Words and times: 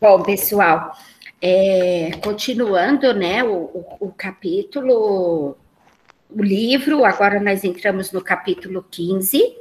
Bom, 0.00 0.22
pessoal, 0.22 0.96
é, 1.40 2.10
continuando, 2.22 3.14
né, 3.14 3.42
o, 3.44 3.54
o, 3.54 3.96
o, 4.00 4.12
capítulo, 4.12 5.56
o 6.28 6.42
livro, 6.42 7.04
agora 7.04 7.40
nós 7.40 7.64
entramos 7.64 8.10
no 8.12 8.20
capítulo 8.20 8.84
15, 8.90 9.56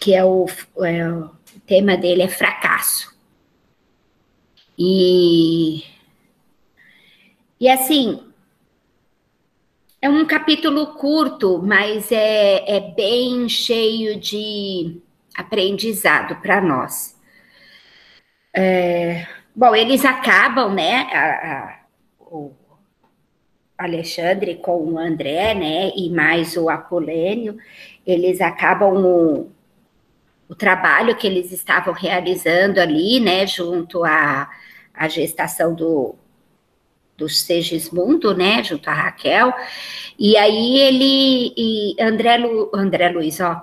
que 0.00 0.14
é 0.14 0.24
o, 0.24 0.46
é, 0.78 1.08
o 1.08 1.30
tema 1.66 1.96
dele 1.96 2.22
é 2.22 2.28
fracasso. 2.28 3.14
E, 4.76 5.84
e 7.60 7.68
assim, 7.68 8.20
é 10.02 10.10
um 10.10 10.26
capítulo 10.26 10.94
curto, 10.94 11.62
mas 11.62 12.10
é, 12.10 12.76
é 12.76 12.80
bem 12.80 13.48
cheio 13.48 14.18
de 14.18 15.00
aprendizado 15.36 16.36
para 16.42 16.60
nós. 16.60 17.16
É, 18.54 19.26
Bom, 19.54 19.76
eles 19.76 20.04
acabam, 20.04 20.74
né? 20.74 21.08
A, 21.12 21.52
a, 21.52 21.78
o 22.20 22.52
Alexandre 23.76 24.54
com 24.56 24.78
o 24.78 24.98
André, 24.98 25.54
né? 25.54 25.92
E 25.94 26.08
mais 26.08 26.56
o 26.56 26.70
Apolênio, 26.70 27.58
eles 28.06 28.40
acabam 28.40 28.94
o, 29.04 29.50
o 30.48 30.54
trabalho 30.54 31.16
que 31.16 31.26
eles 31.26 31.52
estavam 31.52 31.92
realizando 31.92 32.80
ali, 32.80 33.20
né? 33.20 33.46
Junto 33.46 34.02
à, 34.04 34.50
à 34.94 35.06
gestação 35.06 35.74
do, 35.74 36.14
do 37.18 37.28
Segismundo, 37.28 38.34
né? 38.34 38.64
Junto 38.64 38.88
a 38.88 38.94
Raquel. 38.94 39.52
E 40.18 40.34
aí 40.36 40.78
ele 40.78 41.52
e 41.56 41.96
André, 42.00 42.38
Lu, 42.38 42.70
André 42.74 43.10
Luiz, 43.10 43.38
ó. 43.40 43.60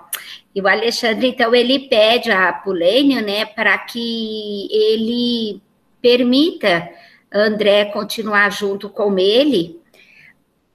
E 0.54 0.62
o 0.62 0.68
Alexandre, 0.68 1.30
então, 1.30 1.54
ele 1.56 1.88
pede 1.88 2.32
a 2.32 2.50
Apolênio, 2.50 3.22
né, 3.22 3.46
para 3.46 3.78
que 3.78 4.68
ele 4.72 5.62
permita 6.02 6.90
André 7.32 7.86
continuar 7.86 8.52
junto 8.52 8.90
com 8.90 9.18
ele, 9.18 9.80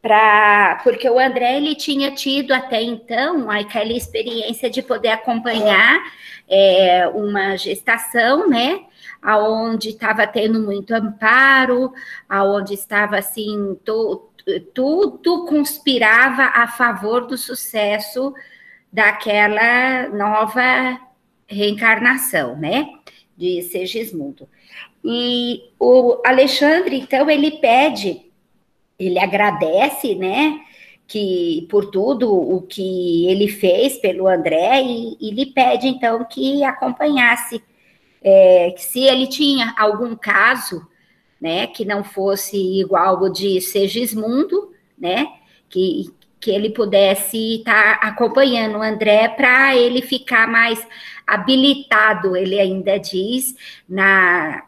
pra, 0.01 0.81
porque 0.85 1.09
o 1.09 1.19
André 1.19 1.57
ele 1.57 1.75
tinha 1.75 2.11
tido 2.13 2.53
até 2.53 2.83
então 2.83 3.51
aquela 3.51 3.93
experiência 3.93 4.69
de 4.71 4.83
poder 4.83 5.09
acompanhar 5.09 6.01
é, 6.49 7.09
uma 7.09 7.57
gestação, 7.57 8.49
né? 8.49 8.83
Aonde 9.23 9.91
estava 9.91 10.27
tendo 10.27 10.61
muito 10.61 10.95
amparo, 10.95 11.93
aonde 12.29 12.75
estava 12.75 13.17
assim, 13.17 13.79
to, 13.85 14.31
tudo 14.75 15.47
conspirava 15.47 16.45
a 16.55 16.67
favor 16.67 17.27
do 17.27 17.37
sucesso 17.37 18.35
daquela 18.93 20.09
nova 20.11 21.01
reencarnação, 21.47 22.57
né? 22.57 22.87
De 23.37 23.63
Segismundo. 23.63 24.49
E 25.05 25.71
o 25.79 26.23
Alexandre, 26.25 26.99
então, 26.99 27.29
ele 27.29 27.51
pede, 27.59 28.23
ele 28.99 29.19
agradece, 29.19 30.15
né, 30.15 30.59
que 31.07 31.67
por 31.71 31.91
tudo 31.91 32.33
o 32.33 32.63
que 32.63 33.27
ele 33.27 33.49
fez 33.49 33.99
pelo 33.99 34.27
André 34.27 34.83
e, 34.83 35.17
e 35.21 35.31
lhe 35.31 35.45
pede, 35.45 35.87
então, 35.89 36.25
que 36.25 36.65
acompanhasse, 36.65 37.63
é, 38.23 38.71
que 38.71 38.83
se 38.83 39.01
ele 39.01 39.27
tinha 39.27 39.75
algum 39.79 40.17
caso, 40.17 40.87
né, 41.39 41.67
que 41.67 41.85
não 41.85 42.03
fosse 42.03 42.57
igual 42.81 43.19
ao 43.19 43.29
de 43.29 43.61
Segismundo, 43.61 44.73
né, 44.99 45.27
que, 45.69 46.11
que 46.41 46.51
ele 46.51 46.71
pudesse 46.71 47.57
estar 47.57 48.01
tá 48.01 48.07
acompanhando 48.09 48.79
o 48.79 48.83
André 48.83 49.29
para 49.29 49.77
ele 49.77 50.01
ficar 50.01 50.49
mais 50.49 50.87
habilitado, 51.27 52.35
ele 52.35 52.59
ainda 52.59 52.99
diz, 52.99 53.55
na 53.87 54.63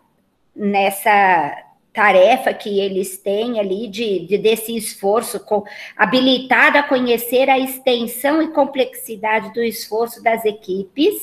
nessa 0.57 1.65
tarefa 1.93 2.53
que 2.53 2.81
eles 2.81 3.17
têm 3.17 3.59
ali 3.61 3.89
de, 3.89 4.27
de, 4.27 4.37
desse 4.37 4.77
esforço, 4.77 5.41
com, 5.41 5.65
habilitado 5.97 6.77
a 6.79 6.83
conhecer 6.83 7.49
a 7.49 7.59
extensão 7.59 8.43
e 8.43 8.49
complexidade 8.49 9.53
do 9.55 9.63
esforço 9.63 10.23
das 10.23 10.45
equipes 10.45 11.15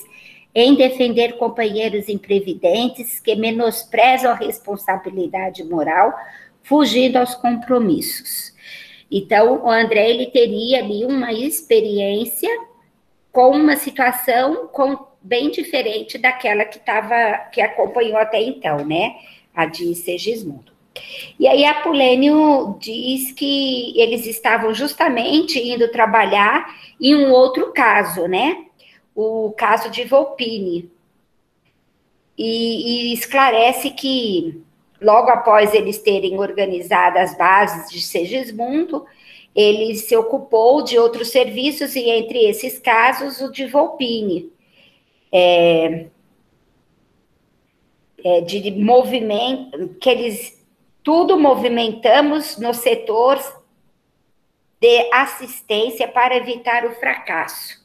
em 0.55 0.75
defender 0.75 1.37
companheiros 1.37 2.09
imprevidentes 2.09 3.19
que 3.19 3.35
menosprezam 3.35 4.31
a 4.31 4.35
responsabilidade 4.35 5.63
moral, 5.63 6.13
fugindo 6.63 7.17
aos 7.17 7.35
compromissos. 7.35 8.53
Então, 9.11 9.63
o 9.65 9.69
André 9.69 10.09
ele 10.09 10.27
teria 10.27 10.79
ali 10.79 11.05
uma 11.05 11.31
experiência 11.31 12.49
com 13.31 13.51
uma 13.51 13.75
situação 13.75 14.67
com 14.67 15.12
bem 15.23 15.49
diferente 15.49 16.17
daquela 16.17 16.65
que 16.65 16.77
estava 16.77 17.37
que 17.51 17.61
acompanhou 17.61 18.17
até 18.17 18.41
então, 18.41 18.85
né? 18.85 19.15
A 19.55 19.65
de 19.65 19.95
Segismundo. 19.95 20.73
E 21.39 21.47
aí 21.47 21.65
Apolênio 21.65 22.77
diz 22.79 23.31
que 23.31 23.99
eles 23.99 24.25
estavam 24.27 24.73
justamente 24.73 25.59
indo 25.59 25.89
trabalhar 25.91 26.75
em 26.99 27.15
um 27.15 27.31
outro 27.31 27.71
caso, 27.71 28.27
né? 28.27 28.65
O 29.15 29.53
caso 29.57 29.89
de 29.89 30.03
Volpini. 30.03 30.91
E, 32.37 33.11
e 33.11 33.13
esclarece 33.13 33.91
que 33.91 34.61
logo 35.01 35.29
após 35.29 35.73
eles 35.73 35.99
terem 35.99 36.39
organizado 36.39 37.17
as 37.17 37.37
bases 37.37 37.91
de 37.91 38.01
Segismundo, 38.01 39.05
ele 39.55 39.95
se 39.95 40.15
ocupou 40.15 40.83
de 40.83 40.97
outros 40.97 41.29
serviços 41.29 41.95
e 41.95 42.09
entre 42.09 42.39
esses 42.45 42.79
casos 42.79 43.39
o 43.39 43.51
de 43.51 43.67
Volpini 43.67 44.52
é, 45.33 46.05
é, 48.23 48.41
de 48.41 48.71
movimento, 48.71 49.95
que 49.99 50.09
eles 50.09 50.63
tudo 51.01 51.37
movimentamos 51.37 52.57
no 52.57 52.73
setor 52.73 53.37
de 54.79 55.09
assistência 55.11 56.07
para 56.07 56.37
evitar 56.37 56.85
o 56.85 56.91
fracasso. 56.91 57.81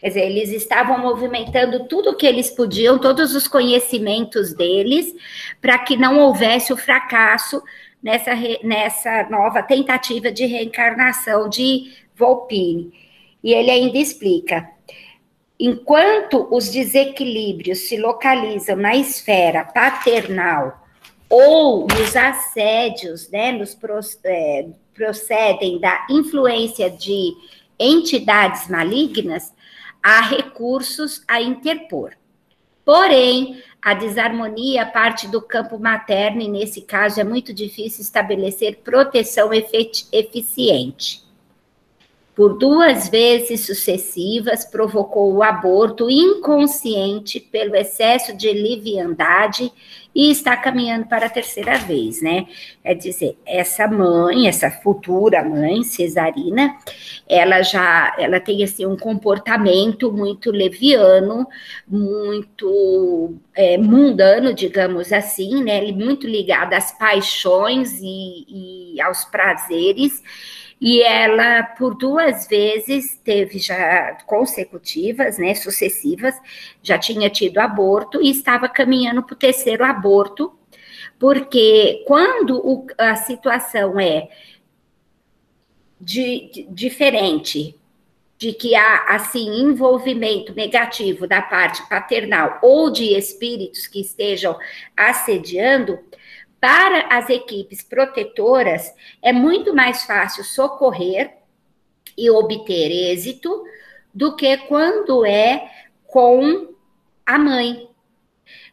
Quer 0.00 0.08
dizer, 0.08 0.26
eles 0.26 0.50
estavam 0.50 0.98
movimentando 0.98 1.88
tudo 1.88 2.10
o 2.10 2.16
que 2.16 2.26
eles 2.26 2.50
podiam, 2.50 2.98
todos 2.98 3.34
os 3.34 3.48
conhecimentos 3.48 4.54
deles, 4.54 5.14
para 5.60 5.78
que 5.78 5.96
não 5.96 6.18
houvesse 6.18 6.72
o 6.72 6.76
fracasso 6.76 7.62
nessa, 8.02 8.32
nessa 8.62 9.28
nova 9.30 9.62
tentativa 9.62 10.30
de 10.30 10.44
reencarnação 10.44 11.48
de 11.48 11.92
Volpini. 12.14 12.92
E 13.42 13.52
ele 13.52 13.70
ainda 13.70 13.98
explica: 13.98 14.70
Enquanto 15.58 16.48
os 16.50 16.68
desequilíbrios 16.68 17.88
se 17.88 17.96
localizam 17.96 18.76
na 18.76 18.96
esfera 18.96 19.64
paternal 19.64 20.84
ou 21.28 21.86
nos 21.86 22.16
assédios, 22.16 23.30
né, 23.30 23.52
nos 23.52 23.76
é, 24.24 24.66
procedem 24.92 25.78
da 25.78 26.06
influência 26.10 26.90
de 26.90 27.32
entidades 27.78 28.68
malignas, 28.68 29.52
há 30.02 30.20
recursos 30.22 31.22
a 31.26 31.40
interpor. 31.40 32.12
Porém, 32.84 33.62
a 33.80 33.94
desarmonia 33.94 34.84
parte 34.84 35.28
do 35.28 35.40
campo 35.40 35.78
materno 35.78 36.42
e, 36.42 36.48
nesse 36.48 36.82
caso, 36.82 37.20
é 37.20 37.24
muito 37.24 37.54
difícil 37.54 38.02
estabelecer 38.02 38.80
proteção 38.84 39.50
eficiente 39.52 41.24
por 42.34 42.58
duas 42.58 43.08
vezes 43.08 43.64
sucessivas, 43.64 44.64
provocou 44.64 45.32
o 45.32 45.42
aborto 45.42 46.10
inconsciente 46.10 47.38
pelo 47.38 47.76
excesso 47.76 48.36
de 48.36 48.52
liviandade 48.52 49.72
e 50.12 50.30
está 50.30 50.56
caminhando 50.56 51.06
para 51.06 51.26
a 51.26 51.30
terceira 51.30 51.78
vez, 51.78 52.20
né? 52.22 52.46
É 52.82 52.92
dizer, 52.92 53.36
essa 53.46 53.86
mãe, 53.86 54.48
essa 54.48 54.70
futura 54.70 55.44
mãe 55.44 55.82
cesarina, 55.84 56.76
ela 57.28 57.62
já, 57.62 58.14
ela 58.18 58.40
tem 58.40 58.62
assim 58.64 58.84
um 58.84 58.96
comportamento 58.96 60.12
muito 60.12 60.50
leviano, 60.50 61.46
muito 61.86 63.34
é, 63.54 63.78
mundano, 63.78 64.52
digamos 64.52 65.12
assim, 65.12 65.62
né? 65.62 65.80
Muito 65.92 66.26
ligado 66.26 66.74
às 66.74 66.96
paixões 66.96 68.00
e, 68.00 68.94
e 68.94 69.00
aos 69.00 69.24
prazeres 69.24 70.22
e 70.84 71.00
ela, 71.00 71.62
por 71.62 71.94
duas 71.94 72.46
vezes, 72.46 73.18
teve 73.24 73.58
já 73.58 74.18
consecutivas, 74.26 75.38
né, 75.38 75.54
sucessivas, 75.54 76.34
já 76.82 76.98
tinha 76.98 77.30
tido 77.30 77.56
aborto 77.56 78.20
e 78.20 78.28
estava 78.28 78.68
caminhando 78.68 79.22
para 79.22 79.32
o 79.32 79.38
terceiro 79.38 79.82
aborto, 79.82 80.52
porque 81.18 82.04
quando 82.06 82.58
o, 82.58 82.86
a 82.98 83.16
situação 83.16 83.98
é 83.98 84.28
de, 85.98 86.50
de, 86.52 86.62
diferente, 86.64 87.74
de 88.36 88.52
que 88.52 88.74
há, 88.74 89.06
assim, 89.14 89.62
envolvimento 89.62 90.52
negativo 90.52 91.26
da 91.26 91.40
parte 91.40 91.88
paternal 91.88 92.58
ou 92.60 92.90
de 92.90 93.16
espíritos 93.16 93.86
que 93.86 94.02
estejam 94.02 94.58
assediando, 94.94 95.98
para 96.64 97.14
as 97.14 97.28
equipes 97.28 97.82
protetoras, 97.82 98.90
é 99.20 99.34
muito 99.34 99.74
mais 99.74 100.04
fácil 100.04 100.42
socorrer 100.42 101.30
e 102.16 102.30
obter 102.30 102.90
êxito 102.90 103.64
do 104.14 104.34
que 104.34 104.56
quando 104.66 105.26
é 105.26 105.70
com 106.06 106.74
a 107.26 107.38
mãe. 107.38 107.86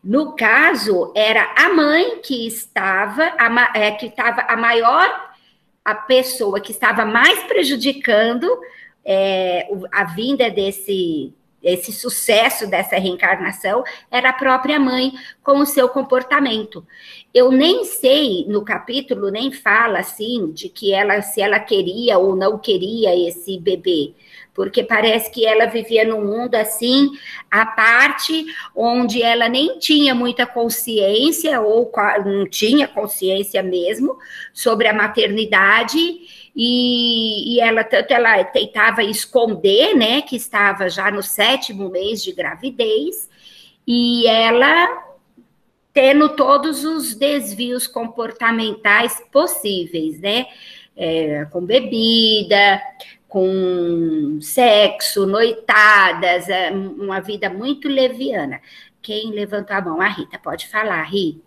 No 0.02 0.38
caso, 0.38 1.12
era 1.14 1.54
a 1.58 1.74
mãe 1.74 2.22
que 2.22 2.48
estava, 2.48 3.34
a, 3.38 3.78
é, 3.78 3.92
que 3.92 4.06
estava 4.06 4.44
a 4.44 4.56
maior, 4.56 5.34
a 5.84 5.94
pessoa 5.94 6.62
que 6.62 6.72
estava 6.72 7.04
mais 7.04 7.44
prejudicando 7.44 8.48
é, 9.04 9.68
a 9.92 10.06
vinda 10.06 10.50
desse, 10.50 11.34
esse 11.64 11.92
sucesso 11.92 12.68
dessa 12.68 12.98
reencarnação 12.98 13.84
era 14.10 14.30
a 14.30 14.34
própria 14.34 14.80
mãe 14.80 15.14
com 15.44 15.60
o 15.60 15.66
seu 15.66 15.88
comportamento. 15.88 16.86
Eu 17.34 17.52
nem 17.52 17.86
sei, 17.86 18.46
no 18.48 18.64
capítulo 18.64 19.30
nem 19.30 19.52
fala 19.52 20.00
assim 20.00 20.52
de 20.52 20.68
que 20.70 20.94
ela 20.94 21.22
se 21.22 21.42
ela 21.42 21.60
queria 21.60 22.18
ou 22.18 22.36
não 22.36 22.58
queria 22.58 23.16
esse 23.28 23.60
bebê, 23.60 24.14
porque 24.54 24.84
parece 24.84 25.32
que 25.32 25.46
ela 25.46 25.66
vivia 25.66 26.06
num 26.06 26.26
mundo 26.26 26.56
assim, 26.56 27.10
a 27.50 27.66
parte 27.66 28.46
onde 28.76 29.22
ela 29.22 29.48
nem 29.48 29.80
tinha 29.80 30.14
muita 30.14 30.46
consciência 30.46 31.62
ou 31.62 31.92
não 32.26 32.48
tinha 32.48 32.88
consciência 32.88 33.64
mesmo 33.64 34.18
sobre 34.54 34.88
a 34.88 34.94
maternidade. 34.94 36.00
E, 36.54 37.56
e 37.56 37.62
ela 37.62 37.84
tanto 37.84 38.12
ela 38.12 38.44
tentava 38.44 39.04
esconder, 39.04 39.96
né, 39.96 40.22
que 40.22 40.36
estava 40.36 40.90
já 40.90 41.10
no 41.10 41.24
sétimo 41.24 41.90
mês 41.90 42.22
de 42.22 42.34
gravidez, 42.34 43.30
e 43.88 44.28
ela 44.28 45.12
tendo 45.94 46.30
todos 46.36 46.84
os 46.84 47.16
desvios 47.16 47.88
comportamentais 47.88 49.22
possíveis, 49.32 50.20
né, 50.20 50.46
é, 50.96 51.46
com 51.52 51.66
bebida, 51.66 52.82
com 53.32 54.42
sexo, 54.42 55.26
noitadas, 55.26 56.50
é, 56.50 56.70
uma 56.70 57.22
vida 57.22 57.50
muito 57.50 57.88
leviana. 57.88 58.60
Quem 59.02 59.32
levantou 59.32 59.74
a 59.74 59.82
mão? 59.82 60.02
A 60.02 60.08
Rita, 60.10 60.38
pode 60.38 60.68
falar, 60.68 61.02
Rita. 61.04 61.42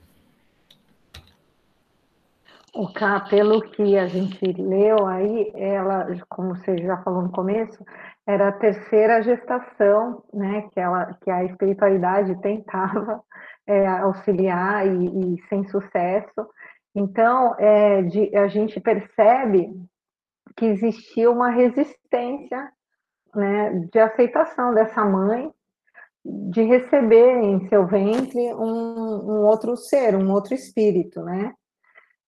O 2.75 2.91
Cá, 2.91 3.21
pelo 3.21 3.61
que 3.61 3.99
a 3.99 4.07
gente 4.07 4.51
leu 4.55 5.07
aí, 5.07 5.53
ela, 5.55 6.07
como 6.31 6.57
você 6.57 6.79
já 6.79 6.97
falou 7.03 7.21
no 7.21 7.31
começo, 7.31 7.85
era 8.27 8.49
a 8.49 8.53
terceira 8.53 9.23
gestação, 9.23 10.25
né, 10.33 10.67
que, 10.73 10.81
ela, 10.81 11.13
que 11.23 11.31
a 11.31 11.45
espiritualidade 11.45 12.35
tentava 12.41 13.21
é, 13.69 13.87
auxiliar 13.87 14.87
e, 14.87 15.35
e, 15.35 15.49
sem 15.51 15.69
sucesso. 15.69 16.49
Então, 16.95 17.55
é, 17.59 18.01
de, 18.05 18.35
a 18.35 18.49
gente 18.49 18.81
percebe 18.81 19.71
que 20.57 20.67
existia 20.67 21.31
uma 21.31 21.51
resistência 21.51 22.71
né, 23.35 23.71
de 23.93 23.99
aceitação 23.99 24.73
dessa 24.75 25.05
mãe 25.05 25.53
de 26.25 26.63
receber 26.63 27.43
em 27.43 27.69
seu 27.69 27.87
ventre 27.87 28.55
um, 28.55 29.31
um 29.31 29.47
outro 29.47 29.77
ser, 29.77 30.15
um 30.15 30.31
outro 30.33 30.55
espírito, 30.55 31.23
né? 31.23 31.53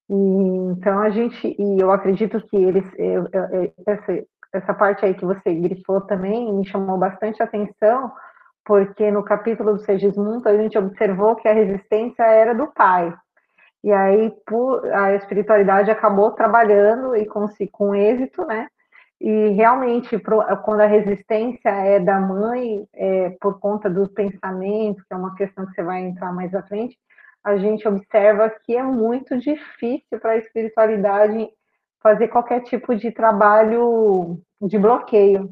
E, 0.08 0.14
então 0.14 0.99
a 1.00 1.08
gente, 1.08 1.56
e 1.58 1.81
eu 1.81 1.90
acredito 1.90 2.40
que 2.49 2.56
eles, 2.56 2.84
eu, 2.99 3.26
eu, 3.32 3.73
essa, 3.87 4.25
essa 4.52 4.75
parte 4.75 5.05
aí 5.05 5.14
que 5.14 5.25
você 5.25 5.55
grifou 5.55 6.00
também 6.02 6.52
me 6.52 6.67
chamou 6.67 6.99
bastante 6.99 7.43
atenção, 7.43 8.12
porque 8.64 9.11
no 9.11 9.23
capítulo 9.23 9.75
do 9.75 9.81
Segismundo 9.81 10.49
a 10.49 10.56
gente 10.56 10.76
observou 10.76 11.34
que 11.37 11.49
a 11.49 11.55
resistência 11.55 12.23
era 12.23 12.55
do 12.55 12.67
pai. 12.69 13.14
E 13.87 13.93
aí 13.93 14.35
a 14.93 15.15
espiritualidade 15.15 15.93
acabou 15.93 16.33
trabalhando 16.33 17.15
e 17.15 17.25
com, 17.25 17.47
com 17.71 17.94
êxito, 17.94 18.44
né? 18.44 18.67
E 19.21 19.50
realmente, 19.50 20.19
quando 20.65 20.81
a 20.81 20.87
resistência 20.87 21.69
é 21.69 22.00
da 22.00 22.19
mãe, 22.19 22.85
é, 22.93 23.31
por 23.41 23.61
conta 23.61 23.88
do 23.88 24.09
pensamento, 24.09 25.05
que 25.06 25.15
é 25.15 25.17
uma 25.17 25.37
questão 25.37 25.65
que 25.67 25.73
você 25.73 25.85
vai 25.85 26.03
entrar 26.03 26.33
mais 26.33 26.53
à 26.53 26.65
frente, 26.65 26.99
a 27.44 27.56
gente 27.59 27.87
observa 27.87 28.50
que 28.50 28.77
é 28.77 28.83
muito 28.83 29.38
difícil 29.38 30.19
para 30.21 30.33
a 30.33 30.37
espiritualidade 30.37 31.49
fazer 32.03 32.27
qualquer 32.27 32.65
tipo 32.65 32.93
de 32.93 33.12
trabalho 33.12 34.43
de 34.62 34.81
bloqueio. 34.81 35.49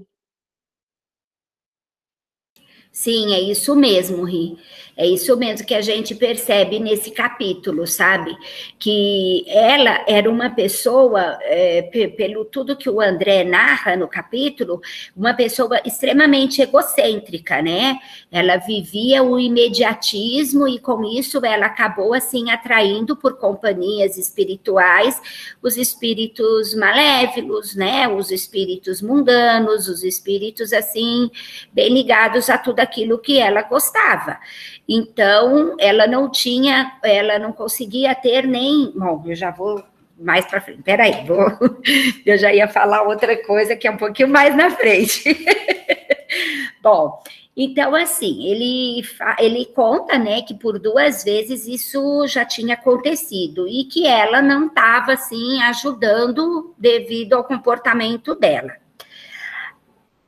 Sim, 2.95 3.35
é 3.35 3.41
isso 3.41 3.75
mesmo, 3.75 4.23
Ri. 4.23 4.57
É 4.97 5.05
isso 5.05 5.37
mesmo 5.37 5.67
que 5.67 5.75
a 5.75 5.81
gente 5.81 6.15
percebe 6.15 6.79
nesse 6.79 7.11
capítulo, 7.11 7.85
sabe? 7.89 8.33
Que 8.79 9.45
ela 9.49 10.05
era 10.07 10.31
uma 10.31 10.49
pessoa, 10.51 11.37
é, 11.43 11.83
pelo 12.17 12.45
tudo 12.45 12.77
que 12.77 12.89
o 12.89 13.01
André 13.01 13.43
narra 13.43 13.97
no 13.97 14.07
capítulo, 14.07 14.81
uma 15.17 15.35
pessoa 15.35 15.81
extremamente 15.85 16.63
egocêntrica, 16.63 17.61
né? 17.61 17.99
Ela 18.31 18.57
vivia 18.59 19.25
o 19.25 19.41
imediatismo 19.41 20.69
e 20.69 20.79
com 20.79 21.05
isso 21.05 21.45
ela 21.45 21.67
acabou 21.67 22.15
assim 22.15 22.53
atraindo 22.53 23.17
por 23.17 23.37
companhias 23.37 24.17
espirituais 24.17 25.21
os 25.61 25.77
espíritos 25.77 26.73
malévolos, 26.75 27.75
né? 27.75 28.07
Os 28.07 28.31
espíritos 28.31 29.03
mundanos, 29.03 29.89
os 29.89 30.05
espíritos 30.05 30.73
assim 30.73 31.29
bem 31.73 31.93
ligados 31.93 32.49
a 32.49 32.57
tudo 32.57 32.84
daquilo 32.85 33.19
que 33.19 33.39
ela 33.39 33.63
gostava. 33.63 34.39
Então, 34.87 35.75
ela 35.81 36.07
não 36.07 36.31
tinha, 36.31 36.99
ela 37.03 37.39
não 37.39 37.53
conseguia 37.53 38.15
ter 38.15 38.47
nem. 38.47 38.93
Bom, 38.95 39.23
eu 39.27 39.35
já 39.35 39.51
vou 39.51 39.83
mais 40.19 40.45
para 40.45 40.61
frente. 40.61 40.83
Peraí, 40.83 41.25
vou, 41.27 41.51
eu 42.25 42.37
já 42.37 42.53
ia 42.53 42.69
falar 42.69 43.03
outra 43.03 43.37
coisa 43.45 43.75
que 43.75 43.89
é 43.89 43.91
um 43.91 43.97
pouquinho 43.97 44.29
mais 44.29 44.55
na 44.55 44.71
frente. 44.71 45.25
Bom, 46.83 47.23
então, 47.57 47.95
assim, 47.95 48.47
ele, 48.47 49.03
ele 49.39 49.65
conta, 49.67 50.19
né, 50.19 50.43
que 50.43 50.55
por 50.55 50.79
duas 50.79 51.25
vezes 51.25 51.67
isso 51.67 52.27
já 52.27 52.45
tinha 52.45 52.75
acontecido 52.75 53.67
e 53.67 53.85
que 53.85 54.07
ela 54.07 54.43
não 54.43 54.67
estava, 54.67 55.13
assim, 55.13 55.63
ajudando 55.63 56.75
devido 56.77 57.35
ao 57.35 57.45
comportamento 57.45 58.35
dela. 58.35 58.84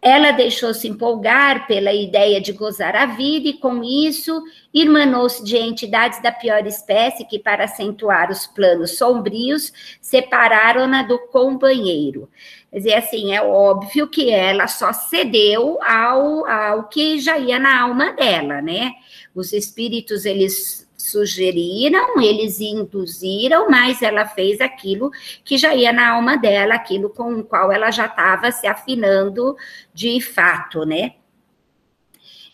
Ela 0.00 0.30
deixou-se 0.30 0.86
empolgar 0.86 1.66
pela 1.66 1.92
ideia 1.92 2.40
de 2.40 2.52
gozar 2.52 2.94
a 2.94 3.06
vida 3.06 3.48
e, 3.48 3.54
com 3.54 3.82
isso, 3.82 4.42
irmanou-se 4.72 5.42
de 5.42 5.56
entidades 5.56 6.22
da 6.22 6.30
pior 6.30 6.64
espécie 6.66 7.24
que, 7.24 7.38
para 7.38 7.64
acentuar 7.64 8.30
os 8.30 8.46
planos 8.46 8.98
sombrios, 8.98 9.72
separaram-na 10.00 11.02
do 11.02 11.18
companheiro. 11.28 12.28
Quer 12.70 12.76
dizer, 12.76 12.94
assim, 12.94 13.34
é 13.34 13.42
óbvio 13.42 14.06
que 14.06 14.30
ela 14.30 14.68
só 14.68 14.92
cedeu 14.92 15.78
ao, 15.82 16.46
ao 16.46 16.88
que 16.88 17.18
já 17.18 17.38
ia 17.38 17.58
na 17.58 17.82
alma 17.82 18.12
dela, 18.12 18.60
né? 18.60 18.92
Os 19.34 19.52
espíritos, 19.52 20.24
eles 20.24 20.85
sugeriram, 21.06 22.20
eles 22.20 22.60
induziram, 22.60 23.68
mas 23.70 24.02
ela 24.02 24.26
fez 24.26 24.60
aquilo 24.60 25.10
que 25.44 25.56
já 25.56 25.74
ia 25.74 25.92
na 25.92 26.10
alma 26.10 26.36
dela, 26.36 26.74
aquilo 26.74 27.10
com 27.10 27.34
o 27.34 27.44
qual 27.44 27.72
ela 27.72 27.90
já 27.90 28.06
estava 28.06 28.50
se 28.52 28.66
afinando 28.66 29.56
de 29.94 30.20
fato, 30.20 30.84
né? 30.84 31.14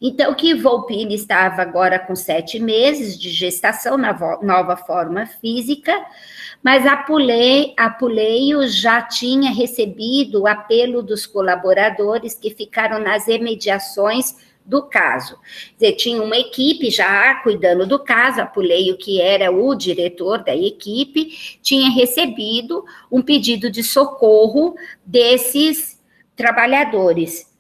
Então, 0.05 0.35
que 0.35 0.53
Volpini 0.53 1.15
estava 1.15 1.63
agora 1.63 1.97
com 1.97 2.17
sete 2.17 2.59
meses 2.59 3.17
de 3.17 3.31
gestação 3.31 3.97
na 3.97 4.13
nova 4.43 4.77
forma 4.77 5.27
física, 5.27 5.95
mas 6.61 6.85
Apuleio, 6.85 8.67
já 8.67 9.01
tinha 9.01 9.53
recebido 9.53 10.43
o 10.43 10.47
apelo 10.49 11.03
dos 11.05 11.25
colaboradores 11.25 12.35
que 12.35 12.51
ficaram 12.51 12.99
nas 12.99 13.29
imediações 13.29 14.35
do 14.65 14.83
caso. 14.83 15.39
Dizer, 15.75 15.93
tinha 15.93 16.23
uma 16.23 16.37
equipe 16.37 16.91
já 16.91 17.35
cuidando 17.37 17.87
do 17.87 17.99
caso, 17.99 18.41
Apuleio, 18.41 18.97
que 18.97 19.21
era 19.21 19.51
o 19.51 19.75
diretor 19.75 20.43
da 20.43 20.57
equipe, 20.57 21.59
tinha 21.61 21.91
recebido 21.91 22.85
um 23.11 23.21
pedido 23.23 23.71
de 23.71 23.83
socorro 23.83 24.75
desses 25.05 26.01
trabalhadores. 26.35 27.52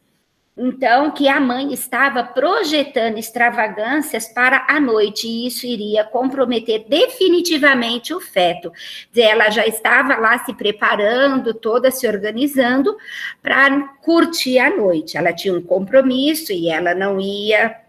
Então, 0.55 1.11
que 1.11 1.29
a 1.29 1.41
mãe 1.41 1.73
estava 1.73 2.23
projetando 2.23 3.17
extravagâncias 3.17 4.29
para 4.29 4.67
a 4.69 4.79
noite, 4.79 5.27
e 5.27 5.47
isso 5.47 5.67
iria 5.67 6.05
comprometer 6.05 6.85
definitivamente 6.87 8.13
o 8.13 8.21
feto. 8.21 8.71
Ela 9.17 9.49
já 9.49 9.67
estava 9.67 10.17
lá 10.17 10.39
se 10.45 10.53
preparando, 10.53 11.55
toda 11.55 11.91
se 11.91 12.07
organizando 12.07 12.95
para 13.41 13.81
curtir 14.03 14.59
a 14.59 14.77
noite. 14.77 15.17
Ela 15.17 15.33
tinha 15.33 15.55
um 15.55 15.63
compromisso 15.63 16.53
e 16.53 16.69
ela 16.69 16.95
não 16.95 17.19
ia 17.19 17.81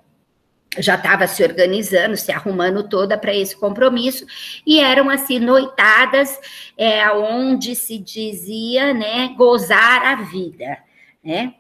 já 0.79 0.95
estava 0.95 1.27
se 1.27 1.43
organizando, 1.43 2.17
se 2.17 2.31
arrumando 2.31 2.89
toda 2.89 3.15
para 3.15 3.31
esse 3.31 3.55
compromisso, 3.55 4.25
e 4.65 4.79
eram 4.79 5.07
assim 5.07 5.37
noitadas 5.37 6.39
é, 6.75 7.07
onde 7.11 7.75
se 7.75 7.99
dizia, 7.99 8.91
né, 8.91 9.35
gozar 9.37 10.03
a 10.03 10.15
vida, 10.15 10.79
né? 11.23 11.53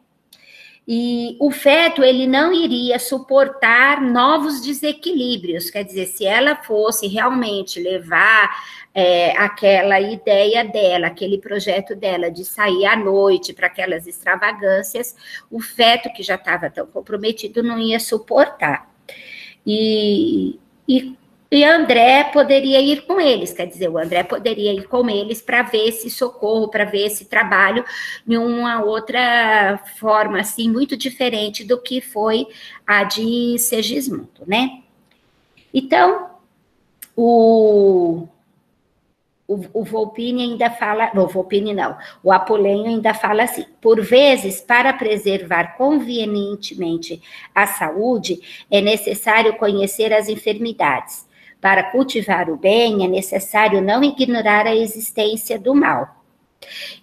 E 0.85 1.37
o 1.39 1.49
feto 1.49 2.03
ele 2.03 2.27
não 2.27 2.51
iria 2.51 2.99
suportar 2.99 4.01
novos 4.01 4.61
desequilíbrios, 4.61 5.69
quer 5.69 5.83
dizer, 5.83 6.07
se 6.07 6.25
ela 6.25 6.57
fosse 6.57 7.07
realmente 7.07 7.79
levar 7.79 8.49
é, 8.93 9.31
aquela 9.37 10.01
ideia 10.01 10.65
dela, 10.65 11.07
aquele 11.07 11.37
projeto 11.37 11.95
dela 11.95 12.29
de 12.29 12.43
sair 12.43 12.85
à 12.85 12.97
noite 12.97 13.53
para 13.53 13.67
aquelas 13.67 14.07
extravagâncias, 14.07 15.15
o 15.49 15.61
feto 15.61 16.11
que 16.13 16.21
já 16.21 16.35
estava 16.35 16.69
tão 16.69 16.85
comprometido 16.85 17.63
não 17.63 17.79
ia 17.79 17.99
suportar. 17.99 18.91
E 19.65 20.59
e 20.87 21.15
e 21.53 21.63
André 21.63 22.23
poderia 22.33 22.81
ir 22.81 23.05
com 23.05 23.21
eles, 23.21 23.53
quer 23.53 23.67
dizer, 23.67 23.87
o 23.87 23.99
André 23.99 24.23
poderia 24.23 24.73
ir 24.73 24.87
com 24.87 25.07
eles 25.07 25.39
para 25.39 25.61
ver 25.61 25.87
esse 25.87 26.09
socorro, 26.09 26.67
para 26.67 26.83
ver 26.83 27.05
esse 27.05 27.25
trabalho 27.25 27.85
de 28.25 28.35
uma 28.39 28.83
outra 28.83 29.79
forma, 29.99 30.39
assim, 30.39 30.67
muito 30.67 30.97
diferente 30.97 31.63
do 31.63 31.79
que 31.79 32.01
foi 32.01 32.47
a 32.87 33.03
de 33.03 33.59
Segismundo, 33.59 34.41
né? 34.47 34.81
Então, 35.71 36.31
o, 37.15 38.27
o, 39.47 39.65
o 39.73 39.83
Volpini 39.83 40.41
ainda 40.41 40.71
fala, 40.71 41.11
o 41.13 41.27
Volpini 41.27 41.71
não, 41.71 41.95
o 42.23 42.31
Apolenho 42.31 42.87
ainda 42.87 43.13
fala 43.13 43.43
assim, 43.43 43.65
por 43.79 44.01
vezes, 44.01 44.59
para 44.59 44.91
preservar 44.91 45.77
convenientemente 45.77 47.21
a 47.53 47.67
saúde, 47.67 48.41
é 48.71 48.81
necessário 48.81 49.55
conhecer 49.57 50.11
as 50.11 50.27
enfermidades. 50.27 51.31
Para 51.63 51.81
cultivar 51.81 52.49
o 52.49 52.57
bem, 52.57 53.05
é 53.05 53.07
necessário 53.07 53.81
não 53.81 54.03
ignorar 54.03 54.67
a 54.67 54.75
existência 54.75 55.57
do 55.57 55.73
mal. 55.73 56.21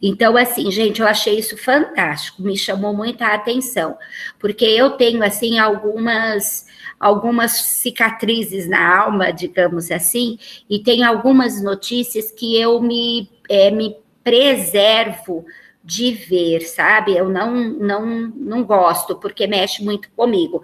Então, 0.03 0.37
assim, 0.37 0.71
gente, 0.71 1.01
eu 1.01 1.07
achei 1.07 1.39
isso 1.39 1.57
fantástico, 1.57 2.43
me 2.43 2.59
chamou 2.59 2.95
muita 2.95 3.29
atenção, 3.29 3.97
porque 4.39 4.67
eu 4.67 4.91
tenho, 4.91 5.25
assim, 5.25 5.59
algumas 5.59 6.69
algumas 6.99 7.53
cicatrizes 7.53 8.69
na 8.69 9.03
alma, 9.05 9.33
digamos 9.33 9.91
assim, 9.91 10.39
e 10.69 10.79
tem 10.79 11.03
algumas 11.03 11.63
notícias 11.63 12.31
que 12.31 12.61
eu 12.61 12.83
me, 12.83 13.27
é, 13.49 13.71
me 13.71 13.97
preservo 14.23 15.47
de 15.83 16.13
ver, 16.13 16.61
sabe? 16.61 17.17
Eu 17.17 17.29
não, 17.29 17.55
não, 17.55 18.07
não 18.37 18.63
gosto, 18.63 19.17
porque 19.17 19.47
mexe 19.47 19.83
muito 19.83 20.11
comigo. 20.11 20.63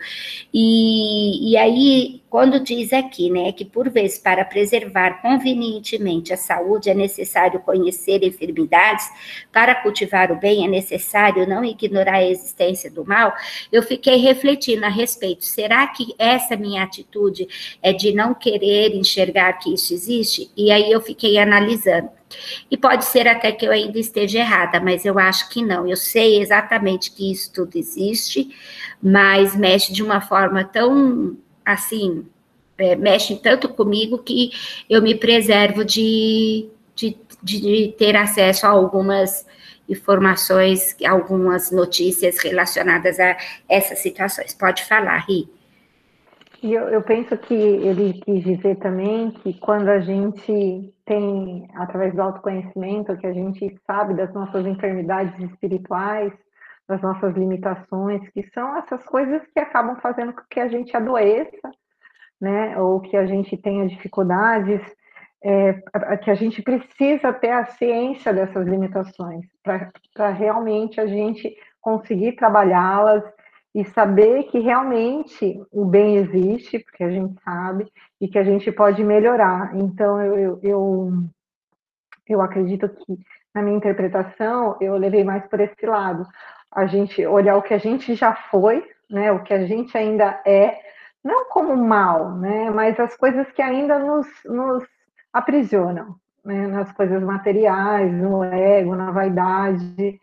E, 0.52 1.52
e 1.52 1.56
aí, 1.56 2.23
quando 2.28 2.61
diz 2.61 2.92
aqui, 2.92 3.30
né, 3.30 3.50
que 3.50 3.64
por 3.64 3.88
vezes 3.88 4.18
para 4.18 4.44
preservar 4.44 5.23
convenientemente 5.23 6.35
a 6.35 6.37
saúde 6.37 6.90
é 6.90 6.94
necessário 6.94 7.61
conhecer 7.61 8.23
enfermidades, 8.23 9.08
para 9.50 9.75
cultivar 9.75 10.30
o 10.30 10.37
bem 10.37 10.64
é 10.66 10.68
necessário 10.68 11.49
não 11.49 11.64
ignorar 11.64 12.16
a 12.16 12.28
existência 12.28 12.90
do 12.90 13.04
mal, 13.04 13.32
eu 13.73 13.82
fiquei 13.82 14.16
refletindo 14.16 14.85
a 14.85 14.90
respeito. 14.90 15.44
Será 15.44 15.87
que 15.87 16.14
essa 16.18 16.56
minha 16.56 16.82
atitude 16.82 17.49
é 17.82 17.92
de 17.92 18.12
não 18.12 18.35
querer 18.35 18.94
enxergar 18.94 19.54
que 19.54 19.73
isso 19.73 19.94
existe? 19.94 20.50
E 20.54 20.70
aí 20.70 20.92
eu 20.92 21.00
fiquei 21.00 21.38
analisando. 21.38 22.15
E 22.71 22.76
pode 22.76 23.04
ser 23.04 23.28
até 23.28 23.52
que 23.52 23.66
eu 23.66 23.71
ainda 23.71 23.99
esteja 23.99 24.40
errada, 24.40 24.80
mas 24.80 25.04
eu 25.04 25.18
acho 25.18 25.49
que 25.49 25.64
não. 25.64 25.87
Eu 25.87 25.97
sei 25.97 26.40
exatamente 26.40 27.12
que 27.12 27.30
isso 27.30 27.52
tudo 27.52 27.76
existe, 27.76 28.49
mas 29.02 29.54
mexe 29.56 29.92
de 29.92 30.02
uma 30.02 30.21
forma 30.21 30.64
tão 30.64 31.37
assim, 31.64 32.26
é, 32.78 32.95
mexe 32.95 33.37
tanto 33.37 33.68
comigo 33.68 34.18
que 34.18 34.50
eu 34.88 35.02
me 35.02 35.14
preservo 35.14 35.85
de, 35.85 36.68
de, 36.95 37.16
de 37.42 37.95
ter 37.99 38.16
acesso 38.16 38.66
a 38.66 38.71
algumas 38.71 39.47
informações, 39.88 40.97
algumas 41.06 41.71
notícias 41.71 42.38
relacionadas 42.38 43.18
a 43.21 43.37
essas 43.68 44.00
situações. 44.00 44.54
Pode 44.54 44.85
falar, 44.85 45.18
Ri. 45.26 45.49
E 46.62 46.73
eu, 46.73 46.88
eu, 46.88 47.02
penso 47.02 47.37
que 47.37 47.54
ele 47.54 48.21
quis 48.25 48.42
dizer 48.42 48.76
também 48.76 49.30
que 49.30 49.54
quando 49.54 49.88
a 49.88 50.00
gente 50.00 50.92
tem, 51.06 51.68
através 51.75 52.12
do 52.14 52.20
autoconhecimento, 52.20 53.16
que 53.16 53.26
a 53.26 53.32
gente 53.32 53.80
sabe 53.86 54.14
das 54.14 54.32
nossas 54.34 54.66
enfermidades 54.66 55.38
espirituais, 55.38 56.32
das 56.88 57.00
nossas 57.00 57.34
limitações, 57.34 58.28
que 58.30 58.42
são 58.50 58.76
essas 58.76 59.02
coisas 59.04 59.42
que 59.54 59.60
acabam 59.60 59.96
fazendo 60.00 60.32
com 60.32 60.42
que 60.50 60.60
a 60.60 60.68
gente 60.68 60.96
adoeça, 60.96 61.70
né, 62.40 62.78
ou 62.78 63.00
que 63.00 63.16
a 63.16 63.25
gente 63.25 63.56
tenha 63.56 63.88
dificuldades, 63.88 64.82
é, 65.42 65.75
que 66.22 66.30
a 66.30 66.34
gente 66.34 66.60
precisa 66.60 67.32
ter 67.32 67.50
a 67.50 67.66
ciência 67.66 68.32
dessas 68.32 68.66
limitações, 68.66 69.46
para 69.62 70.30
realmente 70.30 71.00
a 71.00 71.06
gente 71.06 71.56
conseguir 71.80 72.32
trabalhá-las 72.32 73.22
e 73.76 73.85
saber 73.85 74.45
que 74.45 74.59
realmente 74.59 75.62
o 75.71 75.85
bem 75.85 76.16
existe, 76.16 76.78
porque 76.78 77.04
a 77.04 77.11
gente 77.11 77.38
sabe, 77.42 77.87
e 78.18 78.26
que 78.26 78.38
a 78.38 78.42
gente 78.42 78.73
pode 78.73 79.04
melhorar. 79.04 79.76
Então, 79.76 80.18
eu, 80.23 80.59
eu, 80.62 81.12
eu 82.26 82.40
acredito 82.40 82.88
que, 82.88 83.18
na 83.54 83.61
minha 83.61 83.76
interpretação, 83.76 84.78
eu 84.80 84.97
levei 84.97 85.23
mais 85.23 85.47
por 85.47 85.61
esse 85.61 85.85
lado. 85.85 86.26
A 86.73 86.87
gente 86.87 87.26
olhar 87.26 87.59
o 87.59 87.62
que 87.62 87.75
a 87.75 87.78
gente 87.78 88.14
já 88.14 88.35
foi, 88.50 88.83
né, 89.11 89.30
o 89.30 89.42
que 89.42 89.52
a 89.52 89.66
gente 89.66 89.95
ainda 89.95 90.40
é, 90.47 90.78
não 91.23 91.45
como 91.50 91.76
mal, 91.76 92.35
né, 92.35 92.71
mas 92.71 92.99
as 92.99 93.14
coisas 93.14 93.47
que 93.52 93.61
ainda 93.61 93.99
nos, 93.99 94.26
nos 94.47 94.85
aprisionam, 95.30 96.16
né, 96.42 96.66
nas 96.66 96.90
coisas 96.92 97.23
materiais, 97.23 98.11
no 98.11 98.42
ego, 98.42 98.97
na 98.97 99.11
vaidade, 99.11 100.18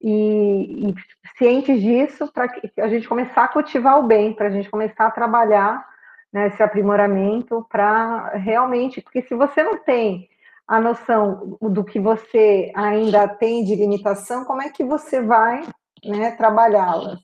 e, 0.00 0.88
e 0.88 0.94
cientes 1.36 1.80
disso 1.80 2.30
para 2.32 2.50
a 2.78 2.88
gente 2.88 3.08
começar 3.08 3.44
a 3.44 3.48
cultivar 3.48 3.98
o 3.98 4.06
bem, 4.06 4.32
para 4.32 4.48
a 4.48 4.50
gente 4.50 4.70
começar 4.70 5.06
a 5.06 5.10
trabalhar 5.10 5.86
né, 6.32 6.48
esse 6.48 6.62
aprimoramento 6.62 7.66
para 7.68 8.30
realmente, 8.36 9.00
porque 9.00 9.22
se 9.22 9.34
você 9.34 9.62
não 9.62 9.78
tem 9.78 10.28
a 10.66 10.80
noção 10.80 11.58
do 11.60 11.84
que 11.84 11.98
você 11.98 12.70
ainda 12.74 13.26
tem 13.26 13.64
de 13.64 13.74
limitação, 13.74 14.44
como 14.44 14.62
é 14.62 14.70
que 14.70 14.84
você 14.84 15.20
vai 15.20 15.66
né, 16.04 16.30
trabalhá-las? 16.32 17.18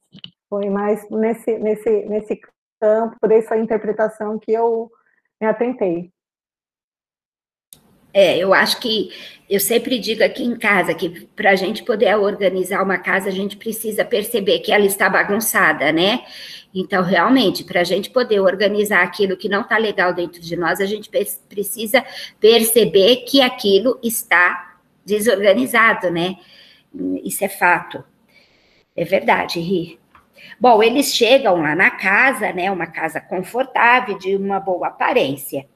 Foi 0.49 0.69
mais 0.69 1.09
nesse, 1.11 1.57
nesse, 1.59 1.91
nesse 2.07 2.41
campo, 2.81 3.17
por 3.21 3.31
essa 3.31 3.57
interpretação 3.57 4.39
que 4.39 4.53
eu 4.53 4.91
me 5.41 5.47
atentei. 5.47 6.11
É, 8.13 8.39
eu 8.39 8.55
acho 8.55 8.81
que 8.81 9.11
eu 9.49 9.61
sempre 9.61 9.99
digo 9.99 10.25
aqui 10.25 10.43
em 10.43 10.57
casa 10.57 10.93
que 10.93 11.27
para 11.37 11.51
a 11.51 11.55
gente 11.55 11.85
poder 11.85 12.17
organizar 12.17 12.83
uma 12.83 12.99
casa, 12.99 13.29
a 13.29 13.33
gente 13.33 13.57
precisa 13.57 14.05
perceber 14.05 14.59
que 14.59 14.73
ela 14.73 14.85
está 14.85 15.09
bagunçada, 15.09 15.93
né? 15.93 16.25
Então, 16.75 17.03
realmente, 17.03 17.65
para 17.65 17.81
a 17.81 17.85
gente 17.85 18.11
poder 18.11 18.41
organizar 18.41 19.03
aquilo 19.03 19.37
que 19.37 19.49
não 19.49 19.63
está 19.63 19.79
legal 19.79 20.13
dentro 20.13 20.41
de 20.41 20.57
nós, 20.57 20.81
a 20.81 20.85
gente 20.85 21.09
precisa 21.49 22.05
perceber 22.41 23.25
que 23.25 23.41
aquilo 23.41 23.99
está 24.03 24.77
desorganizado, 25.05 26.11
né? 26.11 26.37
Isso 27.25 27.45
é 27.45 27.49
fato. 27.49 28.05
É 28.97 29.05
verdade, 29.05 29.61
Ri. 29.61 29.99
Bom, 30.59 30.83
eles 30.83 31.15
chegam 31.15 31.63
lá 31.63 31.75
na 31.75 31.91
casa, 31.91 32.53
né? 32.53 32.71
Uma 32.71 32.87
casa 32.87 33.21
confortável, 33.21 34.19
de 34.19 34.35
uma 34.35 34.59
boa 34.59 34.89
aparência. 34.89 35.67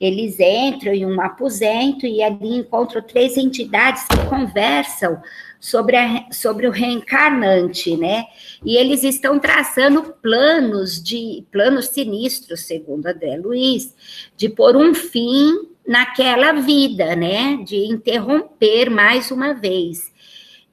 Eles 0.00 0.38
entram 0.38 0.92
em 0.92 1.06
um 1.06 1.20
aposento 1.20 2.06
e 2.06 2.22
ali 2.22 2.56
encontram 2.56 3.02
três 3.02 3.36
entidades 3.36 4.04
que 4.06 4.26
conversam 4.28 5.20
sobre, 5.58 5.96
a, 5.96 6.26
sobre 6.30 6.66
o 6.66 6.70
reencarnante, 6.70 7.96
né? 7.96 8.26
E 8.64 8.76
eles 8.76 9.02
estão 9.02 9.38
traçando 9.38 10.14
planos 10.22 11.02
de 11.02 11.44
planos 11.50 11.88
sinistros, 11.88 12.60
segundo 12.60 13.06
André 13.06 13.36
Luiz, 13.36 13.94
de 14.36 14.48
pôr 14.48 14.76
um 14.76 14.94
fim 14.94 15.52
naquela 15.86 16.52
vida, 16.52 17.16
né? 17.16 17.58
De 17.64 17.76
interromper 17.86 18.90
mais 18.90 19.30
uma 19.30 19.54
vez. 19.54 20.12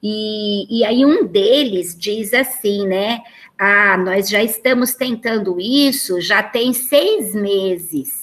E, 0.02 0.80
e 0.80 0.84
aí 0.84 1.06
um 1.06 1.26
deles 1.26 1.98
diz 1.98 2.34
assim, 2.34 2.86
né? 2.86 3.22
Ah, 3.58 3.98
nós 3.98 4.28
já 4.28 4.44
estamos 4.44 4.94
tentando 4.94 5.60
isso 5.60 6.20
já 6.20 6.44
tem 6.44 6.74
seis 6.74 7.34
meses 7.34 8.23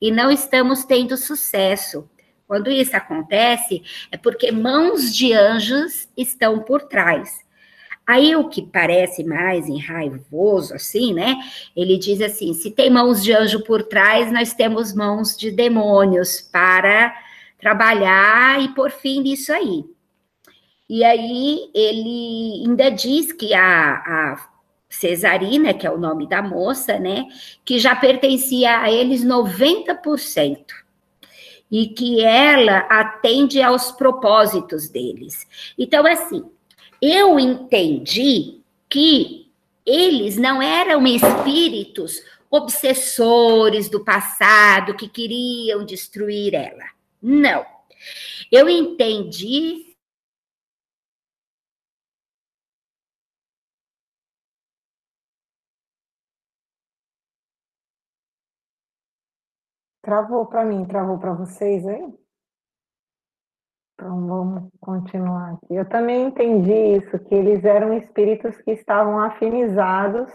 e 0.00 0.10
não 0.10 0.30
estamos 0.30 0.84
tendo 0.84 1.16
sucesso. 1.16 2.08
Quando 2.46 2.70
isso 2.70 2.96
acontece, 2.96 3.82
é 4.10 4.16
porque 4.16 4.52
mãos 4.52 5.14
de 5.14 5.32
anjos 5.32 6.08
estão 6.16 6.60
por 6.60 6.82
trás. 6.82 7.44
Aí 8.06 8.36
o 8.36 8.48
que 8.48 8.62
parece 8.62 9.24
mais 9.24 9.66
enraivoso, 9.68 10.74
assim, 10.74 11.12
né? 11.12 11.36
Ele 11.74 11.98
diz 11.98 12.20
assim: 12.20 12.54
se 12.54 12.70
tem 12.70 12.88
mãos 12.88 13.22
de 13.22 13.32
anjo 13.32 13.64
por 13.64 13.82
trás, 13.82 14.30
nós 14.30 14.54
temos 14.54 14.94
mãos 14.94 15.36
de 15.36 15.50
demônios 15.50 16.40
para 16.40 17.12
trabalhar 17.58 18.62
e 18.62 18.68
por 18.74 18.92
fim 18.92 19.22
nisso 19.22 19.52
aí. 19.52 19.84
E 20.88 21.02
aí 21.02 21.68
ele 21.74 22.62
ainda 22.64 22.90
diz 22.90 23.32
que 23.32 23.52
a, 23.52 23.94
a 23.94 24.48
Cesarina, 24.88 25.74
que 25.74 25.86
é 25.86 25.90
o 25.90 25.98
nome 25.98 26.28
da 26.28 26.40
moça, 26.40 26.98
né, 26.98 27.26
que 27.64 27.78
já 27.78 27.94
pertencia 27.94 28.80
a 28.80 28.90
eles 28.90 29.24
90%, 29.24 30.64
e 31.70 31.88
que 31.88 32.22
ela 32.22 32.78
atende 32.88 33.60
aos 33.60 33.90
propósitos 33.90 34.88
deles. 34.88 35.46
Então, 35.76 36.06
assim, 36.06 36.44
eu 37.02 37.38
entendi 37.38 38.60
que 38.88 39.50
eles 39.84 40.36
não 40.36 40.62
eram 40.62 41.06
espíritos 41.06 42.22
obsessores 42.50 43.88
do 43.88 44.04
passado 44.04 44.94
que 44.94 45.08
queriam 45.08 45.84
destruir 45.84 46.54
ela. 46.54 46.84
Não. 47.20 47.64
Eu 48.50 48.68
entendi 48.68 49.85
Travou 60.06 60.46
para 60.46 60.64
mim, 60.64 60.84
travou 60.84 61.18
para 61.18 61.32
vocês 61.32 61.84
aí? 61.84 62.14
Então 63.94 64.24
vamos 64.24 64.70
continuar 64.80 65.54
aqui. 65.54 65.74
Eu 65.74 65.84
também 65.84 66.26
entendi 66.26 66.72
isso, 66.72 67.18
que 67.18 67.34
eles 67.34 67.64
eram 67.64 67.92
espíritos 67.92 68.56
que 68.58 68.70
estavam 68.70 69.18
afinizados 69.18 70.30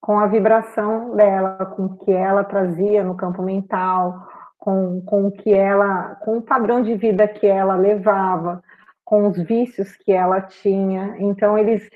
com 0.00 0.18
a 0.18 0.26
vibração 0.26 1.14
dela, 1.14 1.64
com 1.76 1.84
o 1.84 1.98
que 1.98 2.10
ela 2.10 2.42
trazia 2.42 3.04
no 3.04 3.16
campo 3.16 3.40
mental, 3.40 4.26
com, 4.58 5.00
com 5.02 5.28
o 5.28 5.30
que 5.30 5.54
ela, 5.54 6.16
com 6.16 6.38
o 6.38 6.42
padrão 6.42 6.82
de 6.82 6.96
vida 6.96 7.28
que 7.28 7.46
ela 7.46 7.76
levava, 7.76 8.60
com 9.04 9.28
os 9.28 9.38
vícios 9.38 9.94
que 9.94 10.10
ela 10.10 10.40
tinha. 10.40 11.14
Então 11.20 11.56
eles 11.56 11.88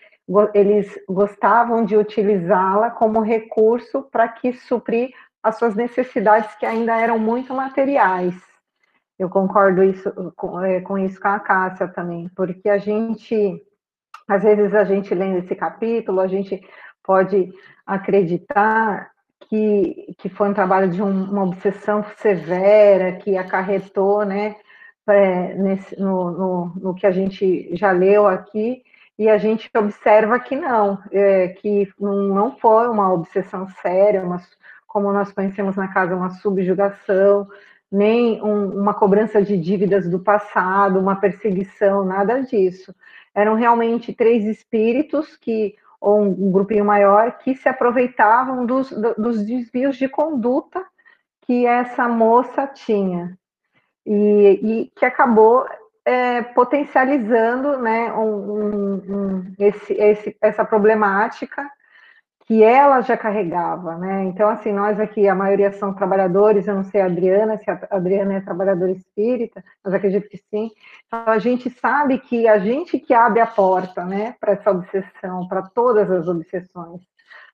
eles 0.55 0.89
gostavam 1.09 1.85
de 1.85 1.97
utilizá-la 1.97 2.93
como 2.93 3.21
recurso 3.21 4.03
para 4.05 4.29
que 4.29 4.53
suprir 4.53 5.11
as 5.43 5.57
suas 5.59 5.75
necessidades 5.75 6.55
que 6.55 6.65
ainda 6.65 6.97
eram 6.99 7.19
muito 7.19 7.53
materiais. 7.53 8.35
Eu 9.19 9.29
concordo 9.29 9.83
isso, 9.83 10.13
com, 10.37 10.61
é, 10.61 10.81
com 10.81 10.99
isso 10.99 11.21
com 11.21 11.29
a 11.29 11.39
Cássia 11.41 11.89
também, 11.89 12.29
porque 12.35 12.69
a 12.69 12.79
gente, 12.79 13.61
às 14.29 14.43
vezes 14.43 14.75
a 14.75 14.85
gente 14.85 15.15
lendo 15.15 15.39
esse 15.39 15.55
capítulo, 15.55 16.21
a 16.21 16.27
gente 16.27 16.61
pode 17.03 17.53
acreditar 17.87 19.11
que, 19.41 20.15
que 20.19 20.29
foi 20.29 20.49
um 20.49 20.55
trabalho 20.55 20.91
de 20.91 21.03
um, 21.03 21.25
uma 21.31 21.45
obsessão 21.45 22.05
severa 22.17 23.13
que 23.13 23.37
acarretou, 23.37 24.25
né, 24.25 24.57
é, 25.09 25.55
nesse, 25.55 26.01
no, 26.01 26.31
no, 26.31 26.73
no, 26.77 26.95
que 26.95 27.07
a 27.07 27.11
gente 27.11 27.75
já 27.77 27.91
leu 27.91 28.27
aqui, 28.27 28.83
e 29.19 29.29
a 29.29 29.37
gente 29.37 29.71
observa 29.77 30.39
que 30.41 30.57
não, 30.57 30.99
é, 31.13 31.49
que 31.49 31.93
não 31.99 32.57
foi 32.57 32.89
uma 32.89 33.13
obsessão 33.13 33.69
séria, 33.83 34.23
uma, 34.23 34.41
como 34.93 35.11
nós 35.11 35.33
conhecemos 35.33 35.75
na 35.75 35.89
casa, 35.89 36.15
uma 36.15 36.29
subjugação, 36.29 37.49
nem 37.91 38.43
um, 38.43 38.79
uma 38.79 38.93
cobrança 38.93 39.41
de 39.41 39.57
dívidas 39.57 40.07
do 40.07 40.21
passado, 40.21 41.01
uma 41.01 41.17
perseguição, 41.17 42.05
nada 42.05 42.43
disso. 42.43 42.95
Eram 43.35 43.55
realmente 43.55 44.13
três 44.13 44.45
espíritos 44.45 45.35
que, 45.35 45.75
ou 45.99 46.21
um 46.21 46.53
grupinho 46.53 46.85
maior, 46.85 47.39
que 47.39 47.55
se 47.55 47.71
aproveitavam 47.71 48.67
dos, 48.67 48.91
dos 49.17 49.43
desvios 49.43 49.97
de 49.97 50.09
conduta 50.09 50.85
que 51.47 51.65
essa 51.65 52.07
moça 52.07 52.67
tinha. 52.67 53.39
E, 54.05 54.61
e 54.63 54.93
que 54.95 55.07
acabou 55.07 55.67
é, 56.05 56.43
potencializando 56.43 57.79
né, 57.79 58.13
um, 58.13 58.95
um, 58.97 59.55
esse, 59.59 59.95
esse, 59.95 60.37
essa 60.39 60.67
problemática 60.67 61.71
que 62.53 62.63
ela 62.63 63.01
já 63.01 63.17
carregava, 63.17 63.97
né? 63.97 64.25
Então, 64.25 64.47
assim, 64.47 64.75
nós 64.75 65.01
aqui, 65.01 65.27
a 65.27 65.35
maioria 65.35 65.73
são 65.73 65.95
trabalhadores, 65.95 66.69
eu 66.69 66.75
não 66.75 66.85
sei 66.85 67.01
a 67.01 67.07
Adriana, 67.07 67.57
se 67.57 67.71
a 67.71 67.81
Adriana 67.91 68.35
é 68.35 68.41
trabalhadora 68.43 68.93
espírita, 68.93 69.65
mas 69.83 69.95
acredito 69.95 70.29
que 70.29 70.37
sim. 70.37 70.71
Então, 71.07 71.33
a 71.33 71.39
gente 71.39 71.71
sabe 71.71 72.19
que 72.19 72.47
a 72.47 72.59
gente 72.59 72.99
que 72.99 73.15
abre 73.15 73.41
a 73.41 73.47
porta, 73.47 74.05
né, 74.05 74.37
para 74.39 74.53
essa 74.53 74.71
obsessão, 74.71 75.49
para 75.49 75.63
todas 75.63 76.11
as 76.11 76.29
obsessões. 76.29 77.01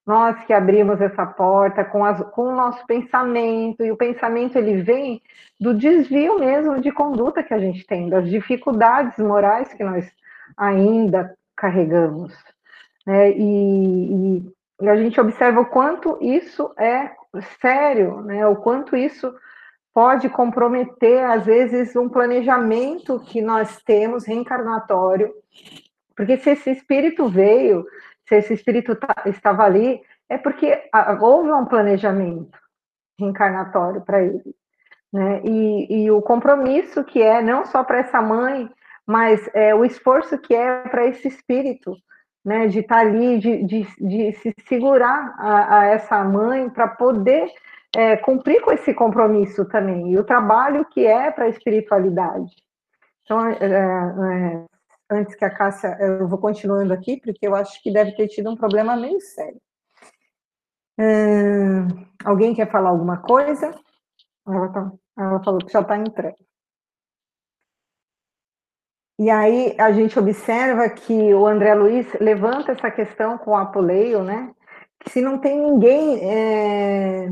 Nós 0.04 0.36
que 0.46 0.52
abrimos 0.52 1.00
essa 1.00 1.24
porta 1.24 1.84
com, 1.84 2.04
as, 2.04 2.20
com 2.32 2.48
o 2.48 2.56
nosso 2.56 2.84
pensamento, 2.84 3.84
e 3.84 3.92
o 3.92 3.96
pensamento 3.96 4.58
ele 4.58 4.82
vem 4.82 5.22
do 5.60 5.74
desvio 5.74 6.40
mesmo 6.40 6.80
de 6.80 6.90
conduta 6.90 7.44
que 7.44 7.54
a 7.54 7.58
gente 7.60 7.86
tem, 7.86 8.08
das 8.08 8.28
dificuldades 8.28 9.16
morais 9.18 9.72
que 9.72 9.84
nós 9.84 10.10
ainda 10.56 11.36
carregamos. 11.54 12.34
Né? 13.06 13.30
E, 13.30 14.38
e 14.38 14.57
e 14.80 14.88
a 14.88 14.96
gente 14.96 15.20
observa 15.20 15.60
o 15.60 15.66
quanto 15.66 16.18
isso 16.20 16.72
é 16.78 17.12
sério, 17.60 18.20
né? 18.22 18.46
O 18.46 18.56
quanto 18.56 18.96
isso 18.96 19.34
pode 19.92 20.28
comprometer, 20.28 21.24
às 21.24 21.44
vezes, 21.44 21.96
um 21.96 22.08
planejamento 22.08 23.18
que 23.20 23.42
nós 23.42 23.82
temos 23.82 24.24
reencarnatório. 24.24 25.34
Porque 26.16 26.36
se 26.36 26.50
esse 26.50 26.70
espírito 26.70 27.28
veio, 27.28 27.84
se 28.28 28.36
esse 28.36 28.54
espírito 28.54 28.94
tá, 28.94 29.14
estava 29.26 29.64
ali, 29.64 30.00
é 30.28 30.38
porque 30.38 30.88
houve 31.20 31.50
um 31.50 31.64
planejamento 31.64 32.56
reencarnatório 33.18 34.00
para 34.02 34.22
ele. 34.22 34.54
Né? 35.12 35.40
E, 35.42 36.04
e, 36.04 36.10
o 36.10 36.22
compromisso 36.22 37.02
que 37.02 37.20
é, 37.20 37.42
não 37.42 37.64
só 37.64 37.82
para 37.82 37.98
essa 37.98 38.20
mãe, 38.20 38.70
mas 39.06 39.48
é, 39.54 39.74
o 39.74 39.84
esforço 39.84 40.38
que 40.38 40.54
é 40.54 40.82
para 40.82 41.06
esse 41.06 41.26
espírito 41.26 41.96
né, 42.48 42.66
de 42.66 42.78
estar 42.78 42.96
tá 42.96 43.00
ali, 43.02 43.38
de, 43.38 43.62
de, 43.62 43.86
de 44.00 44.32
se 44.32 44.54
segurar 44.66 45.34
a, 45.36 45.80
a 45.80 45.84
essa 45.84 46.24
mãe 46.24 46.70
para 46.70 46.88
poder 46.88 47.52
é, 47.94 48.16
cumprir 48.16 48.62
com 48.62 48.72
esse 48.72 48.94
compromisso 48.94 49.66
também, 49.66 50.12
e 50.12 50.18
o 50.18 50.24
trabalho 50.24 50.86
que 50.86 51.06
é 51.06 51.30
para 51.30 51.44
a 51.44 51.48
espiritualidade. 51.50 52.50
Então, 53.22 53.46
é, 53.46 53.58
é, 53.60 54.64
antes 55.10 55.34
que 55.34 55.44
a 55.44 55.50
Cássia, 55.50 55.94
eu 56.00 56.26
vou 56.26 56.38
continuando 56.38 56.94
aqui, 56.94 57.20
porque 57.20 57.46
eu 57.46 57.54
acho 57.54 57.82
que 57.82 57.92
deve 57.92 58.12
ter 58.12 58.28
tido 58.28 58.50
um 58.50 58.56
problema 58.56 58.96
meio 58.96 59.20
sério. 59.20 59.60
Hum, 60.98 62.06
alguém 62.24 62.54
quer 62.54 62.70
falar 62.70 62.88
alguma 62.88 63.18
coisa? 63.18 63.74
Ela, 64.46 64.68
tá, 64.68 64.92
ela 65.18 65.44
falou 65.44 65.60
que 65.60 65.70
já 65.70 65.82
está 65.82 65.98
entrando. 65.98 66.34
E 69.18 69.30
aí 69.30 69.74
a 69.78 69.90
gente 69.90 70.16
observa 70.16 70.88
que 70.88 71.34
o 71.34 71.44
André 71.44 71.74
Luiz 71.74 72.06
levanta 72.20 72.70
essa 72.70 72.88
questão 72.88 73.36
com 73.36 73.50
o 73.50 73.56
Apoleio, 73.56 74.22
né? 74.22 74.52
Que 75.00 75.10
se 75.10 75.20
não 75.20 75.38
tem 75.38 75.60
ninguém. 75.60 76.20
É, 76.22 77.28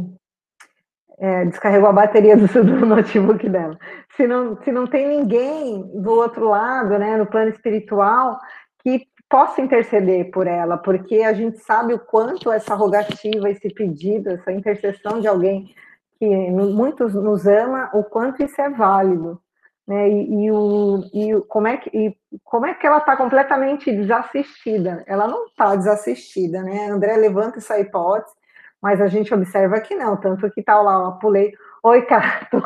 é, 1.19 1.45
descarregou 1.47 1.89
a 1.89 1.93
bateria 1.93 2.37
do, 2.37 2.47
do 2.49 2.87
notebook 2.87 3.49
dela. 3.49 3.79
Se 4.17 4.27
não, 4.27 4.61
se 4.63 4.73
não 4.73 4.87
tem 4.87 5.07
ninguém 5.07 5.83
do 6.03 6.11
outro 6.11 6.49
lado, 6.49 6.99
né, 6.99 7.17
no 7.17 7.27
plano 7.27 7.51
espiritual, 7.51 8.39
que 8.83 9.07
possa 9.29 9.61
interceder 9.61 10.31
por 10.31 10.47
ela, 10.47 10.77
porque 10.77 11.23
a 11.23 11.33
gente 11.33 11.59
sabe 11.59 11.95
o 11.95 11.99
quanto 11.99 12.53
essa 12.53 12.75
rogativa, 12.75 13.49
esse 13.49 13.73
pedido, 13.73 14.31
essa 14.31 14.53
intercessão 14.53 15.21
de 15.21 15.27
alguém 15.27 15.75
que 16.19 16.27
muitos 16.51 17.15
nos 17.15 17.47
ama, 17.47 17.91
o 17.95 18.05
quanto 18.05 18.43
isso 18.43 18.61
é 18.61 18.71
válido 18.71 19.41
né? 19.87 20.09
E, 20.09 20.45
e, 20.47 20.51
o, 20.51 21.01
e 21.13 21.41
como, 21.49 21.69
é 21.69 21.77
que, 21.77 21.91
e 21.97 22.17
como 22.45 22.67
é 22.67 22.75
que 22.75 22.87
ela 22.87 22.99
está 22.99 23.17
completamente 23.17 23.93
desassistida? 23.93 25.05
Ela 25.07 25.29
não 25.29 25.47
está 25.47 25.75
desassistida, 25.77 26.63
né? 26.63 26.89
André 26.89 27.17
levanta 27.17 27.59
essa 27.59 27.79
hipótese, 27.79 28.35
mas 28.83 29.01
a 29.01 29.07
gente 29.07 29.33
observa 29.33 29.81
que 29.81 29.95
não, 29.95 30.17
tanto 30.17 30.51
que 30.51 30.61
está 30.61 30.81
lá, 30.81 31.05
eu 31.05 31.13
pulei. 31.19 31.53
Oi, 31.83 32.03
cara, 32.03 32.47
tô, 32.51 32.63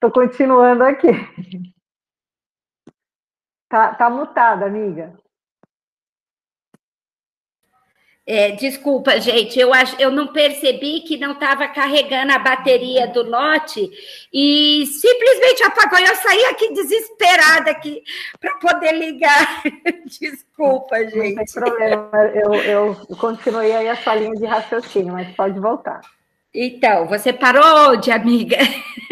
tô 0.00 0.10
continuando 0.10 0.84
aqui. 0.84 1.08
Tá, 3.68 3.94
tá 3.94 4.10
mutada, 4.10 4.66
amiga. 4.66 5.14
É, 8.26 8.52
desculpa, 8.52 9.20
gente, 9.20 9.60
eu, 9.60 9.74
acho, 9.74 10.00
eu 10.00 10.10
não 10.10 10.28
percebi 10.28 11.00
que 11.00 11.18
não 11.18 11.32
estava 11.32 11.68
carregando 11.68 12.32
a 12.32 12.38
bateria 12.38 13.06
do 13.06 13.22
lote 13.22 13.90
e 14.32 14.86
simplesmente 14.86 15.62
apagou. 15.62 15.98
Eu 15.98 16.16
saí 16.16 16.44
aqui 16.46 16.72
desesperada 16.72 17.70
aqui 17.70 18.02
para 18.40 18.54
poder 18.54 18.92
ligar. 18.92 19.62
Desculpa, 20.18 20.96
gente. 21.04 21.34
Não 21.34 21.44
tem 21.44 21.44
problema, 21.52 22.10
eu, 22.34 22.54
eu 22.54 22.96
continuei 23.18 23.72
aí 23.72 23.90
a 23.90 23.96
sua 23.96 24.14
linha 24.14 24.34
de 24.34 24.46
raciocínio, 24.46 25.12
mas 25.12 25.28
pode 25.36 25.60
voltar. 25.60 26.00
Então, 26.54 27.06
você 27.06 27.30
parou 27.30 27.96
de 27.96 28.10
amiga? 28.10 28.56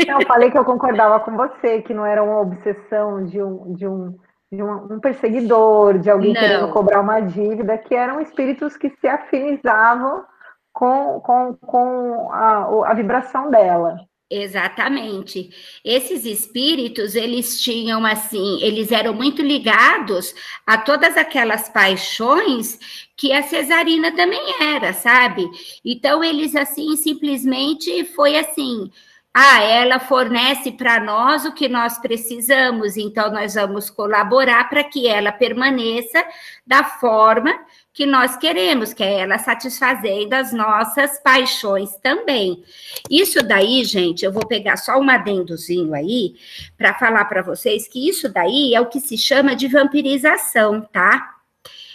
Não, 0.06 0.20
eu 0.20 0.26
falei 0.26 0.50
que 0.50 0.56
eu 0.56 0.64
concordava 0.64 1.20
com 1.20 1.36
você, 1.36 1.82
que 1.82 1.92
não 1.92 2.06
era 2.06 2.22
uma 2.22 2.40
obsessão 2.40 3.26
de 3.26 3.42
um, 3.42 3.74
de 3.74 3.86
um 3.86 4.16
de 4.52 4.62
um, 4.62 4.94
um 4.94 5.00
perseguidor, 5.00 5.98
de 5.98 6.10
alguém 6.10 6.34
Não. 6.34 6.40
querendo 6.40 6.68
cobrar 6.68 7.00
uma 7.00 7.20
dívida, 7.20 7.78
que 7.78 7.94
eram 7.94 8.20
espíritos 8.20 8.76
que 8.76 8.90
se 9.00 9.08
afinizavam 9.08 10.24
com, 10.72 11.20
com, 11.20 11.56
com 11.56 12.30
a, 12.30 12.90
a 12.90 12.94
vibração 12.94 13.50
dela. 13.50 13.96
Exatamente. 14.30 15.50
Esses 15.84 16.24
espíritos, 16.24 17.14
eles 17.14 17.60
tinham 17.60 18.04
assim, 18.04 18.62
eles 18.62 18.90
eram 18.90 19.12
muito 19.12 19.42
ligados 19.42 20.34
a 20.66 20.78
todas 20.78 21.18
aquelas 21.18 21.68
paixões 21.68 22.78
que 23.16 23.30
a 23.32 23.42
cesarina 23.42 24.10
também 24.12 24.40
era, 24.58 24.94
sabe? 24.94 25.46
Então 25.84 26.24
eles 26.24 26.56
assim 26.56 26.96
simplesmente 26.96 28.04
foi 28.06 28.38
assim, 28.38 28.90
ah, 29.34 29.62
ela 29.62 29.98
fornece 29.98 30.72
para 30.72 31.00
nós 31.00 31.46
o 31.46 31.54
que 31.54 31.66
nós 31.66 31.96
precisamos, 31.98 32.98
então 32.98 33.30
nós 33.30 33.54
vamos 33.54 33.88
colaborar 33.88 34.68
para 34.68 34.84
que 34.84 35.08
ela 35.08 35.32
permaneça 35.32 36.22
da 36.66 36.84
forma 36.84 37.50
que 37.94 38.04
nós 38.04 38.36
queremos, 38.36 38.92
que 38.92 39.02
é 39.02 39.20
ela 39.20 39.38
satisfazendo 39.38 40.34
as 40.34 40.52
nossas 40.52 41.18
paixões 41.20 41.96
também. 42.02 42.62
Isso 43.10 43.42
daí, 43.42 43.84
gente, 43.84 44.22
eu 44.22 44.32
vou 44.32 44.46
pegar 44.46 44.76
só 44.76 44.98
um 44.98 45.08
adendozinho 45.08 45.94
aí 45.94 46.34
para 46.76 46.92
falar 46.94 47.24
para 47.24 47.40
vocês 47.40 47.88
que 47.88 48.06
isso 48.06 48.28
daí 48.28 48.74
é 48.74 48.80
o 48.80 48.86
que 48.86 49.00
se 49.00 49.16
chama 49.16 49.56
de 49.56 49.66
vampirização, 49.66 50.82
tá? 50.92 51.36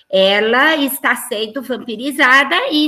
Ela 0.10 0.78
está 0.78 1.16
sendo 1.16 1.62
vampirizada 1.62 2.56
e 2.72 2.88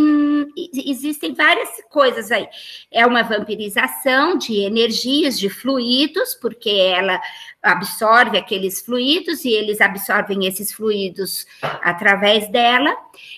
existem 0.86 1.34
várias 1.34 1.70
coisas 1.90 2.32
aí. 2.32 2.48
É 2.90 3.06
uma 3.06 3.24
vampirização 3.24 4.38
de 4.38 4.60
energias, 4.60 5.38
de 5.38 5.50
fluidos, 5.50 6.34
porque 6.36 6.70
ela 6.70 7.20
absorve 7.62 8.38
aqueles 8.38 8.82
fluidos 8.82 9.44
e 9.44 9.50
eles 9.50 9.82
absorvem 9.82 10.46
esses 10.46 10.72
fluidos 10.72 11.46
através 11.62 12.50
dela. 12.50 12.96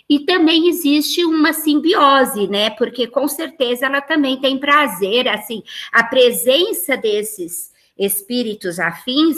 E 0.07 0.19
também 0.19 0.67
existe 0.69 1.25
uma 1.25 1.51
simbiose, 1.51 2.47
né? 2.47 2.69
Porque 2.71 3.07
com 3.07 3.27
certeza 3.27 3.87
ela 3.87 4.01
também 4.01 4.39
tem 4.39 4.59
prazer, 4.59 5.27
assim, 5.27 5.63
a 5.91 6.03
presença 6.03 6.95
desses 6.95 7.71
espíritos 7.97 8.79
afins 8.79 9.37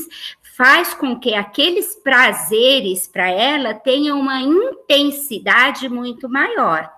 faz 0.55 0.93
com 0.93 1.19
que 1.19 1.33
aqueles 1.33 1.95
prazeres 1.95 3.07
para 3.07 3.29
ela 3.29 3.73
tenham 3.73 4.19
uma 4.19 4.39
intensidade 4.39 5.89
muito 5.89 6.29
maior, 6.29 6.91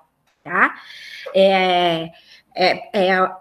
tá? 0.44 0.76
É, 1.34 2.10
é, 2.54 3.12
é 3.12 3.32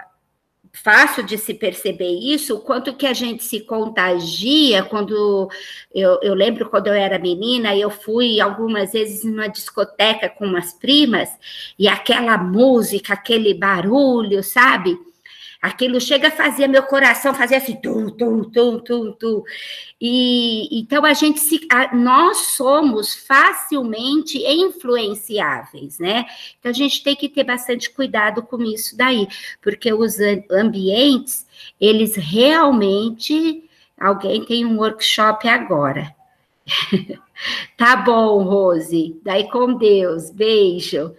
fácil 0.73 1.25
de 1.25 1.37
se 1.37 1.55
perceber 1.55 2.11
isso, 2.11 2.55
o 2.57 2.61
quanto 2.61 2.95
que 2.95 3.07
a 3.07 3.13
gente 3.13 3.43
se 3.43 3.61
contagia, 3.61 4.85
quando 4.85 5.49
eu, 5.93 6.21
eu 6.23 6.35
lembro 6.35 6.69
quando 6.69 6.87
eu 6.87 6.95
era 6.95 7.19
menina, 7.19 7.77
eu 7.77 7.91
fui 7.91 8.41
algumas 8.41 8.93
vezes 8.93 9.25
numa 9.25 9.49
discoteca 9.49 10.29
com 10.29 10.47
umas 10.47 10.73
primas, 10.75 11.29
e 11.77 11.89
aquela 11.89 12.39
música, 12.39 13.15
aquele 13.15 13.53
barulho, 13.53 14.45
sabe? 14.45 14.97
Aquilo 15.65 15.99
chega 15.99 16.29
a 16.29 16.31
fazer 16.31 16.69
meu 16.69 16.83
coração 16.83 17.33
fazer 17.33 17.55
assim, 17.55 17.77
tu, 17.77 18.11
tu, 18.11 18.51
tu, 18.51 18.81
tu, 18.83 19.13
tu. 19.13 19.45
E 19.99 20.69
então 20.79 21.07
a 21.07 21.15
gente 21.15 21.41
se, 21.41 21.67
a, 21.73 21.97
nós 21.97 22.49
somos 22.49 23.15
facilmente 23.15 24.37
influenciáveis, 24.47 25.99
né? 25.99 26.27
Então 26.61 26.69
a 26.69 26.75
gente 26.75 27.03
tem 27.03 27.17
que 27.17 27.31
ter 27.31 27.45
bastante 27.45 27.89
cuidado 27.89 28.43
com 28.43 28.63
isso 28.63 28.95
daí, 28.95 29.27
porque 29.63 29.91
os 29.91 30.19
ambientes, 30.51 31.47
eles 31.81 32.15
realmente 32.15 33.65
alguém 33.99 34.45
tem 34.45 34.67
um 34.67 34.77
workshop 34.77 35.49
agora. 35.49 36.15
tá 37.75 37.97
bom, 37.97 38.43
Rose. 38.43 39.19
Daí 39.25 39.49
com 39.49 39.79
Deus. 39.79 40.29
Beijo. 40.29 41.17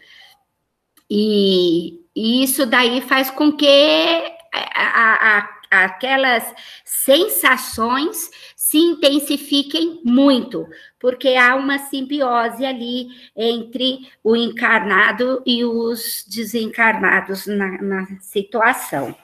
E, 1.09 1.99
e 2.15 2.43
isso 2.43 2.63
daí 2.67 3.01
faz 3.01 3.31
com 3.31 3.51
que 3.51 4.34
a, 4.73 5.39
a, 5.71 5.85
aquelas 5.85 6.53
sensações 6.83 8.29
se 8.55 8.77
intensifiquem 8.77 10.01
muito, 10.03 10.67
porque 10.99 11.35
há 11.35 11.55
uma 11.55 11.77
simbiose 11.77 12.65
ali 12.65 13.07
entre 13.35 14.09
o 14.23 14.35
encarnado 14.35 15.41
e 15.45 15.63
os 15.63 16.25
desencarnados 16.27 17.45
na, 17.45 17.81
na 17.81 18.07
situação. 18.21 19.15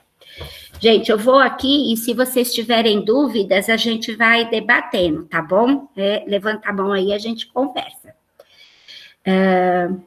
Gente, 0.80 1.10
eu 1.10 1.18
vou 1.18 1.38
aqui 1.38 1.92
e 1.92 1.96
se 1.96 2.14
vocês 2.14 2.52
tiverem 2.52 3.04
dúvidas, 3.04 3.68
a 3.68 3.76
gente 3.76 4.14
vai 4.14 4.48
debatendo, 4.48 5.24
tá 5.24 5.42
bom? 5.42 5.88
É, 5.96 6.24
levanta 6.26 6.68
a 6.68 6.72
mão 6.72 6.92
aí, 6.92 7.12
a 7.12 7.18
gente 7.18 7.46
conversa. 7.46 8.14
Uh, 9.26 10.02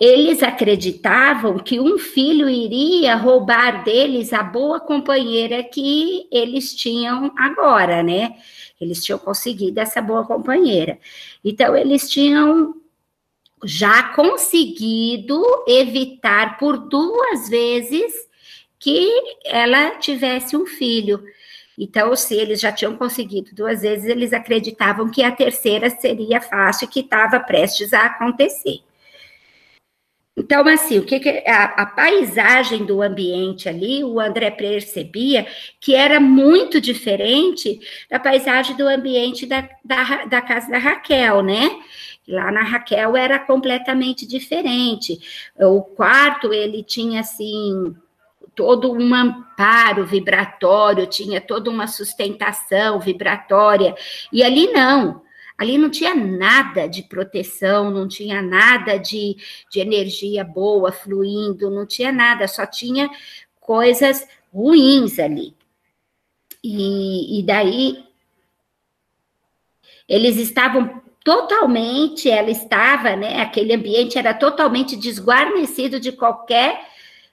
eles 0.00 0.42
acreditavam 0.42 1.58
que 1.58 1.80
um 1.80 1.98
filho 1.98 2.48
iria 2.48 3.16
roubar 3.16 3.84
deles 3.84 4.32
a 4.32 4.42
boa 4.42 4.80
companheira 4.80 5.62
que 5.62 6.26
eles 6.30 6.74
tinham 6.74 7.32
agora, 7.36 8.02
né? 8.02 8.36
Eles 8.80 9.04
tinham 9.04 9.18
conseguido 9.18 9.80
essa 9.80 10.00
boa 10.00 10.24
companheira. 10.24 10.98
Então, 11.44 11.76
eles 11.76 12.08
tinham 12.08 12.74
já 13.64 14.14
conseguido 14.14 15.42
evitar 15.66 16.58
por 16.58 16.78
duas 16.78 17.48
vezes 17.48 18.12
que 18.78 19.08
ela 19.44 19.96
tivesse 19.96 20.56
um 20.56 20.64
filho. 20.64 21.22
Então, 21.76 22.14
se 22.16 22.34
eles 22.34 22.60
já 22.60 22.72
tinham 22.72 22.96
conseguido 22.96 23.54
duas 23.54 23.82
vezes, 23.82 24.06
eles 24.06 24.32
acreditavam 24.32 25.08
que 25.10 25.22
a 25.22 25.30
terceira 25.30 25.90
seria 25.90 26.40
fácil, 26.40 26.88
que 26.88 27.00
estava 27.00 27.38
prestes 27.40 27.92
a 27.92 28.06
acontecer. 28.06 28.80
Então, 30.38 30.66
assim, 30.68 31.00
o 31.00 31.04
que, 31.04 31.18
que 31.18 31.42
a, 31.44 31.64
a, 31.64 31.86
paisagem 31.86 32.84
do 32.84 33.02
ambiente 33.02 33.68
ali, 33.68 34.04
o 34.04 34.20
André 34.20 34.52
percebia 34.52 35.44
que 35.80 35.96
era 35.96 36.20
muito 36.20 36.80
diferente 36.80 37.80
da 38.08 38.20
paisagem 38.20 38.76
do 38.76 38.86
ambiente 38.86 39.46
da, 39.46 39.68
da, 39.84 40.26
da 40.26 40.40
casa 40.40 40.70
da 40.70 40.78
Raquel, 40.78 41.42
né? 41.42 41.68
Lá 42.28 42.52
na 42.52 42.62
Raquel 42.62 43.16
era 43.16 43.36
completamente 43.40 44.28
diferente. 44.28 45.18
O 45.56 45.82
quarto, 45.82 46.52
ele 46.52 46.84
tinha, 46.84 47.20
assim, 47.20 47.96
todo 48.54 48.92
um 48.92 49.12
amparo 49.12 50.06
vibratório, 50.06 51.08
tinha 51.08 51.40
toda 51.40 51.68
uma 51.68 51.88
sustentação 51.88 53.00
vibratória, 53.00 53.92
e 54.32 54.44
ali 54.44 54.70
não. 54.70 55.20
Ali 55.58 55.76
não 55.76 55.90
tinha 55.90 56.14
nada 56.14 56.86
de 56.86 57.02
proteção, 57.02 57.90
não 57.90 58.06
tinha 58.06 58.40
nada 58.40 58.96
de, 58.96 59.36
de 59.68 59.80
energia 59.80 60.44
boa 60.44 60.92
fluindo, 60.92 61.68
não 61.68 61.84
tinha 61.84 62.12
nada, 62.12 62.46
só 62.46 62.64
tinha 62.64 63.10
coisas 63.60 64.24
ruins 64.54 65.18
ali. 65.18 65.52
E, 66.62 67.40
e 67.40 67.42
daí 67.42 68.04
eles 70.08 70.36
estavam 70.36 71.02
totalmente, 71.24 72.30
ela 72.30 72.50
estava, 72.50 73.16
né? 73.16 73.40
Aquele 73.42 73.74
ambiente 73.74 74.16
era 74.16 74.32
totalmente 74.32 74.96
desguarnecido 74.96 75.98
de 75.98 76.12
qualquer 76.12 76.86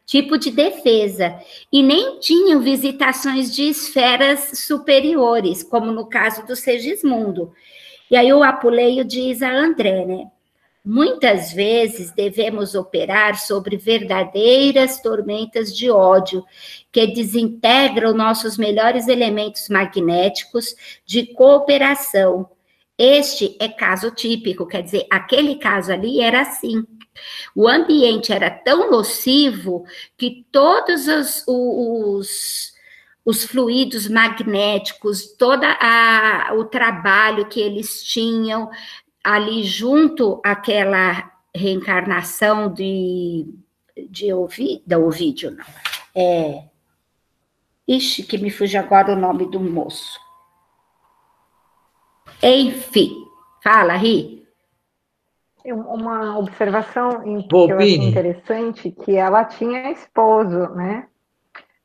tipo 0.05 0.37
de 0.37 0.51
defesa 0.51 1.39
e 1.71 1.81
nem 1.81 2.19
tinham 2.19 2.59
visitações 2.59 3.55
de 3.55 3.69
esferas 3.69 4.59
superiores, 4.59 5.63
como 5.63 5.91
no 5.91 6.07
caso 6.07 6.45
do 6.45 6.55
Segismundo. 6.55 7.53
E 8.09 8.15
aí 8.15 8.31
o 8.31 8.43
Apuleio 8.43 9.03
diz 9.03 9.41
a 9.41 9.49
André, 9.49 10.05
né? 10.05 10.27
Muitas 10.85 11.51
vezes 11.51 12.11
devemos 12.11 12.75
operar 12.75 13.39
sobre 13.39 13.75
verdadeiras 13.75 15.01
tormentas 15.01 15.75
de 15.75 15.89
ódio 15.89 16.45
que 16.91 17.07
desintegram 17.07 18.13
nossos 18.13 18.55
melhores 18.55 19.07
elementos 19.07 19.67
magnéticos 19.67 20.75
de 21.03 21.25
cooperação. 21.33 22.47
Este 22.95 23.57
é 23.59 23.67
caso 23.67 24.11
típico, 24.11 24.67
quer 24.67 24.83
dizer, 24.83 25.07
aquele 25.09 25.55
caso 25.55 25.91
ali 25.91 26.21
era 26.21 26.41
assim. 26.41 26.85
O 27.55 27.67
ambiente 27.67 28.31
era 28.31 28.51
tão 28.51 28.91
nocivo 28.91 29.85
que 30.15 30.45
todos 30.51 31.07
os, 31.07 31.43
os 31.47 32.74
os 33.25 33.43
fluidos 33.43 34.07
magnéticos, 34.07 35.35
todo 35.35 35.65
o 36.57 36.65
trabalho 36.65 37.47
que 37.47 37.59
eles 37.59 38.03
tinham 38.03 38.69
ali 39.23 39.63
junto 39.63 40.39
àquela 40.45 41.31
reencarnação 41.53 42.71
de, 42.71 43.47
de 44.09 44.31
Ovi, 44.31 44.83
da 44.85 44.99
Ovídio, 44.99 45.49
não. 45.49 45.65
É, 46.13 46.65
ixi, 47.87 48.21
que 48.21 48.37
me 48.37 48.51
fugiu 48.51 48.79
agora 48.79 49.13
o 49.13 49.19
nome 49.19 49.49
do 49.49 49.59
moço. 49.59 50.19
Enfim, 52.43 53.11
fala, 53.63 53.95
Ri. 53.95 54.45
Uma 55.65 56.37
observação 56.37 57.23
que 57.23 57.55
eu 57.55 57.75
achei 57.75 57.95
interessante, 57.95 58.91
que 58.91 59.15
ela 59.15 59.43
tinha 59.45 59.91
esposo, 59.91 60.69
né? 60.75 61.07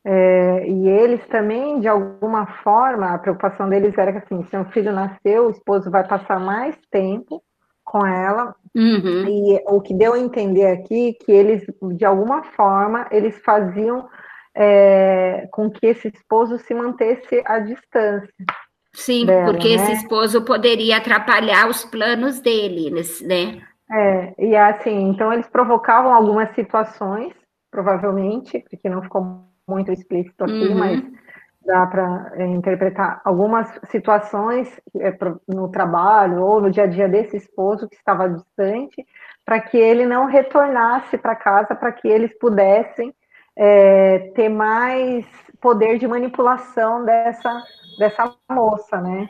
É, 0.04 0.66
e 0.66 0.88
eles 0.88 1.26
também, 1.26 1.78
de 1.80 1.88
alguma 1.88 2.46
forma, 2.62 3.12
a 3.12 3.18
preocupação 3.18 3.68
deles 3.68 3.96
era 3.98 4.12
que 4.12 4.18
assim, 4.18 4.42
se 4.44 4.56
um 4.56 4.64
filho 4.66 4.92
nasceu, 4.92 5.46
o 5.46 5.50
esposo 5.50 5.90
vai 5.90 6.06
passar 6.06 6.40
mais 6.40 6.74
tempo 6.90 7.42
com 7.84 8.06
ela. 8.06 8.54
Uhum. 8.74 9.26
E 9.28 9.62
o 9.66 9.80
que 9.80 9.92
deu 9.92 10.14
a 10.14 10.18
entender 10.18 10.66
aqui 10.66 11.14
que 11.14 11.30
eles, 11.30 11.66
de 11.96 12.04
alguma 12.04 12.44
forma, 12.44 13.06
eles 13.10 13.38
faziam 13.44 14.08
é, 14.54 15.48
com 15.50 15.70
que 15.70 15.86
esse 15.86 16.08
esposo 16.08 16.58
se 16.58 16.72
mantesse 16.72 17.42
à 17.44 17.58
distância. 17.58 18.32
Sim, 18.92 19.26
dela, 19.26 19.52
porque 19.52 19.68
né? 19.68 19.74
esse 19.74 19.92
esposo 19.92 20.44
poderia 20.44 20.96
atrapalhar 20.96 21.68
os 21.68 21.84
planos 21.84 22.40
dele, 22.40 22.90
né? 22.90 23.62
É, 23.92 24.34
e 24.38 24.56
assim, 24.56 25.08
então 25.08 25.32
eles 25.32 25.46
provocavam 25.48 26.12
algumas 26.12 26.52
situações, 26.54 27.32
provavelmente, 27.70 28.64
porque 28.68 28.88
não 28.88 29.02
ficou 29.02 29.49
muito 29.70 29.92
explícito 29.92 30.44
aqui, 30.44 30.68
uhum. 30.68 30.78
mas 30.78 31.02
dá 31.64 31.86
para 31.86 32.32
é, 32.34 32.46
interpretar 32.46 33.20
algumas 33.24 33.68
situações 33.90 34.68
é, 34.98 35.16
no 35.46 35.68
trabalho 35.68 36.42
ou 36.42 36.60
no 36.60 36.70
dia 36.70 36.84
a 36.84 36.86
dia 36.86 37.08
desse 37.08 37.36
esposo 37.36 37.88
que 37.88 37.96
estava 37.96 38.28
distante, 38.28 39.06
para 39.44 39.60
que 39.60 39.76
ele 39.78 40.04
não 40.04 40.26
retornasse 40.26 41.16
para 41.16 41.36
casa, 41.36 41.74
para 41.74 41.92
que 41.92 42.08
eles 42.08 42.36
pudessem 42.38 43.14
é, 43.56 44.30
ter 44.34 44.48
mais 44.48 45.24
poder 45.60 45.98
de 45.98 46.08
manipulação 46.08 47.04
dessa, 47.04 47.62
dessa 47.98 48.34
moça, 48.50 49.00
né? 49.00 49.28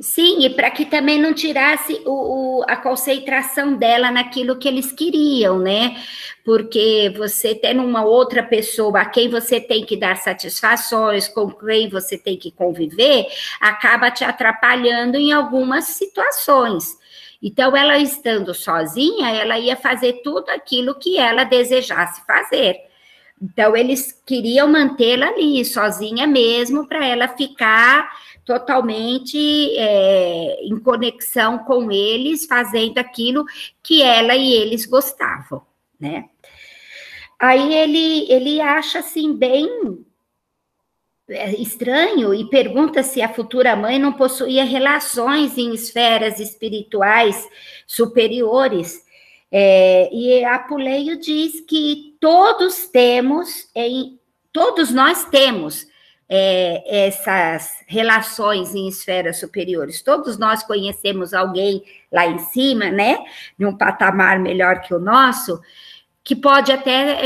Sim, 0.00 0.44
e 0.44 0.50
para 0.50 0.70
que 0.70 0.86
também 0.86 1.20
não 1.20 1.34
tirasse 1.34 2.00
o, 2.06 2.60
o, 2.60 2.64
a 2.66 2.76
concentração 2.76 3.74
dela 3.74 4.10
naquilo 4.10 4.58
que 4.58 4.66
eles 4.66 4.90
queriam, 4.92 5.58
né? 5.58 6.02
Porque 6.44 7.12
você 7.16 7.54
tendo 7.54 7.82
uma 7.82 8.02
outra 8.02 8.42
pessoa 8.42 9.00
a 9.00 9.04
quem 9.04 9.28
você 9.28 9.60
tem 9.60 9.84
que 9.84 9.96
dar 9.96 10.16
satisfações, 10.16 11.28
com 11.28 11.50
quem 11.50 11.88
você 11.88 12.16
tem 12.16 12.36
que 12.36 12.50
conviver, 12.50 13.26
acaba 13.60 14.10
te 14.10 14.24
atrapalhando 14.24 15.18
em 15.18 15.32
algumas 15.32 15.84
situações. 15.84 16.96
Então, 17.42 17.76
ela 17.76 17.98
estando 17.98 18.54
sozinha, 18.54 19.30
ela 19.30 19.58
ia 19.58 19.76
fazer 19.76 20.22
tudo 20.22 20.48
aquilo 20.48 20.94
que 20.94 21.18
ela 21.18 21.44
desejasse 21.44 22.24
fazer. 22.24 22.76
Então, 23.42 23.76
eles 23.76 24.22
queriam 24.24 24.68
mantê-la 24.68 25.26
ali, 25.26 25.64
sozinha 25.64 26.26
mesmo, 26.26 26.86
para 26.86 27.04
ela 27.04 27.26
ficar 27.26 28.08
totalmente 28.44 29.38
é, 29.76 30.64
em 30.64 30.78
conexão 30.78 31.58
com 31.60 31.90
eles, 31.90 32.46
fazendo 32.46 32.98
aquilo 32.98 33.44
que 33.82 34.02
ela 34.02 34.34
e 34.34 34.52
eles 34.52 34.84
gostavam, 34.86 35.62
né? 35.98 36.28
Aí 37.38 37.74
ele, 37.74 38.32
ele 38.32 38.60
acha 38.60 39.00
assim 39.00 39.34
bem 39.34 39.68
é, 41.28 41.52
estranho 41.60 42.32
e 42.34 42.48
pergunta 42.48 43.02
se 43.02 43.22
a 43.22 43.32
futura 43.32 43.74
mãe 43.74 43.98
não 43.98 44.12
possuía 44.12 44.64
relações 44.64 45.56
em 45.58 45.72
esferas 45.74 46.38
espirituais 46.38 47.48
superiores. 47.86 49.04
É, 49.50 50.08
e 50.12 50.44
Apuleio 50.44 51.18
diz 51.18 51.60
que 51.60 52.16
todos 52.20 52.86
temos, 52.86 53.68
em, 53.74 54.18
todos 54.52 54.90
nós 54.90 55.24
temos 55.24 55.86
é, 56.34 57.06
essas 57.06 57.84
relações 57.86 58.74
em 58.74 58.88
esferas 58.88 59.38
superiores. 59.38 60.00
Todos 60.00 60.38
nós 60.38 60.62
conhecemos 60.62 61.34
alguém 61.34 61.84
lá 62.10 62.26
em 62.26 62.38
cima, 62.38 62.90
né? 62.90 63.18
Num 63.58 63.76
patamar 63.76 64.38
melhor 64.38 64.80
que 64.80 64.94
o 64.94 64.98
nosso, 64.98 65.60
que 66.24 66.34
pode 66.34 66.72
até 66.72 67.20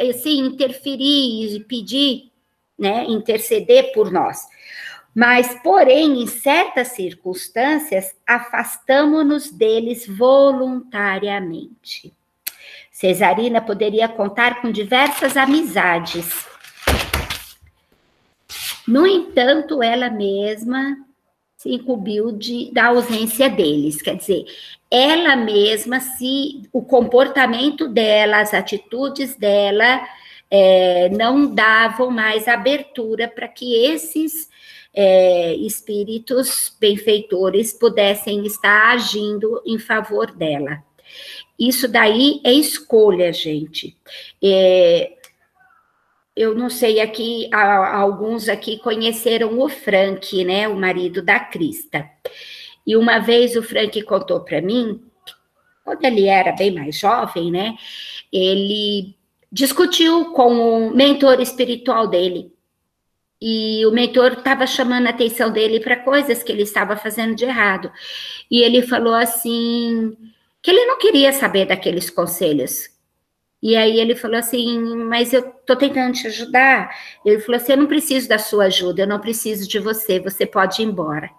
assim, 0.00 0.40
interferir 0.40 1.54
e 1.54 1.60
pedir, 1.60 2.32
né? 2.76 3.04
Interceder 3.04 3.92
por 3.92 4.10
nós. 4.10 4.40
Mas, 5.14 5.56
porém, 5.62 6.20
em 6.20 6.26
certas 6.26 6.88
circunstâncias, 6.88 8.16
afastamos-nos 8.26 9.52
deles 9.52 10.08
voluntariamente. 10.08 12.12
Cesarina 12.90 13.62
poderia 13.62 14.08
contar 14.08 14.60
com 14.60 14.72
diversas 14.72 15.36
amizades 15.36 16.49
no 18.90 19.06
entanto, 19.06 19.80
ela 19.80 20.10
mesma 20.10 20.96
se 21.56 21.72
incumbiu 21.72 22.32
de, 22.32 22.72
da 22.72 22.86
ausência 22.86 23.48
deles, 23.48 24.02
quer 24.02 24.16
dizer, 24.16 24.44
ela 24.90 25.36
mesma, 25.36 26.00
se 26.00 26.62
o 26.72 26.82
comportamento 26.82 27.86
dela, 27.86 28.40
as 28.40 28.52
atitudes 28.52 29.36
dela, 29.36 30.04
é, 30.50 31.08
não 31.10 31.54
davam 31.54 32.10
mais 32.10 32.48
abertura 32.48 33.28
para 33.28 33.46
que 33.46 33.76
esses 33.76 34.48
é, 34.92 35.54
espíritos 35.54 36.76
benfeitores 36.80 37.72
pudessem 37.72 38.44
estar 38.44 38.90
agindo 38.90 39.62
em 39.64 39.78
favor 39.78 40.32
dela. 40.32 40.82
Isso 41.56 41.86
daí 41.86 42.40
é 42.42 42.52
escolha, 42.52 43.32
gente. 43.32 43.96
É, 44.42 45.12
eu 46.34 46.54
não 46.54 46.70
sei 46.70 47.00
aqui, 47.00 47.48
alguns 47.52 48.48
aqui 48.48 48.78
conheceram 48.78 49.58
o 49.58 49.68
Frank, 49.68 50.44
né, 50.44 50.68
o 50.68 50.76
marido 50.76 51.22
da 51.22 51.40
Crista. 51.40 52.08
E 52.86 52.96
uma 52.96 53.18
vez 53.18 53.56
o 53.56 53.62
Frank 53.62 54.00
contou 54.02 54.40
para 54.40 54.60
mim, 54.60 55.02
quando 55.84 56.04
ele 56.04 56.26
era 56.26 56.52
bem 56.52 56.70
mais 56.70 56.98
jovem, 56.98 57.50
né, 57.50 57.74
ele 58.32 59.14
discutiu 59.50 60.32
com 60.32 60.88
o 60.88 60.94
mentor 60.94 61.40
espiritual 61.40 62.06
dele. 62.06 62.52
E 63.42 63.84
o 63.86 63.90
mentor 63.90 64.32
estava 64.32 64.66
chamando 64.66 65.06
a 65.06 65.10
atenção 65.10 65.50
dele 65.50 65.80
para 65.80 65.96
coisas 65.96 66.42
que 66.42 66.52
ele 66.52 66.62
estava 66.62 66.94
fazendo 66.96 67.34
de 67.34 67.46
errado. 67.46 67.90
E 68.50 68.60
ele 68.60 68.82
falou 68.82 69.14
assim 69.14 70.14
que 70.62 70.70
ele 70.70 70.84
não 70.84 70.98
queria 70.98 71.32
saber 71.32 71.64
daqueles 71.66 72.10
conselhos, 72.10 72.90
e 73.62 73.76
aí 73.76 74.00
ele 74.00 74.14
falou 74.14 74.38
assim: 74.38 74.78
Mas 74.96 75.32
eu 75.32 75.42
tô 75.42 75.76
tentando 75.76 76.14
te 76.14 76.26
ajudar. 76.26 76.90
Ele 77.24 77.40
falou 77.40 77.60
assim: 77.60 77.72
Eu 77.72 77.78
não 77.78 77.86
preciso 77.86 78.28
da 78.28 78.38
sua 78.38 78.64
ajuda, 78.64 79.02
eu 79.02 79.06
não 79.06 79.20
preciso 79.20 79.68
de 79.68 79.78
você, 79.78 80.18
você 80.18 80.46
pode 80.46 80.80
ir 80.80 80.86
embora. 80.86 81.30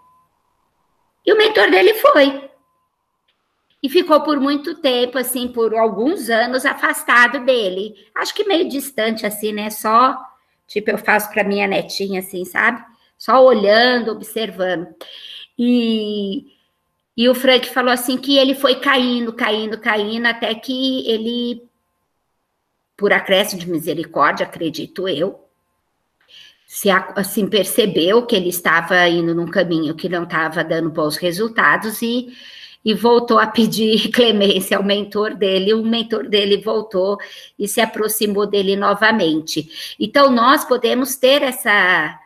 E 1.26 1.34
o 1.34 1.38
mentor 1.38 1.70
dele 1.72 1.94
foi. 1.96 2.50
E 3.84 3.90
ficou 3.90 4.22
por 4.22 4.40
muito 4.40 4.76
tempo, 4.76 5.18
assim, 5.18 5.48
por 5.48 5.74
alguns 5.74 6.30
anos, 6.30 6.66
afastado 6.66 7.44
dele. 7.44 7.96
Acho 8.14 8.34
que 8.34 8.44
meio 8.44 8.70
distante, 8.70 9.26
assim, 9.26 9.52
né? 9.52 9.72
Só, 9.72 10.16
tipo, 10.68 10.92
eu 10.92 11.00
faço 11.00 11.32
para 11.32 11.44
minha 11.44 11.68
netinha, 11.68 12.20
assim, 12.20 12.46
sabe? 12.46 12.84
Só 13.18 13.44
olhando, 13.44 14.12
observando. 14.12 14.88
E, 15.58 16.46
e 17.18 17.28
o 17.28 17.34
Frank 17.34 17.68
falou 17.70 17.92
assim 17.92 18.18
que 18.18 18.38
ele 18.38 18.54
foi 18.54 18.76
caindo, 18.76 19.34
caindo, 19.34 19.80
caindo, 19.80 20.28
até 20.28 20.54
que 20.54 21.08
ele 21.10 21.71
por 23.02 23.12
acréscimo 23.12 23.60
de 23.60 23.68
misericórdia, 23.68 24.46
acredito 24.46 25.10
eu, 25.10 25.44
se 26.68 26.88
assim 26.88 27.48
percebeu 27.48 28.28
que 28.28 28.36
ele 28.36 28.50
estava 28.50 29.10
indo 29.10 29.34
num 29.34 29.48
caminho 29.48 29.96
que 29.96 30.08
não 30.08 30.22
estava 30.22 30.64
dando 30.64 30.92
bons 30.92 31.18
resultados 31.18 32.00
e, 32.04 32.32
e 32.86 32.94
voltou 32.94 33.40
a 33.40 33.48
pedir 33.48 34.10
clemência 34.14 34.78
ao 34.78 34.84
mentor 34.84 35.34
dele, 35.34 35.74
o 35.74 35.84
mentor 35.84 36.30
dele 36.30 36.58
voltou 36.58 37.18
e 37.58 37.68
se 37.68 37.82
aproximou 37.82 38.46
dele 38.46 38.76
novamente. 38.76 39.96
Então, 40.00 40.30
nós 40.30 40.64
podemos 40.64 41.16
ter 41.16 41.42
essa 41.42 42.20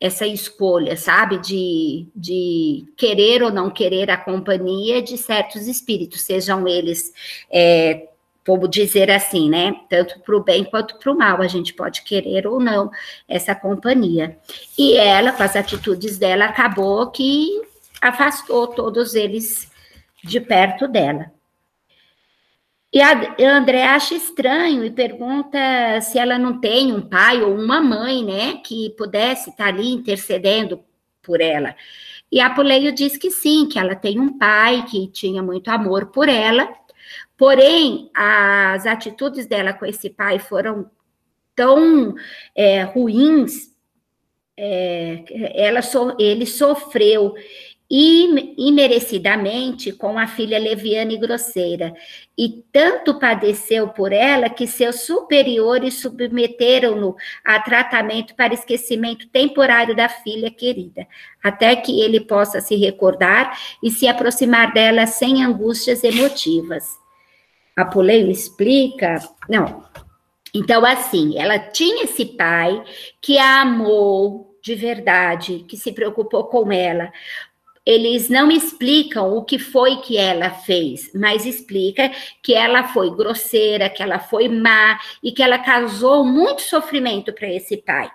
essa 0.00 0.26
escolha, 0.26 0.96
sabe, 0.96 1.38
de, 1.38 2.06
de 2.14 2.84
querer 2.96 3.42
ou 3.42 3.50
não 3.50 3.70
querer 3.70 4.10
a 4.10 4.18
companhia 4.18 5.00
de 5.00 5.16
certos 5.16 5.66
espíritos, 5.66 6.20
sejam 6.20 6.68
eles 6.68 7.10
é, 7.50 8.08
vamos 8.46 8.70
dizer 8.70 9.10
assim, 9.10 9.48
né? 9.48 9.74
Tanto 9.88 10.20
para 10.20 10.36
o 10.36 10.42
bem 10.42 10.64
quanto 10.64 10.98
para 10.98 11.10
o 11.10 11.16
mal, 11.16 11.40
a 11.40 11.46
gente 11.46 11.72
pode 11.72 12.02
querer 12.02 12.46
ou 12.46 12.60
não 12.60 12.90
essa 13.26 13.54
companhia. 13.54 14.38
E 14.78 14.96
ela, 14.96 15.32
com 15.32 15.42
as 15.42 15.56
atitudes 15.56 16.18
dela, 16.18 16.46
acabou 16.46 17.10
que 17.10 17.62
afastou 18.00 18.66
todos 18.68 19.14
eles 19.14 19.70
de 20.22 20.40
perto 20.40 20.86
dela. 20.86 21.32
E 22.92 23.00
a 23.02 23.34
André 23.40 23.82
acha 23.82 24.14
estranho 24.14 24.84
e 24.84 24.90
pergunta 24.90 25.58
se 26.00 26.16
ela 26.16 26.38
não 26.38 26.60
tem 26.60 26.92
um 26.92 27.00
pai 27.00 27.42
ou 27.42 27.52
uma 27.52 27.80
mãe, 27.80 28.24
né, 28.24 28.60
que 28.64 28.90
pudesse 28.90 29.50
estar 29.50 29.66
ali 29.66 29.90
intercedendo 29.90 30.80
por 31.20 31.40
ela. 31.40 31.74
E 32.30 32.38
a 32.40 32.46
Apuleio 32.46 32.92
diz 32.92 33.16
que 33.16 33.30
sim, 33.32 33.66
que 33.66 33.80
ela 33.80 33.96
tem 33.96 34.20
um 34.20 34.38
pai 34.38 34.84
que 34.88 35.08
tinha 35.08 35.42
muito 35.42 35.68
amor 35.68 36.06
por 36.06 36.28
ela 36.28 36.68
Porém, 37.36 38.10
as 38.14 38.86
atitudes 38.86 39.46
dela 39.46 39.72
com 39.72 39.84
esse 39.84 40.08
pai 40.08 40.38
foram 40.38 40.88
tão 41.54 42.14
é, 42.54 42.82
ruins, 42.82 43.74
é, 44.56 45.24
ela 45.54 45.82
so, 45.82 46.16
ele 46.18 46.46
sofreu 46.46 47.34
imerecidamente 47.90 49.92
com 49.92 50.18
a 50.18 50.26
filha 50.26 50.58
leviana 50.58 51.12
e 51.12 51.18
grosseira, 51.18 51.94
e 52.36 52.64
tanto 52.72 53.18
padeceu 53.18 53.88
por 53.88 54.12
ela 54.12 54.48
que 54.48 54.66
seus 54.66 55.02
superiores 55.02 56.00
submeteram-no 56.00 57.14
a 57.44 57.60
tratamento 57.60 58.34
para 58.34 58.54
esquecimento 58.54 59.28
temporário 59.28 59.94
da 59.94 60.08
filha 60.08 60.50
querida, 60.50 61.06
até 61.42 61.76
que 61.76 62.00
ele 62.00 62.20
possa 62.20 62.60
se 62.60 62.74
recordar 62.74 63.56
e 63.82 63.90
se 63.90 64.08
aproximar 64.08 64.72
dela 64.72 65.06
sem 65.06 65.44
angústias 65.44 66.02
emotivas. 66.02 67.03
Apuleio 67.76 68.30
explica, 68.30 69.16
não. 69.48 69.84
Então, 70.54 70.84
assim, 70.84 71.36
ela 71.36 71.58
tinha 71.58 72.04
esse 72.04 72.24
pai 72.24 72.82
que 73.20 73.38
a 73.38 73.62
amou 73.62 74.54
de 74.64 74.74
verdade, 74.74 75.64
que 75.68 75.76
se 75.76 75.92
preocupou 75.92 76.44
com 76.44 76.72
ela. 76.72 77.12
Eles 77.84 78.30
não 78.30 78.50
explicam 78.50 79.36
o 79.36 79.44
que 79.44 79.58
foi 79.58 79.96
que 79.96 80.16
ela 80.16 80.48
fez, 80.48 81.10
mas 81.14 81.44
explica 81.44 82.10
que 82.42 82.54
ela 82.54 82.84
foi 82.84 83.14
grosseira, 83.14 83.90
que 83.90 84.02
ela 84.02 84.18
foi 84.18 84.48
má 84.48 84.98
e 85.22 85.32
que 85.32 85.42
ela 85.42 85.58
causou 85.58 86.24
muito 86.24 86.62
sofrimento 86.62 87.30
para 87.30 87.46
esse 87.46 87.76
pai. 87.76 88.10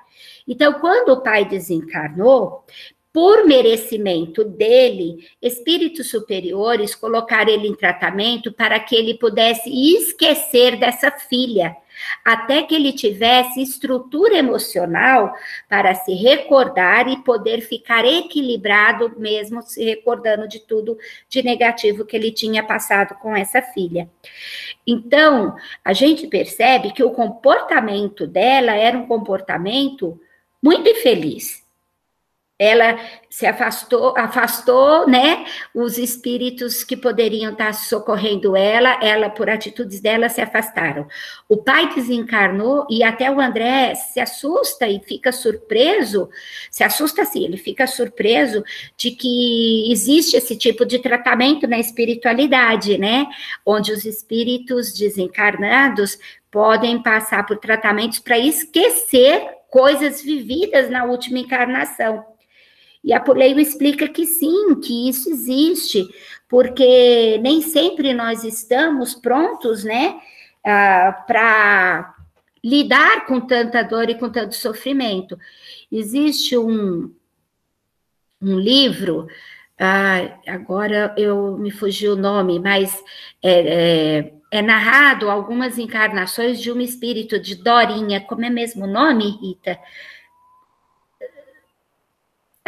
Então, 0.47 0.73
quando 0.73 1.09
o 1.09 1.21
pai 1.21 1.45
desencarnou, 1.45 2.65
por 3.11 3.45
merecimento 3.45 4.43
dele, 4.43 5.27
espíritos 5.41 6.11
superiores 6.11 6.93
colocaram 6.93 7.51
ele 7.51 7.67
em 7.67 7.75
tratamento 7.75 8.51
para 8.51 8.79
que 8.79 8.95
ele 8.95 9.15
pudesse 9.15 9.67
esquecer 9.95 10.77
dessa 10.77 11.09
filha, 11.09 11.75
até 12.23 12.61
que 12.61 12.75
ele 12.75 12.93
tivesse 12.93 13.63
estrutura 13.63 14.37
emocional 14.37 15.33
para 15.67 15.95
se 15.95 16.13
recordar 16.13 17.07
e 17.09 17.23
poder 17.23 17.61
ficar 17.61 18.05
equilibrado, 18.05 19.11
mesmo 19.17 19.63
se 19.63 19.83
recordando 19.83 20.47
de 20.47 20.59
tudo 20.59 20.95
de 21.27 21.41
negativo 21.41 22.05
que 22.05 22.15
ele 22.15 22.31
tinha 22.31 22.63
passado 22.63 23.15
com 23.15 23.35
essa 23.35 23.59
filha. 23.59 24.07
Então, 24.85 25.55
a 25.83 25.93
gente 25.93 26.27
percebe 26.27 26.93
que 26.93 27.03
o 27.03 27.11
comportamento 27.11 28.27
dela 28.27 28.73
era 28.75 28.95
um 28.95 29.07
comportamento 29.07 30.21
muito 30.61 30.87
infeliz 30.87 31.58
ela 32.59 32.99
se 33.29 33.45
afastou, 33.45 34.13
afastou, 34.17 35.07
né, 35.07 35.45
os 35.73 35.97
espíritos 35.97 36.83
que 36.83 36.97
poderiam 36.97 37.53
estar 37.53 37.73
socorrendo 37.73 38.53
ela, 38.53 38.99
ela, 39.01 39.29
por 39.29 39.49
atitudes 39.49 40.01
dela, 40.01 40.27
se 40.27 40.41
afastaram. 40.41 41.07
O 41.47 41.55
pai 41.55 41.93
desencarnou 41.95 42.85
e 42.89 43.01
até 43.01 43.31
o 43.31 43.39
André 43.39 43.95
se 43.95 44.19
assusta 44.19 44.89
e 44.89 44.99
fica 44.99 45.31
surpreso, 45.31 46.29
se 46.69 46.83
assusta 46.83 47.23
sim, 47.23 47.45
ele 47.45 47.55
fica 47.55 47.87
surpreso 47.87 48.61
de 48.97 49.11
que 49.11 49.89
existe 49.89 50.35
esse 50.35 50.57
tipo 50.57 50.85
de 50.85 50.99
tratamento 50.99 51.65
na 51.65 51.79
espiritualidade, 51.79 52.97
né, 52.97 53.25
onde 53.65 53.93
os 53.93 54.03
espíritos 54.03 54.91
desencarnados 54.91 56.19
podem 56.51 57.01
passar 57.01 57.45
por 57.45 57.57
tratamentos 57.57 58.19
para 58.19 58.37
esquecer 58.37 59.47
coisas 59.69 60.21
vividas 60.21 60.89
na 60.89 61.05
última 61.05 61.39
encarnação. 61.39 62.25
E 63.03 63.13
a 63.13 63.19
Puleio 63.19 63.59
explica 63.59 64.07
que 64.07 64.25
sim, 64.25 64.75
que 64.75 65.07
isso 65.09 65.29
existe, 65.29 66.07
porque 66.47 67.37
nem 67.41 67.61
sempre 67.61 68.13
nós 68.13 68.43
estamos 68.43 69.15
prontos, 69.15 69.83
né, 69.83 70.19
uh, 70.65 71.25
para 71.25 72.15
lidar 72.63 73.25
com 73.25 73.39
tanta 73.39 73.83
dor 73.83 74.09
e 74.09 74.15
com 74.15 74.29
tanto 74.29 74.55
sofrimento. 74.55 75.37
Existe 75.91 76.57
um, 76.57 77.13
um 78.41 78.59
livro, 78.59 79.27
uh, 79.79 80.39
agora 80.47 81.13
eu 81.17 81.57
me 81.57 81.71
fugiu 81.71 82.13
o 82.13 82.17
nome, 82.17 82.59
mas 82.59 83.01
é, 83.41 84.19
é, 84.21 84.33
é, 84.51 84.61
narrado 84.61 85.29
algumas 85.29 85.77
encarnações 85.77 86.59
de 86.59 86.71
um 86.71 86.81
espírito 86.81 87.39
de 87.39 87.55
Dorinha, 87.55 88.21
como 88.21 88.43
é 88.43 88.49
mesmo 88.49 88.85
o 88.85 88.91
nome, 88.91 89.37
Rita? 89.41 89.79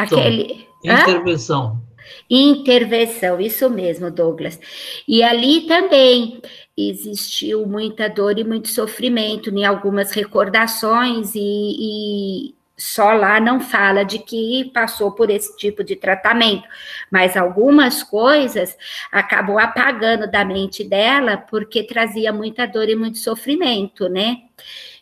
Aquele. 0.03 0.67
Intervenção. 0.83 1.81
Hã? 1.87 1.91
Intervenção, 2.29 3.39
isso 3.39 3.69
mesmo, 3.69 4.09
Douglas. 4.09 4.59
E 5.07 5.21
ali 5.21 5.61
também 5.61 6.41
existiu 6.77 7.65
muita 7.65 8.07
dor 8.07 8.37
e 8.39 8.43
muito 8.43 8.69
sofrimento 8.69 9.49
em 9.49 9.65
algumas 9.65 10.11
recordações, 10.11 11.35
e, 11.35 11.39
e 11.39 12.55
só 12.77 13.11
lá 13.11 13.39
não 13.39 13.59
fala 13.59 14.03
de 14.03 14.17
que 14.17 14.71
passou 14.73 15.11
por 15.11 15.29
esse 15.29 15.55
tipo 15.55 15.83
de 15.83 15.95
tratamento, 15.95 16.67
mas 17.11 17.37
algumas 17.37 18.01
coisas 18.01 18.75
acabou 19.11 19.59
apagando 19.59 20.29
da 20.29 20.43
mente 20.43 20.83
dela 20.83 21.37
porque 21.37 21.83
trazia 21.83 22.33
muita 22.33 22.65
dor 22.65 22.89
e 22.89 22.95
muito 22.95 23.19
sofrimento, 23.19 24.09
né? 24.09 24.37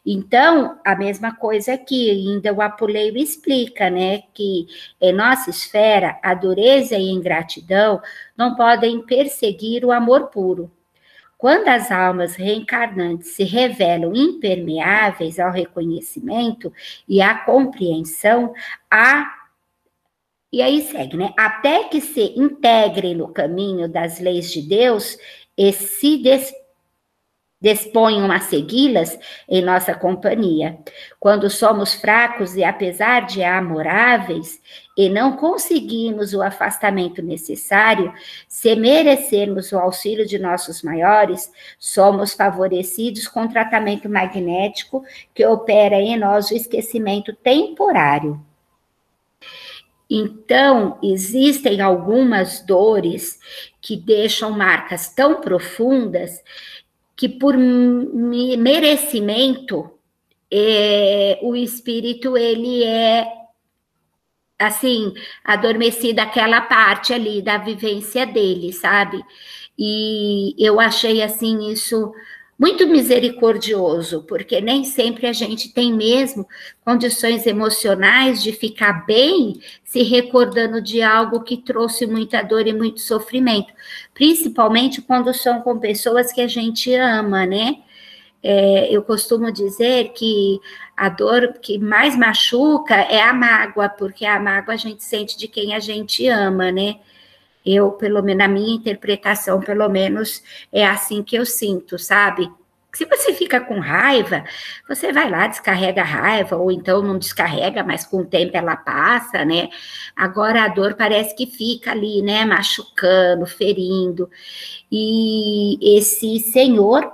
Então, 0.06 0.80
a 0.86 0.96
mesma 0.96 1.36
coisa 1.36 1.74
aqui, 1.74 2.10
ainda 2.10 2.54
o 2.54 2.62
Apuleio 2.62 3.18
explica, 3.18 3.90
né, 3.90 4.24
que 4.34 4.68
em 5.00 5.14
nossa 5.14 5.50
esfera, 5.50 6.20
a 6.24 6.34
dureza 6.34 6.96
e 6.96 7.10
a 7.10 7.14
ingratidão 7.14 8.02
não 8.36 8.56
podem 8.56 9.02
perseguir 9.06 9.86
o 9.86 9.92
amor 9.92 10.28
puro. 10.28 10.72
Quando 11.38 11.70
as 11.70 11.90
almas 11.90 12.36
reencarnantes 12.36 13.30
se 13.30 13.44
revelam 13.44 14.14
impermeáveis 14.14 15.40
ao 15.40 15.52
reconhecimento 15.52 16.74
e 17.08 17.22
à 17.22 17.34
compreensão, 17.34 18.54
a 18.92 19.36
e 20.52 20.62
aí 20.64 20.82
segue, 20.82 21.16
né? 21.16 21.32
Até 21.38 21.84
que 21.86 22.02
se 22.02 22.34
integrem 22.36 23.16
no 23.16 23.28
caminho 23.28 23.88
das 23.88 24.20
leis 24.20 24.52
de 24.52 24.64
Deus 24.64 25.18
e 25.56 25.72
se 25.72 26.18
des 26.18 26.52
disponham 27.62 28.32
a 28.32 28.40
segui-las 28.40 29.18
em 29.48 29.62
nossa 29.62 29.94
companhia. 29.94 30.78
Quando 31.20 31.50
somos 31.50 31.94
fracos 31.94 32.56
e 32.56 32.64
apesar 32.64 33.26
de 33.26 33.44
amoráveis 33.44 34.62
e 34.98 35.10
não 35.10 35.36
conseguimos 35.36 36.34
o 36.34 36.42
afastamento 36.42 37.22
necessário, 37.22 38.14
se 38.48 38.76
merecermos 38.76 39.72
o 39.72 39.78
auxílio 39.78 40.26
de 40.26 40.40
nossos 40.40 40.82
maiores, 40.82 41.52
somos 41.78 42.34
favorecidos 42.34 43.28
com 43.28 43.48
tratamento 43.48 44.10
magnético 44.10 45.04
que 45.34 45.46
opera 45.46 45.96
em 45.96 46.18
nós 46.18 46.50
o 46.52 46.56
esquecimento 46.56 47.34
temporário. 47.34 48.42
Então, 50.12 50.98
existem 51.04 51.82
algumas 51.82 52.62
dores 52.62 53.40
que 53.80 53.96
deixam 53.96 54.50
marcas 54.50 55.14
tão 55.14 55.40
profundas 55.40 56.44
que 57.20 57.28
por 57.28 57.58
merecimento 57.58 59.92
é, 60.50 61.38
o 61.42 61.54
espírito 61.54 62.38
ele 62.38 62.86
é 62.86 63.28
assim 64.58 65.14
adormecido 65.44 66.22
aquela 66.22 66.62
parte 66.62 67.14
ali 67.14 67.42
da 67.42 67.58
vivência 67.58 68.26
dele, 68.26 68.72
sabe? 68.72 69.22
E 69.78 70.56
eu 70.58 70.80
achei 70.80 71.22
assim 71.22 71.70
isso 71.70 72.14
muito 72.60 72.86
misericordioso, 72.86 74.24
porque 74.24 74.60
nem 74.60 74.84
sempre 74.84 75.26
a 75.28 75.32
gente 75.32 75.74
tem 75.74 75.94
mesmo 75.94 76.46
condições 76.84 77.48
emocionais 77.48 78.44
de 78.44 78.52
ficar 78.52 79.06
bem 79.06 79.62
se 79.82 80.04
recordando 80.04 80.82
de 80.82 81.02
algo 81.02 81.42
que 81.42 81.56
trouxe 81.56 82.06
muita 82.06 82.42
dor 82.42 82.68
e 82.68 82.74
muito 82.74 83.00
sofrimento, 83.00 83.74
principalmente 84.14 85.02
quando 85.02 85.34
são 85.34 85.62
com 85.62 85.80
pessoas 85.80 86.34
que 86.34 86.42
a 86.42 86.48
gente 86.48 86.94
ama, 86.94 87.46
né? 87.46 87.78
É, 88.44 88.94
eu 88.94 89.04
costumo 89.04 89.52
dizer 89.52 90.12
que 90.14 90.60
a 90.96 91.08
dor 91.08 91.54
que 91.62 91.78
mais 91.78 92.18
machuca 92.18 92.96
é 92.96 93.22
a 93.22 93.34
mágoa, 93.34 93.88
porque 93.88 94.26
a 94.26 94.40
mágoa 94.40 94.74
a 94.74 94.78
gente 94.78 95.04
sente 95.04 95.38
de 95.38 95.48
quem 95.48 95.74
a 95.74 95.80
gente 95.80 96.28
ama, 96.28 96.72
né? 96.72 97.00
Eu, 97.72 97.92
pelo 97.92 98.22
menos, 98.24 98.38
na 98.40 98.48
minha 98.48 98.76
interpretação, 98.76 99.60
pelo 99.60 99.88
menos, 99.90 100.42
é 100.72 100.86
assim 100.86 101.22
que 101.22 101.36
eu 101.36 101.46
sinto, 101.46 102.00
sabe? 102.00 102.50
Se 102.92 103.06
você 103.06 103.34
fica 103.34 103.62
com 103.62 103.80
raiva, 103.80 104.44
você 104.88 105.14
vai 105.14 105.30
lá, 105.30 105.46
descarrega 105.48 106.02
a 106.02 106.06
raiva, 106.06 106.56
ou 106.58 106.72
então 106.72 107.04
não 107.04 107.20
descarrega, 107.20 107.84
mas 107.84 108.04
com 108.06 108.22
o 108.22 108.26
tempo 108.26 108.58
ela 108.58 108.76
passa, 108.76 109.46
né? 109.46 109.70
Agora 110.16 110.64
a 110.64 110.68
dor 110.68 110.96
parece 110.96 111.36
que 111.36 111.46
fica 111.46 111.92
ali, 111.92 112.22
né? 112.24 112.46
Machucando, 112.46 113.46
ferindo. 113.46 114.30
E 114.92 115.98
esse 115.98 116.40
senhor, 116.40 117.12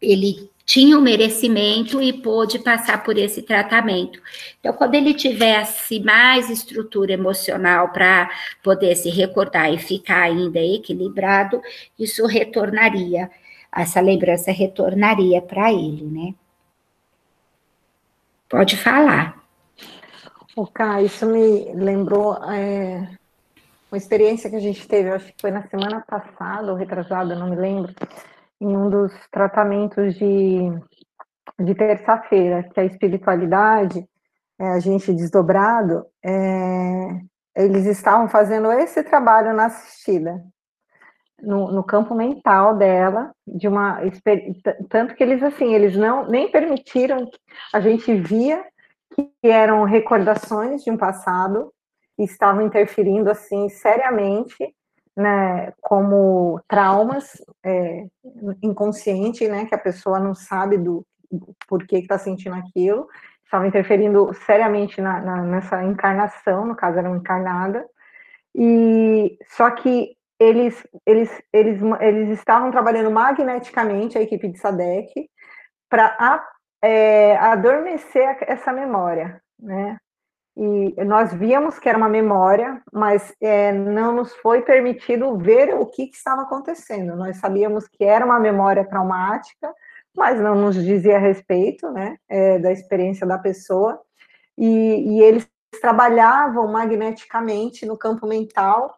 ele 0.00 0.50
tinha 0.66 0.98
o 0.98 1.00
merecimento 1.00 2.02
e 2.02 2.12
pôde 2.12 2.58
passar 2.58 3.04
por 3.04 3.16
esse 3.16 3.40
tratamento. 3.40 4.20
Então, 4.58 4.72
quando 4.72 4.96
ele 4.96 5.14
tivesse 5.14 6.00
mais 6.00 6.50
estrutura 6.50 7.12
emocional 7.12 7.90
para 7.92 8.28
poder 8.64 8.96
se 8.96 9.08
recordar 9.08 9.72
e 9.72 9.78
ficar 9.78 10.22
ainda 10.22 10.58
equilibrado, 10.58 11.62
isso 11.96 12.26
retornaria, 12.26 13.30
essa 13.74 14.00
lembrança 14.00 14.50
retornaria 14.50 15.40
para 15.40 15.72
ele, 15.72 16.04
né? 16.04 16.34
Pode 18.48 18.76
falar. 18.76 19.40
O 20.56 20.66
Cá, 20.66 21.00
isso 21.00 21.26
me 21.26 21.72
lembrou 21.74 22.34
é, 22.50 23.08
uma 23.90 23.98
experiência 23.98 24.50
que 24.50 24.56
a 24.56 24.60
gente 24.60 24.86
teve, 24.88 25.10
acho 25.10 25.26
que 25.26 25.40
foi 25.40 25.50
na 25.50 25.62
semana 25.68 26.00
passada 26.00 26.72
ou 26.72 26.78
retrasada, 26.78 27.36
não 27.36 27.50
me 27.50 27.56
lembro, 27.56 27.94
em 28.60 28.76
um 28.76 28.88
dos 28.88 29.12
tratamentos 29.30 30.14
de, 30.14 30.70
de 31.58 31.74
terça-feira, 31.74 32.62
que 32.62 32.80
é 32.80 32.82
a 32.82 32.86
espiritualidade, 32.86 34.06
é, 34.58 34.68
a 34.68 34.80
gente 34.80 35.12
desdobrado, 35.12 36.06
é, 36.24 37.20
eles 37.54 37.86
estavam 37.86 38.28
fazendo 38.28 38.70
esse 38.72 39.02
trabalho 39.02 39.54
na 39.54 39.66
assistida, 39.66 40.42
no, 41.40 41.70
no, 41.70 41.84
campo 41.84 42.14
mental 42.14 42.76
dela, 42.76 43.30
de 43.46 43.68
uma 43.68 44.00
tanto 44.88 45.14
que 45.14 45.22
eles 45.22 45.42
assim, 45.42 45.74
eles 45.74 45.94
não 45.94 46.26
nem 46.26 46.50
permitiram, 46.50 47.28
a 47.72 47.80
gente 47.80 48.14
via 48.14 48.64
que 49.14 49.30
eram 49.42 49.84
recordações 49.84 50.82
de 50.82 50.90
um 50.90 50.96
passado 50.96 51.72
estavam 52.18 52.62
interferindo 52.62 53.30
assim 53.30 53.68
seriamente 53.68 54.74
né, 55.16 55.72
como 55.80 56.60
traumas 56.68 57.42
é, 57.64 58.06
inconsciente, 58.62 59.48
né, 59.48 59.64
que 59.64 59.74
a 59.74 59.78
pessoa 59.78 60.20
não 60.20 60.34
sabe 60.34 60.76
do, 60.76 61.06
porquê 61.66 61.96
que 61.96 62.02
está 62.02 62.18
sentindo 62.18 62.54
aquilo, 62.54 63.08
estava 63.44 63.66
interferindo 63.66 64.32
seriamente 64.44 65.00
na, 65.00 65.20
na, 65.20 65.42
nessa 65.42 65.82
encarnação, 65.82 66.66
no 66.66 66.76
caso 66.76 66.98
era 66.98 67.08
uma 67.08 67.18
encarnada, 67.18 67.86
e 68.54 69.38
só 69.48 69.70
que 69.70 70.16
eles, 70.38 70.86
eles, 71.06 71.30
eles, 71.52 71.80
eles 72.00 72.38
estavam 72.38 72.70
trabalhando 72.70 73.10
magneticamente, 73.10 74.18
a 74.18 74.22
equipe 74.22 74.48
de 74.48 74.58
SADEC, 74.58 75.30
para 75.88 76.46
é, 76.82 77.36
adormecer 77.38 78.36
essa 78.42 78.72
memória, 78.72 79.40
né? 79.58 79.96
E 80.56 81.04
nós 81.04 81.34
víamos 81.34 81.78
que 81.78 81.86
era 81.86 81.98
uma 81.98 82.08
memória, 82.08 82.80
mas 82.90 83.34
é, 83.42 83.72
não 83.72 84.12
nos 84.12 84.34
foi 84.36 84.62
permitido 84.62 85.36
ver 85.36 85.74
o 85.74 85.84
que, 85.84 86.06
que, 86.06 86.16
estava 86.16 86.42
acontecendo. 86.42 87.14
Nós 87.14 87.36
sabíamos 87.36 87.86
que 87.86 88.02
era 88.04 88.24
uma 88.24 88.40
memória 88.40 88.82
traumática, 88.82 89.70
mas 90.16 90.40
não 90.40 90.54
nos 90.54 90.74
dizia 90.74 91.16
a 91.16 91.20
respeito 91.20 91.90
né, 91.90 92.16
é, 92.26 92.58
da 92.58 92.72
experiência 92.72 93.26
da 93.26 93.36
pessoa. 93.36 94.00
E, 94.56 95.18
e 95.18 95.20
eles 95.22 95.46
trabalhavam 95.78 96.66
magneticamente 96.72 97.84
no 97.84 97.98
campo 97.98 98.26
mental 98.26 98.96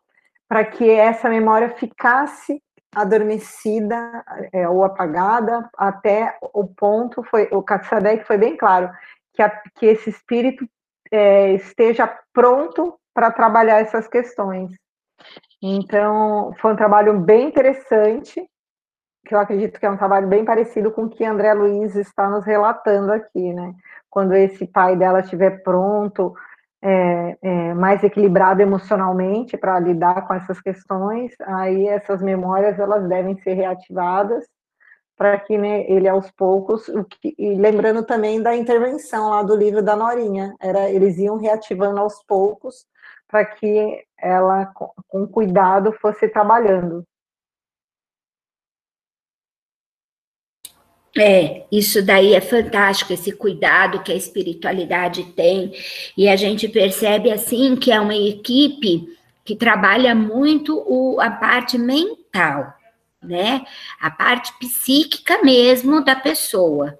para 0.48 0.64
que 0.64 0.88
essa 0.88 1.28
memória 1.28 1.70
ficasse 1.70 2.62
adormecida 2.94 4.24
é, 4.52 4.68
ou 4.68 4.84
apagada 4.84 5.68
até 5.76 6.38
o 6.40 6.66
ponto 6.66 7.22
foi 7.24 7.48
o 7.52 7.62
Katsadek 7.62 8.24
foi 8.24 8.38
bem 8.38 8.56
claro 8.56 8.90
que, 9.34 9.42
a, 9.42 9.50
que 9.74 9.86
esse 9.86 10.09
espírito 10.09 10.66
é, 11.12 11.52
esteja 11.52 12.12
pronto 12.32 12.98
para 13.14 13.30
trabalhar 13.30 13.80
essas 13.80 14.06
questões. 14.09 14.70
Então, 15.62 16.52
foi 16.61 16.72
um 16.72 16.76
trabalho 16.76 17.18
bem 17.18 17.48
interessante, 17.48 18.40
que 19.26 19.34
eu 19.34 19.38
acredito 19.38 19.78
que 19.78 19.86
é 19.86 19.90
um 19.90 19.96
trabalho 19.96 20.28
bem 20.28 20.44
parecido 20.44 20.90
com 20.92 21.04
o 21.04 21.09
que 21.09 21.24
André 21.24 21.52
Luiz 21.52 21.96
está 21.96 22.28
nos 22.28 22.44
relatando 22.44 23.12
aqui, 23.12 23.52
né? 23.52 23.74
Quando 24.09 24.34
esse 24.34 24.66
pai 24.66 24.96
dela 24.96 25.20
estiver 25.20 25.62
pronto, 25.62 26.34
é, 26.80 27.36
é, 27.42 27.74
mais 27.74 28.02
equilibrado 28.04 28.62
emocionalmente 28.62 29.56
para 29.56 29.80
lidar 29.80 30.26
com 30.26 30.34
essas 30.34 30.61
questões, 30.61 31.34
aí 31.44 31.88
essas 31.88 32.22
memórias 32.22 32.78
elas 32.78 33.06
devem 33.09 33.36
ser 33.42 33.54
reativadas 33.54 34.46
para 35.18 35.36
que 35.40 35.58
né, 35.58 35.84
ele 35.90 36.08
aos 36.08 36.30
poucos, 36.30 36.86
que, 37.20 37.34
e 37.36 37.54
lembrando 37.56 38.04
também 38.04 38.40
da 38.40 38.54
intervenção 38.56 39.30
lá 39.30 39.42
do 39.42 39.56
livro 39.56 39.82
da 39.82 39.96
Norinha, 39.96 40.54
era 40.60 40.88
eles 40.88 41.18
iam 41.18 41.36
reativando 41.36 41.98
aos 41.98 42.22
poucos 42.22 42.86
para 43.26 43.44
que 43.44 44.04
ela 44.16 44.66
com, 44.66 44.92
com 45.08 45.26
cuidado 45.26 45.92
fosse 45.92 46.28
trabalhando. 46.28 47.04
É, 51.18 51.66
isso 51.72 52.00
daí 52.00 52.34
é 52.34 52.40
fantástico, 52.40 53.12
esse 53.12 53.32
cuidado 53.32 54.04
que 54.04 54.12
a 54.12 54.14
espiritualidade 54.14 55.32
tem, 55.32 55.72
e 56.16 56.28
a 56.28 56.36
gente 56.36 56.68
percebe 56.68 57.32
assim 57.32 57.74
que 57.74 57.90
é 57.90 58.00
uma 58.00 58.14
equipe 58.14 59.18
que 59.44 59.56
trabalha 59.56 60.14
muito 60.14 60.80
o, 60.86 61.20
a 61.20 61.28
parte 61.28 61.76
mental 61.76 62.77
né? 63.22 63.64
A 64.00 64.10
parte 64.10 64.52
psíquica 64.58 65.42
mesmo 65.42 66.04
da 66.04 66.16
pessoa. 66.16 66.98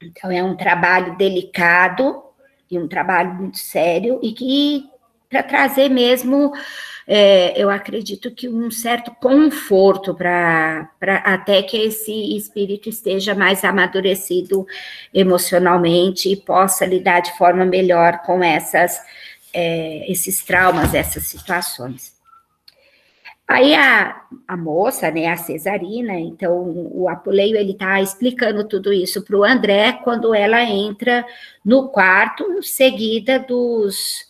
Então, 0.00 0.30
é 0.30 0.42
um 0.42 0.56
trabalho 0.56 1.16
delicado 1.16 2.22
e 2.70 2.78
um 2.78 2.86
trabalho 2.86 3.34
muito 3.34 3.58
sério 3.58 4.20
e 4.22 4.32
que, 4.32 4.88
para 5.28 5.42
trazer 5.42 5.88
mesmo, 5.88 6.52
é, 7.06 7.60
eu 7.60 7.70
acredito 7.70 8.30
que 8.30 8.48
um 8.48 8.70
certo 8.70 9.10
conforto 9.12 10.14
para 10.14 10.90
até 11.24 11.62
que 11.62 11.76
esse 11.76 12.36
espírito 12.36 12.88
esteja 12.88 13.34
mais 13.34 13.64
amadurecido 13.64 14.66
emocionalmente 15.12 16.30
e 16.30 16.36
possa 16.36 16.84
lidar 16.84 17.20
de 17.20 17.36
forma 17.36 17.64
melhor 17.64 18.18
com 18.18 18.44
essas, 18.44 19.00
é, 19.52 20.04
esses 20.10 20.44
traumas, 20.44 20.94
essas 20.94 21.24
situações. 21.24 22.17
Aí 23.48 23.74
a, 23.74 24.26
a 24.46 24.56
moça, 24.58 25.10
né, 25.10 25.26
a 25.26 25.36
Cesarina, 25.38 26.12
então 26.20 26.54
o 26.92 27.08
Apuleio, 27.08 27.56
ele 27.56 27.72
tá 27.72 27.98
explicando 28.02 28.62
tudo 28.68 28.92
isso 28.92 29.22
para 29.22 29.36
o 29.36 29.42
André 29.42 29.94
quando 30.04 30.34
ela 30.34 30.62
entra 30.62 31.24
no 31.64 31.88
quarto, 31.88 32.62
seguida 32.62 33.38
dos, 33.38 34.26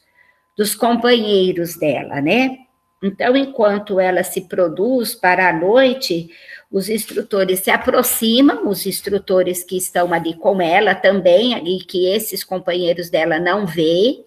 dos 0.56 0.76
companheiros 0.76 1.76
dela, 1.76 2.20
né? 2.20 2.58
Então, 3.02 3.36
enquanto 3.36 3.98
ela 3.98 4.22
se 4.22 4.42
produz 4.42 5.16
para 5.16 5.48
a 5.48 5.52
noite, 5.52 6.30
os 6.70 6.88
instrutores 6.88 7.60
se 7.60 7.72
aproximam, 7.72 8.68
os 8.68 8.86
instrutores 8.86 9.64
que 9.64 9.76
estão 9.76 10.12
ali 10.12 10.34
com 10.34 10.60
ela 10.60 10.94
também, 10.94 11.54
e 11.76 11.84
que 11.84 12.08
esses 12.08 12.44
companheiros 12.44 13.10
dela 13.10 13.40
não 13.40 13.66
veem, 13.66 14.24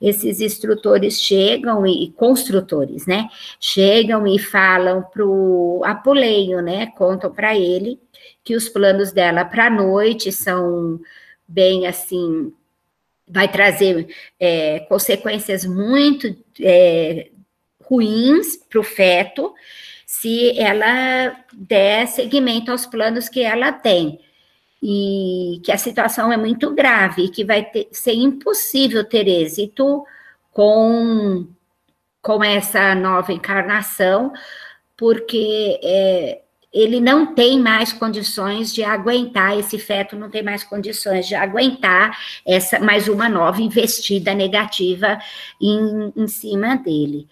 esses 0.00 0.40
instrutores 0.40 1.20
chegam 1.20 1.86
e 1.86 2.12
construtores, 2.12 3.06
né? 3.06 3.28
Chegam 3.58 4.26
e 4.26 4.38
falam 4.38 5.02
para 5.02 5.26
o 5.26 5.82
Apuleio, 5.84 6.62
né? 6.62 6.86
Contam 6.96 7.32
para 7.32 7.56
ele 7.56 7.98
que 8.44 8.54
os 8.54 8.68
planos 8.68 9.12
dela 9.12 9.44
para 9.44 9.66
a 9.66 9.70
noite 9.70 10.30
são 10.30 11.00
bem 11.46 11.86
assim, 11.86 12.52
vai 13.26 13.50
trazer 13.50 14.08
é, 14.38 14.80
consequências 14.80 15.64
muito 15.64 16.36
é, 16.60 17.30
ruins 17.82 18.56
para 18.56 18.80
o 18.80 18.84
feto 18.84 19.54
se 20.06 20.58
ela 20.58 21.36
der 21.52 22.06
seguimento 22.06 22.70
aos 22.70 22.86
planos 22.86 23.28
que 23.28 23.42
ela 23.42 23.72
tem 23.72 24.20
e 24.82 25.60
que 25.64 25.72
a 25.72 25.78
situação 25.78 26.32
é 26.32 26.36
muito 26.36 26.74
grave 26.74 27.28
que 27.28 27.44
vai 27.44 27.64
ter, 27.64 27.88
ser 27.90 28.14
impossível 28.14 29.04
ter 29.04 29.26
êxito 29.26 30.04
com, 30.52 31.46
com 32.22 32.44
essa 32.44 32.94
nova 32.94 33.32
encarnação, 33.32 34.32
porque 34.96 35.80
é, 35.82 36.42
ele 36.72 37.00
não 37.00 37.34
tem 37.34 37.58
mais 37.58 37.92
condições 37.92 38.72
de 38.72 38.84
aguentar, 38.84 39.58
esse 39.58 39.78
feto 39.78 40.16
não 40.16 40.30
tem 40.30 40.42
mais 40.42 40.62
condições 40.62 41.26
de 41.26 41.34
aguentar 41.34 42.16
essa 42.46 42.78
mais 42.78 43.08
uma 43.08 43.28
nova 43.28 43.60
investida 43.60 44.34
negativa 44.34 45.18
em, 45.60 46.12
em 46.14 46.28
cima 46.28 46.76
dele. 46.76 47.26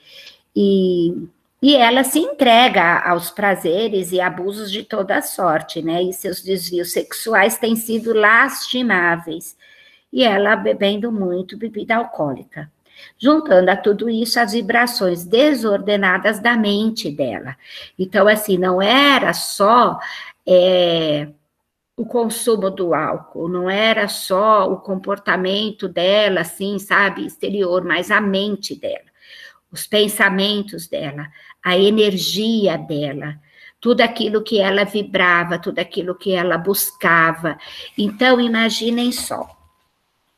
E 0.54 1.28
e 1.66 1.74
ela 1.74 2.04
se 2.04 2.20
entrega 2.20 3.00
aos 3.00 3.28
prazeres 3.28 4.12
e 4.12 4.20
abusos 4.20 4.70
de 4.70 4.84
toda 4.84 5.20
sorte, 5.20 5.82
né? 5.82 6.00
E 6.00 6.12
seus 6.12 6.40
desvios 6.40 6.92
sexuais 6.92 7.58
têm 7.58 7.74
sido 7.74 8.12
lastimáveis. 8.12 9.56
E 10.12 10.22
ela 10.22 10.54
bebendo 10.54 11.10
muito 11.10 11.58
bebida 11.58 11.96
alcoólica. 11.96 12.70
Juntando 13.18 13.68
a 13.68 13.76
tudo 13.76 14.08
isso 14.08 14.38
as 14.38 14.52
vibrações 14.52 15.24
desordenadas 15.24 16.38
da 16.38 16.56
mente 16.56 17.10
dela. 17.10 17.56
Então, 17.98 18.28
assim, 18.28 18.56
não 18.56 18.80
era 18.80 19.32
só 19.32 19.98
é, 20.46 21.26
o 21.96 22.06
consumo 22.06 22.70
do 22.70 22.94
álcool, 22.94 23.48
não 23.48 23.68
era 23.68 24.06
só 24.06 24.72
o 24.72 24.76
comportamento 24.76 25.88
dela, 25.88 26.42
assim, 26.42 26.78
sabe, 26.78 27.26
exterior, 27.26 27.82
mas 27.82 28.12
a 28.12 28.20
mente 28.20 28.76
dela 28.76 29.16
os 29.76 29.86
pensamentos 29.86 30.88
dela, 30.88 31.28
a 31.66 31.76
energia 31.76 32.78
dela, 32.78 33.40
tudo 33.80 34.00
aquilo 34.00 34.40
que 34.40 34.60
ela 34.60 34.84
vibrava, 34.84 35.58
tudo 35.58 35.80
aquilo 35.80 36.14
que 36.14 36.32
ela 36.32 36.56
buscava. 36.56 37.58
Então, 37.98 38.40
imaginem 38.40 39.10
só. 39.10 39.50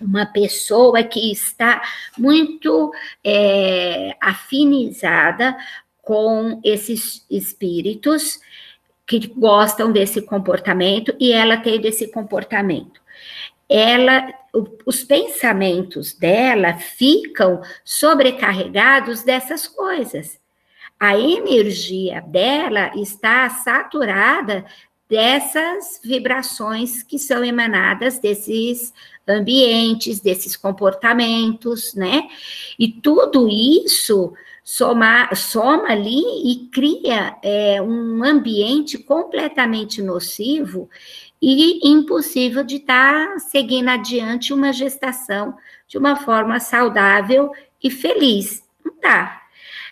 Uma 0.00 0.24
pessoa 0.24 1.02
que 1.02 1.30
está 1.30 1.82
muito 2.16 2.90
é, 3.22 4.16
afinizada 4.18 5.54
com 6.00 6.62
esses 6.64 7.26
espíritos 7.30 8.40
que 9.06 9.26
gostam 9.26 9.92
desse 9.92 10.22
comportamento 10.22 11.14
e 11.20 11.30
ela 11.30 11.58
tem 11.58 11.78
desse 11.78 12.10
comportamento. 12.10 13.02
Ela 13.68 14.32
os 14.86 15.04
pensamentos 15.04 16.14
dela 16.14 16.72
ficam 16.78 17.60
sobrecarregados 17.84 19.22
dessas 19.22 19.66
coisas. 19.68 20.37
A 20.98 21.18
energia 21.18 22.20
dela 22.20 22.90
está 22.96 23.48
saturada 23.50 24.64
dessas 25.08 26.00
vibrações 26.04 27.02
que 27.02 27.18
são 27.18 27.42
emanadas 27.44 28.18
desses 28.18 28.92
ambientes, 29.26 30.20
desses 30.20 30.56
comportamentos, 30.56 31.94
né? 31.94 32.28
E 32.78 32.88
tudo 32.88 33.48
isso 33.48 34.34
soma, 34.62 35.34
soma 35.34 35.92
ali 35.92 36.22
e 36.44 36.68
cria 36.70 37.36
é, 37.42 37.80
um 37.80 38.22
ambiente 38.22 38.98
completamente 38.98 40.02
nocivo 40.02 40.90
e 41.40 41.88
impossível 41.88 42.62
de 42.62 42.76
estar 42.76 43.28
tá 43.28 43.38
seguindo 43.38 43.88
adiante 43.88 44.52
uma 44.52 44.72
gestação 44.72 45.56
de 45.86 45.96
uma 45.96 46.16
forma 46.16 46.60
saudável 46.60 47.50
e 47.82 47.90
feliz. 47.90 48.62
Não 48.84 48.92
tá. 48.94 49.37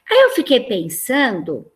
Aí 0.09 0.23
eu 0.23 0.31
fiquei 0.31 0.61
pensando 0.61 1.71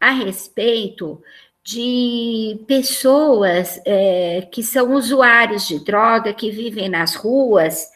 a 0.00 0.10
respeito 0.10 1.22
de 1.64 2.64
pessoas 2.66 3.80
é, 3.84 4.48
que 4.50 4.62
são 4.62 4.94
usuários 4.94 5.66
de 5.66 5.84
droga, 5.84 6.34
que 6.34 6.50
vivem 6.50 6.88
nas 6.88 7.14
ruas 7.14 7.88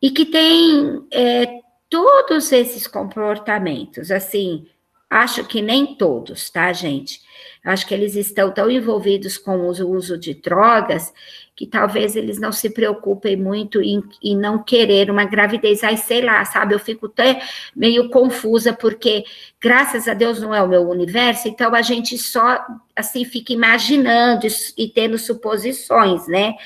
e 0.00 0.10
que 0.10 0.24
têm 0.24 1.06
é, 1.10 1.60
todos 1.88 2.50
esses 2.50 2.86
comportamentos, 2.86 4.10
assim, 4.10 4.66
Acho 5.14 5.44
que 5.44 5.62
nem 5.62 5.94
todos, 5.94 6.50
tá, 6.50 6.72
gente? 6.72 7.20
Acho 7.64 7.86
que 7.86 7.94
eles 7.94 8.16
estão 8.16 8.50
tão 8.50 8.68
envolvidos 8.68 9.38
com 9.38 9.58
o 9.58 9.88
uso 9.88 10.18
de 10.18 10.34
drogas 10.34 11.14
que 11.54 11.68
talvez 11.68 12.16
eles 12.16 12.40
não 12.40 12.50
se 12.50 12.68
preocupem 12.68 13.36
muito 13.36 13.80
em, 13.80 14.02
em 14.20 14.36
não 14.36 14.60
querer 14.60 15.08
uma 15.12 15.24
gravidez. 15.24 15.84
Aí, 15.84 15.96
sei 15.96 16.20
lá, 16.20 16.44
sabe, 16.44 16.74
eu 16.74 16.80
fico 16.80 17.06
até 17.06 17.40
meio 17.76 18.10
confusa, 18.10 18.72
porque 18.72 19.22
graças 19.60 20.08
a 20.08 20.14
Deus 20.14 20.40
não 20.40 20.52
é 20.52 20.60
o 20.60 20.66
meu 20.66 20.82
universo, 20.88 21.46
então 21.46 21.72
a 21.72 21.80
gente 21.80 22.18
só, 22.18 22.58
assim, 22.96 23.24
fica 23.24 23.52
imaginando 23.52 24.48
e 24.76 24.88
tendo 24.88 25.16
suposições, 25.16 26.26
né? 26.26 26.56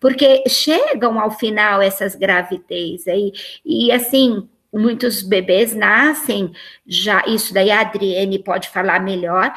Porque 0.00 0.42
chegam 0.48 1.20
ao 1.20 1.30
final 1.30 1.80
essas 1.80 2.16
gravidez 2.16 3.06
aí, 3.06 3.32
e 3.64 3.92
assim, 3.92 4.48
muitos 4.72 5.22
bebês 5.22 5.74
nascem 5.74 6.52
já, 6.86 7.24
isso 7.26 7.52
daí 7.52 7.70
a 7.70 7.80
Adriene 7.80 8.42
pode 8.42 8.68
falar 8.70 9.00
melhor, 9.00 9.52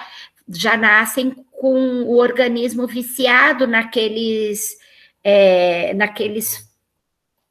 já 0.47 0.75
nascem 0.75 1.31
com 1.51 2.03
o 2.03 2.17
organismo 2.17 2.85
viciado 2.85 3.65
naqueles, 3.65 4.77
é, 5.23 5.93
naqueles, 5.93 6.69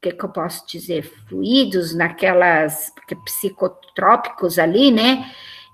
que, 0.01 0.11
que 0.11 0.23
eu 0.23 0.29
posso 0.29 0.65
dizer, 0.67 1.03
fluidos, 1.27 1.95
naquelas 1.95 2.91
psicotrópicos 3.25 4.59
ali, 4.59 4.91
né? 4.91 5.29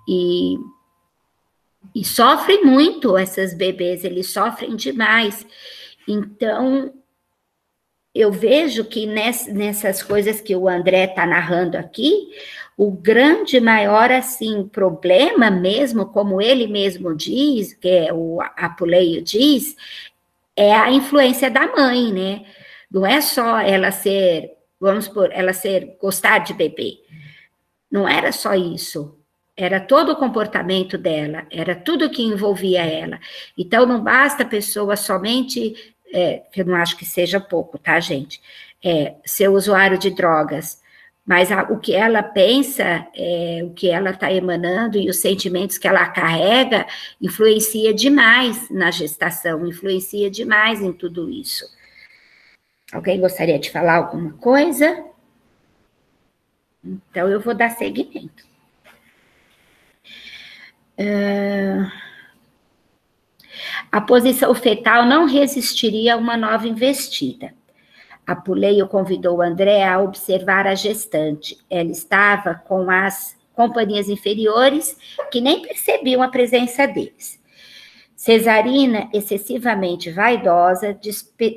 E, 0.08 0.56
e 1.94 2.06
sofrem 2.06 2.64
muito 2.64 3.18
essas 3.18 3.54
bebês, 3.54 4.04
eles 4.04 4.32
sofrem 4.32 4.76
demais. 4.76 5.46
Então, 6.08 6.94
eu 8.14 8.32
vejo 8.32 8.84
que 8.86 9.06
nessas 9.06 10.04
coisas 10.04 10.42
que 10.42 10.56
o 10.56 10.68
André 10.68 11.06
está 11.06 11.26
narrando 11.26 11.78
aqui, 11.78 12.30
o 12.78 12.92
grande 12.92 13.60
maior 13.60 14.12
assim 14.12 14.68
problema 14.68 15.50
mesmo, 15.50 16.06
como 16.06 16.42
ele 16.42 16.68
mesmo 16.68 17.16
diz, 17.16 17.74
que 17.74 17.88
é 17.88 18.14
o 18.14 18.42
Apuleio 18.42 19.22
diz, 19.22 19.76
é 20.56 20.74
a 20.74 20.92
influência 20.92 21.50
da 21.50 21.68
mãe, 21.68 22.12
né? 22.12 22.46
Não 22.90 23.06
é 23.06 23.22
só 23.22 23.60
ela 23.60 23.92
ser, 23.92 24.52
vamos 24.80 25.08
por, 25.08 25.32
ela 25.32 25.54
ser 25.54 25.96
gostar 26.02 26.40
de 26.40 26.54
bebê. 26.54 27.00
Não 27.90 28.08
era 28.08 28.32
só 28.32 28.54
isso. 28.54 29.18
Era 29.56 29.80
todo 29.80 30.14
o 30.14 30.16
comportamento 30.16 30.98
dela, 30.98 31.46
era 31.52 31.76
tudo 31.76 32.10
que 32.10 32.24
envolvia 32.24 32.84
ela. 32.84 33.20
Então, 33.58 33.86
não 33.86 34.02
basta 34.02 34.44
a 34.44 34.46
pessoa 34.46 34.96
somente 34.96 35.94
é, 36.12 36.44
que 36.52 36.62
eu 36.62 36.66
não 36.66 36.76
acho 36.76 36.98
que 36.98 37.06
seja 37.06 37.40
pouco, 37.40 37.78
tá, 37.78 38.00
gente? 38.00 38.42
É, 38.84 39.16
ser 39.26 39.48
usuário 39.50 39.98
de 39.98 40.10
drogas, 40.10 40.82
mas 41.26 41.52
a, 41.52 41.64
o 41.64 41.80
que 41.80 41.94
ela 41.94 42.24
pensa, 42.24 43.08
é, 43.16 43.62
o 43.64 43.72
que 43.72 43.90
ela 43.90 44.10
está 44.10 44.32
emanando 44.32 44.98
e 44.98 45.10
os 45.10 45.18
sentimentos 45.18 45.78
que 45.78 45.88
ela 45.88 46.08
carrega 46.10 46.86
influencia 47.22 47.94
demais 47.94 48.70
na 48.70 48.92
gestação, 48.92 49.66
influencia 49.66 50.30
demais 50.30 50.82
em 50.82 50.92
tudo 50.92 51.30
isso. 51.30 51.66
Alguém 52.92 53.22
gostaria 53.22 53.58
de 53.58 53.70
falar 53.70 53.96
alguma 53.96 54.34
coisa? 54.34 55.06
Então, 56.84 57.30
eu 57.30 57.40
vou 57.40 57.54
dar 57.54 57.70
seguimento. 57.70 58.44
Uh... 61.00 62.11
A 63.92 64.02
posição 64.02 64.54
fetal 64.54 65.06
não 65.06 65.26
resistiria 65.26 66.16
a 66.16 66.18
uma 66.18 66.38
nova 66.38 66.68
investida. 66.68 67.54
Apuleio 68.26 68.88
convidou 68.88 69.42
André 69.42 69.84
a 69.84 70.00
observar 70.00 70.68
a 70.68 70.76
gestante. 70.76 71.58
Ela 71.70 71.92
estava 71.92 72.56
com 72.56 72.90
as 72.90 73.36
companhias 73.54 74.10
inferiores 74.10 74.98
que 75.32 75.42
nem 75.42 75.62
percebiam 75.62 76.22
a 76.22 76.30
presença 76.30 76.88
deles. 76.88 77.40
Cesarina, 78.16 79.10
excessivamente 79.12 80.12
vaidosa, 80.12 80.96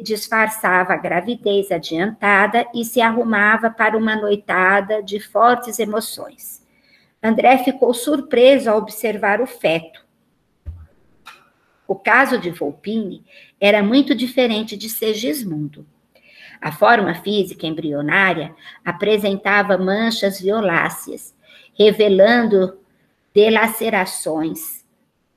disfarçava 0.03 0.95
a 0.95 0.97
gravidez 0.97 1.70
adiantada 1.70 2.66
e 2.74 2.86
se 2.86 3.03
arrumava 3.03 3.68
para 3.70 3.99
uma 3.99 4.16
noitada 4.16 5.03
de 5.03 5.20
fortes 5.20 5.78
emoções. 5.78 6.64
André 7.22 7.59
ficou 7.59 7.92
surpreso 7.92 8.70
ao 8.70 8.78
observar 8.78 9.42
o 9.42 9.47
feto, 9.47 10.04
o 11.87 11.95
caso 11.95 12.39
de 12.39 12.51
Volpini 12.51 13.24
era 13.61 13.82
muito 13.82 14.14
diferente 14.14 14.76
de 14.76 14.89
Segismundo. 14.89 15.87
A 16.61 16.72
forma 16.72 17.14
física 17.14 17.66
embrionária 17.66 18.55
apresentava 18.85 19.76
manchas 19.76 20.41
violáceas, 20.41 21.35
revelando 21.78 22.78
delacerações. 23.35 24.82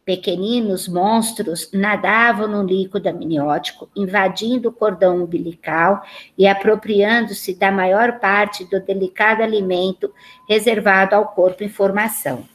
Pequeninos 0.05 0.87
monstros 0.87 1.69
nadavam 1.73 2.47
no 2.47 2.63
líquido 2.63 3.09
amniótico, 3.09 3.89
invadindo 3.93 4.69
o 4.69 4.71
cordão 4.71 5.21
umbilical 5.21 6.01
e 6.37 6.47
apropriando-se 6.47 7.53
da 7.55 7.73
maior 7.73 8.17
parte 8.19 8.63
do 8.63 8.79
delicado 8.79 9.43
alimento 9.43 10.13
reservado 10.47 11.13
ao 11.13 11.27
corpo 11.33 11.61
em 11.61 11.67
formação. 11.67 12.47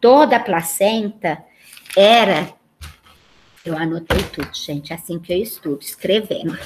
Toda 0.00 0.36
a 0.36 0.40
placenta 0.40 1.44
era 1.94 2.54
eu 3.64 3.76
anotei 3.76 4.22
tudo, 4.32 4.52
gente, 4.52 4.92
assim 4.92 5.18
que 5.18 5.32
eu 5.32 5.38
estudo, 5.38 5.80
escrevendo. 5.80 6.58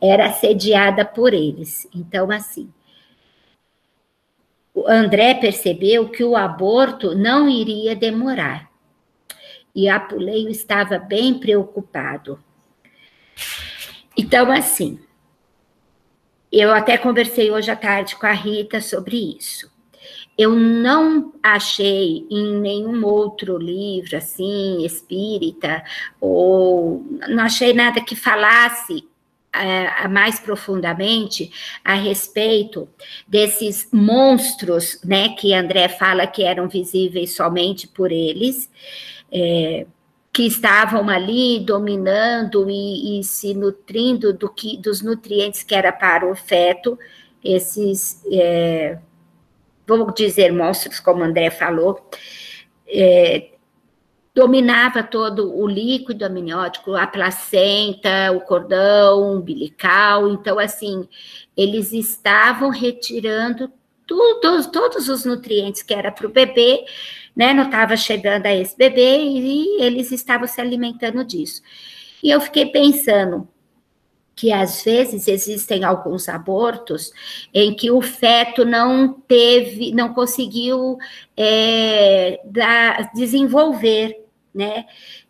Era 0.00 0.26
assediada 0.26 1.04
por 1.04 1.34
eles. 1.34 1.86
Então, 1.94 2.30
assim, 2.30 2.72
o 4.74 4.86
André 4.88 5.34
percebeu 5.34 6.08
que 6.08 6.24
o 6.24 6.34
aborto 6.34 7.14
não 7.14 7.48
iria 7.48 7.94
demorar. 7.94 8.70
E 9.74 9.88
Apuleio 9.88 10.48
estava 10.48 10.98
bem 10.98 11.38
preocupado. 11.38 12.42
Então, 14.16 14.50
assim, 14.50 14.98
eu 16.50 16.72
até 16.72 16.96
conversei 16.96 17.50
hoje 17.50 17.70
à 17.70 17.76
tarde 17.76 18.16
com 18.16 18.26
a 18.26 18.32
Rita 18.32 18.80
sobre 18.80 19.36
isso 19.36 19.75
eu 20.38 20.54
não 20.54 21.32
achei 21.42 22.26
em 22.30 22.60
nenhum 22.60 23.04
outro 23.04 23.56
livro, 23.56 24.16
assim, 24.16 24.84
espírita, 24.84 25.82
ou 26.20 27.04
não 27.28 27.44
achei 27.44 27.72
nada 27.72 28.02
que 28.02 28.14
falasse 28.14 29.08
uh, 29.56 30.08
mais 30.10 30.38
profundamente 30.38 31.50
a 31.82 31.94
respeito 31.94 32.86
desses 33.26 33.88
monstros, 33.90 35.00
né, 35.02 35.30
que 35.30 35.54
André 35.54 35.88
fala 35.88 36.26
que 36.26 36.42
eram 36.42 36.68
visíveis 36.68 37.34
somente 37.34 37.88
por 37.88 38.12
eles, 38.12 38.70
é, 39.32 39.86
que 40.32 40.46
estavam 40.46 41.08
ali 41.08 41.60
dominando 41.60 42.68
e, 42.68 43.20
e 43.20 43.24
se 43.24 43.54
nutrindo 43.54 44.34
do 44.34 44.50
que, 44.50 44.76
dos 44.76 45.00
nutrientes 45.00 45.62
que 45.62 45.74
era 45.74 45.90
para 45.90 46.30
o 46.30 46.36
feto, 46.36 46.98
esses 47.42 48.22
é, 48.30 48.98
vamos 49.86 50.14
dizer, 50.14 50.52
monstros, 50.52 51.00
como 51.00 51.20
o 51.20 51.24
André 51.24 51.50
falou, 51.50 52.08
é, 52.88 53.50
dominava 54.34 55.02
todo 55.02 55.56
o 55.56 55.66
líquido 55.66 56.26
amniótico, 56.26 56.94
a 56.94 57.06
placenta, 57.06 58.32
o 58.32 58.40
cordão 58.42 59.36
umbilical. 59.36 60.28
Então, 60.28 60.58
assim, 60.58 61.08
eles 61.56 61.92
estavam 61.92 62.68
retirando 62.68 63.72
tudo, 64.06 64.70
todos 64.70 65.08
os 65.08 65.24
nutrientes 65.24 65.82
que 65.82 65.94
era 65.94 66.12
para 66.12 66.26
o 66.26 66.30
bebê, 66.30 66.84
né? 67.34 67.54
Não 67.54 67.64
estava 67.64 67.96
chegando 67.96 68.46
a 68.46 68.54
esse 68.54 68.76
bebê 68.76 69.18
e 69.18 69.82
eles 69.82 70.12
estavam 70.12 70.46
se 70.46 70.60
alimentando 70.60 71.24
disso. 71.24 71.62
E 72.22 72.30
eu 72.30 72.40
fiquei 72.40 72.66
pensando, 72.66 73.48
que 74.36 74.52
às 74.52 74.82
vezes 74.84 75.26
existem 75.26 75.82
alguns 75.82 76.28
abortos 76.28 77.10
em 77.54 77.74
que 77.74 77.90
o 77.90 78.02
feto 78.02 78.66
não 78.66 79.14
teve, 79.14 79.92
não 79.92 80.12
conseguiu 80.12 80.98
é, 81.34 82.38
desenvolver, 83.14 84.14
né? 84.54 84.84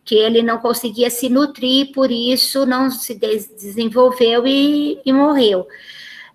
Que 0.04 0.16
ele 0.16 0.42
não 0.42 0.58
conseguia 0.58 1.08
se 1.08 1.28
nutrir, 1.28 1.92
por 1.92 2.10
isso 2.10 2.66
não 2.66 2.90
se 2.90 3.14
desenvolveu 3.14 4.44
e, 4.44 5.00
e 5.06 5.12
morreu. 5.12 5.68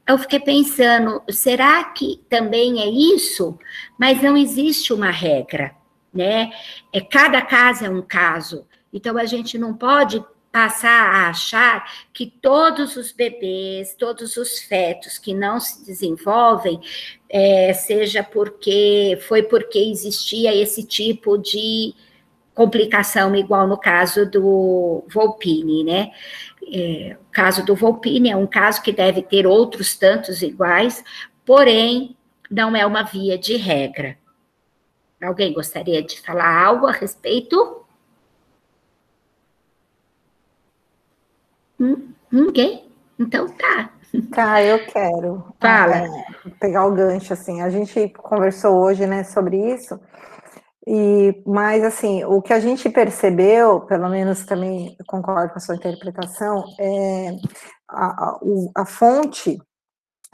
Eu 0.08 0.18
fiquei 0.18 0.40
pensando, 0.40 1.22
será 1.30 1.84
que 1.84 2.22
também 2.30 2.82
é 2.82 2.88
isso? 2.88 3.60
Mas 4.00 4.22
não 4.22 4.38
existe 4.38 4.94
uma 4.94 5.12
regra, 5.12 5.76
né? 6.14 6.52
É, 6.94 7.02
cada 7.02 7.42
caso 7.42 7.86
é 7.86 7.90
um 7.90 8.02
caso. 8.02 8.66
Então 8.94 9.18
a 9.18 9.26
gente 9.26 9.58
não 9.58 9.74
pode 9.74 10.24
passar 10.52 11.16
a 11.16 11.30
achar 11.30 11.89
que 12.14 12.26
todos 12.26 12.97
os 12.97 13.12
bebês, 13.12 13.95
todos 13.95 14.36
os 14.36 14.60
fetos 14.60 15.18
que 15.18 15.34
não 15.34 15.60
se 15.60 15.86
desenvolvem, 15.86 16.80
é, 17.30 17.74
seja 17.74 18.22
porque 18.24 19.18
foi 19.28 19.43
porque 19.43 19.80
existia 19.80 20.54
esse 20.54 20.84
tipo 20.84 21.38
de 21.38 21.95
complicação, 22.54 23.34
igual 23.36 23.66
no 23.66 23.78
caso 23.78 24.30
do 24.30 25.06
Volpini, 25.08 25.84
né? 25.84 26.12
É, 26.72 27.18
o 27.20 27.32
caso 27.32 27.66
do 27.66 27.76
Volpini 27.76 28.30
é 28.30 28.36
um 28.36 28.45
caso 28.45 28.82
que 28.82 28.91
deve 28.91 29.22
ter 29.22 29.47
outros 29.47 29.95
tantos 29.95 30.41
iguais, 30.41 31.04
porém, 31.45 32.16
não 32.49 32.76
é 32.76 32.86
uma 32.86 33.04
via 33.04 33.38
de 33.38 33.56
regra. 33.56 34.18
Alguém 35.24 35.54
gostaria 35.54 36.02
de 36.04 36.20
falar 36.20 36.64
algo 36.66 36.88
a 36.88 36.91
respeito? 36.91 37.81
Ninguém? 42.32 42.90
Então 43.20 43.48
tá. 43.50 43.92
Tá, 44.34 44.62
eu 44.62 44.86
quero. 44.88 45.54
Fala. 45.60 45.96
É, 45.96 46.10
pegar 46.60 46.86
o 46.86 46.94
gancho, 46.94 47.34
assim. 47.34 47.62
A 47.62 47.70
gente 47.70 48.10
conversou 48.10 48.76
hoje, 48.78 49.06
né, 49.08 49.24
sobre 49.24 49.58
isso. 49.74 50.00
E, 50.86 51.42
mas, 51.46 51.84
assim, 51.84 52.24
o 52.26 52.42
que 52.42 52.52
a 52.52 52.60
gente 52.60 52.90
percebeu, 52.90 53.82
pelo 53.82 54.10
menos 54.10 54.46
também 54.46 54.98
concordo 55.08 55.54
com 55.54 55.60
a 55.60 55.62
sua 55.62 55.76
interpretação, 55.76 56.64
é 56.80 57.36
a, 57.88 58.06
a, 58.06 58.40
a 58.76 58.86
fonte 58.86 59.62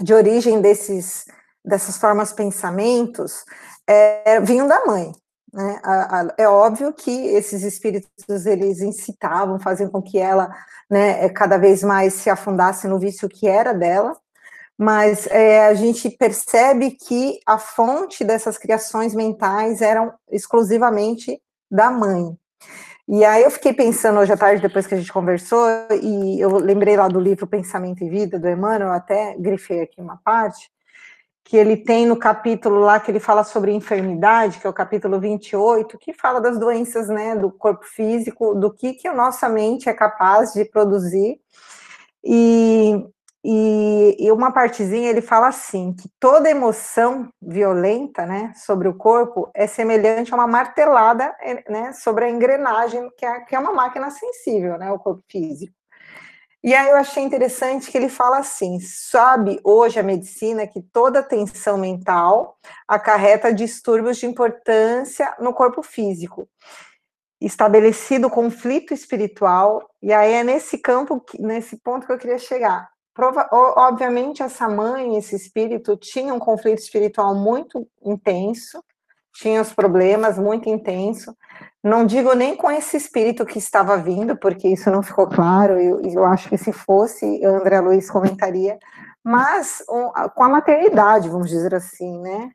de 0.02 0.14
origem 0.14 0.62
desses, 0.62 1.26
dessas 1.64 1.98
formas 1.98 2.32
pensamentos 2.32 3.43
é, 3.86 4.39
vinham 4.41 4.68
da 4.68 4.86
mãe. 4.86 5.12
Né? 5.54 5.80
É 6.38 6.48
óbvio 6.48 6.93
que 6.93 7.12
esses 7.12 7.64
espíritos 7.64 8.45
eles 8.45 8.82
incitavam, 8.82 9.60
faziam 9.60 9.89
com 9.89 10.02
que 10.02 10.18
ela 10.18 10.54
né, 10.89 11.30
cada 11.30 11.58
vez 11.58 11.84
mais 11.84 12.14
se 12.14 12.30
afundasse 12.30 12.88
no 12.88 13.00
vício 13.00 13.30
que 13.30 13.48
era 13.48 13.74
dela, 13.74 14.16
mas 14.78 15.26
é, 15.28 15.68
a 15.68 15.74
gente 15.74 16.10
percebe 16.10 16.91
que 16.91 17.39
a 17.45 17.58
fonte 17.58 18.24
dessas 18.24 18.58
criações 18.58 19.16
mentais 19.16 19.82
eram 19.82 20.14
exclusivamente 20.32 21.41
da 21.70 21.89
mãe. 21.89 22.38
E 23.08 23.24
aí 23.24 23.43
eu 23.43 23.52
fiquei 23.52 23.74
pensando 23.74 24.20
hoje 24.20 24.34
à 24.34 24.38
tarde, 24.38 24.62
depois 24.62 24.86
que 24.86 24.93
a 24.93 24.98
gente 24.98 25.14
conversou, 25.14 25.66
e 26.02 26.39
eu 26.41 26.58
lembrei 26.58 26.98
lá 26.98 27.08
do 27.08 27.22
livro 27.22 27.48
Pensamento 27.48 28.04
e 28.04 28.10
Vida, 28.10 28.38
do 28.38 28.50
Emmanuel, 28.50 28.91
até 28.91 29.34
grifei 29.39 29.82
aqui 29.82 30.02
uma 30.02 30.18
parte, 30.18 30.70
que 31.48 31.56
ele 31.56 31.78
tem 31.78 32.06
no 32.06 32.18
capítulo 32.18 32.82
lá 32.82 33.00
que 33.00 33.10
ele 33.10 33.22
fala 33.22 33.41
sobre 33.41 33.72
enfermidade, 33.72 34.60
que 34.60 34.68
é 34.68 34.70
o 34.70 34.74
capítulo 34.74 35.18
28, 35.18 35.98
que 35.98 36.12
fala 36.12 36.41
das 36.41 36.60
doenças 36.60 37.08
né, 37.08 37.38
do 37.38 37.50
corpo 37.50 37.86
físico, 37.86 38.54
do 38.54 38.70
que, 38.70 38.91
que 38.91 39.08
a 39.08 39.14
nossa 39.14 39.48
mente 39.48 39.88
é 39.88 39.93
capaz 39.93 40.52
de 40.52 40.66
produzir. 40.66 41.39
E, 42.22 43.02
e, 43.45 44.18
e, 44.20 44.30
uma 44.30 44.52
partezinha 44.52 45.10
ele 45.10 45.22
fala 45.22 45.48
assim: 45.48 45.93
que 45.93 46.10
toda 46.20 46.50
emoção 46.50 47.30
violenta 47.41 48.26
né, 48.26 48.52
sobre 48.54 48.89
o 48.89 48.93
corpo 48.93 49.50
é 49.54 49.68
semelhante 49.68 50.34
a 50.34 50.36
uma 50.36 50.48
martelada 50.48 51.34
né, 51.70 51.93
sobre 51.93 52.26
a 52.26 52.30
engrenagem, 52.30 53.10
que 53.18 53.26
é, 53.26 53.39
que 53.39 53.56
é 53.56 53.60
uma 53.60 53.72
máquina 53.72 54.10
sensível, 54.10 54.78
né, 54.78 54.91
o 54.91 55.00
corpo 55.00 55.24
físico. 55.32 55.76
E 56.64 56.74
aí 56.74 56.89
eu 56.89 56.95
achei 56.95 57.24
interessante 57.24 57.91
que 57.91 57.97
ele 57.97 58.10
fala 58.10 58.39
assim: 58.39 58.80
sabe 58.80 59.60
hoje 59.64 59.99
a 59.99 60.03
medicina 60.03 60.68
que 60.68 60.82
toda 60.82 61.24
tensão 61.24 61.78
mental 61.78 62.58
acarreta 62.88 63.53
distúrbios 63.53 64.18
de 64.18 64.26
importância 64.26 65.36
no 65.39 65.53
corpo 65.53 65.84
físico. 65.84 66.47
Estabelecido 67.39 68.32
conflito 68.32 68.93
espiritual, 68.93 69.88
e 70.01 70.12
aí 70.12 70.34
é 70.34 70.43
nesse 70.43 70.80
campo, 70.80 71.24
nesse 71.39 71.78
ponto 71.78 72.08
que 72.08 72.12
eu 72.12 72.18
queria 72.18 72.39
chegar. 72.39 72.89
Prova, 73.14 73.47
obviamente, 73.51 74.43
essa 74.43 74.68
mãe, 74.68 75.18
esse 75.18 75.36
espírito, 75.36 75.95
tinha 75.97 76.34
um 76.34 76.39
conflito 76.39 76.80
espiritual 76.80 77.36
muito 77.36 77.88
intenso, 78.03 78.84
tinha 79.38 79.62
os 79.62 79.72
problemas 79.72 80.38
muito 80.38 80.68
intenso. 80.68 81.36
Não 81.84 82.06
digo 82.06 82.34
nem 82.34 82.56
com 82.56 82.70
esse 82.72 82.98
espírito 82.98 83.46
que 83.46 83.60
estava 83.60 83.96
vindo, 83.98 84.36
porque 84.36 84.68
isso 84.68 84.90
não 84.90 85.04
ficou 85.04 85.28
claro. 85.28 85.80
Eu, 85.80 86.02
eu 86.02 86.26
acho 86.26 86.50
que 86.50 86.58
se 86.58 86.72
fosse, 86.74 87.46
André 87.46 87.80
Luiz 87.80 88.10
comentaria, 88.10 88.78
mas 89.24 89.84
com 90.36 90.44
a 90.44 90.50
maternidade, 90.50 91.30
vamos 91.30 91.50
dizer 91.50 91.76
assim, 91.76 92.20
né? 92.20 92.50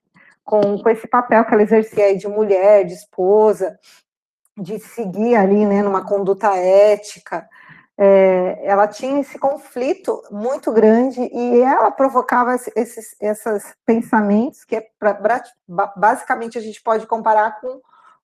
Com, 0.45 0.78
com 0.83 0.89
esse 0.89 1.07
papel 1.07 1.45
que 1.45 1.55
ela 1.55 1.62
exercia 1.62 2.16
de 2.16 2.26
mulher, 2.26 2.85
de 2.85 2.95
esposa, 2.95 3.78
de 4.59 4.78
seguir 4.80 5.37
ali, 5.37 5.64
né, 5.64 5.83
numa 5.83 6.05
conduta 6.05 6.55
ética 6.57 7.49
é, 7.99 8.61
ela 8.64 8.88
tinha 8.88 9.20
esse 9.20 9.38
conflito 9.38 10.22
muito 10.30 10.72
grande 10.72 11.20
e 11.20 11.61
ela 11.61 11.90
provocava 11.90 12.55
esses, 12.74 13.14
esses 13.20 13.74
pensamentos 13.84 14.64
que 14.64 14.76
é 14.76 14.86
pra, 14.99 15.18
basicamente 15.97 16.57
a 16.57 16.61
gente 16.61 16.82
pode 16.82 17.07
comparar 17.07 17.61
com 17.61 17.80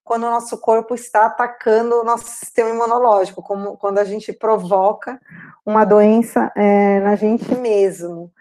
quando 0.09 0.25
o 0.25 0.31
nosso 0.31 0.57
corpo 0.57 0.95
está 0.95 1.27
atacando 1.27 2.01
o 2.01 2.05
nosso 2.05 2.25
sistema 2.25 2.71
imunológico, 2.71 3.43
como 3.43 3.77
quando 3.77 3.99
a 3.99 4.05
gente 4.05 4.33
provoca 4.33 5.21
uma 5.67 5.85
doença 5.85 6.51
é, 6.57 6.99
na 7.01 7.15
gente 7.15 7.55
mesmo. 7.55 8.33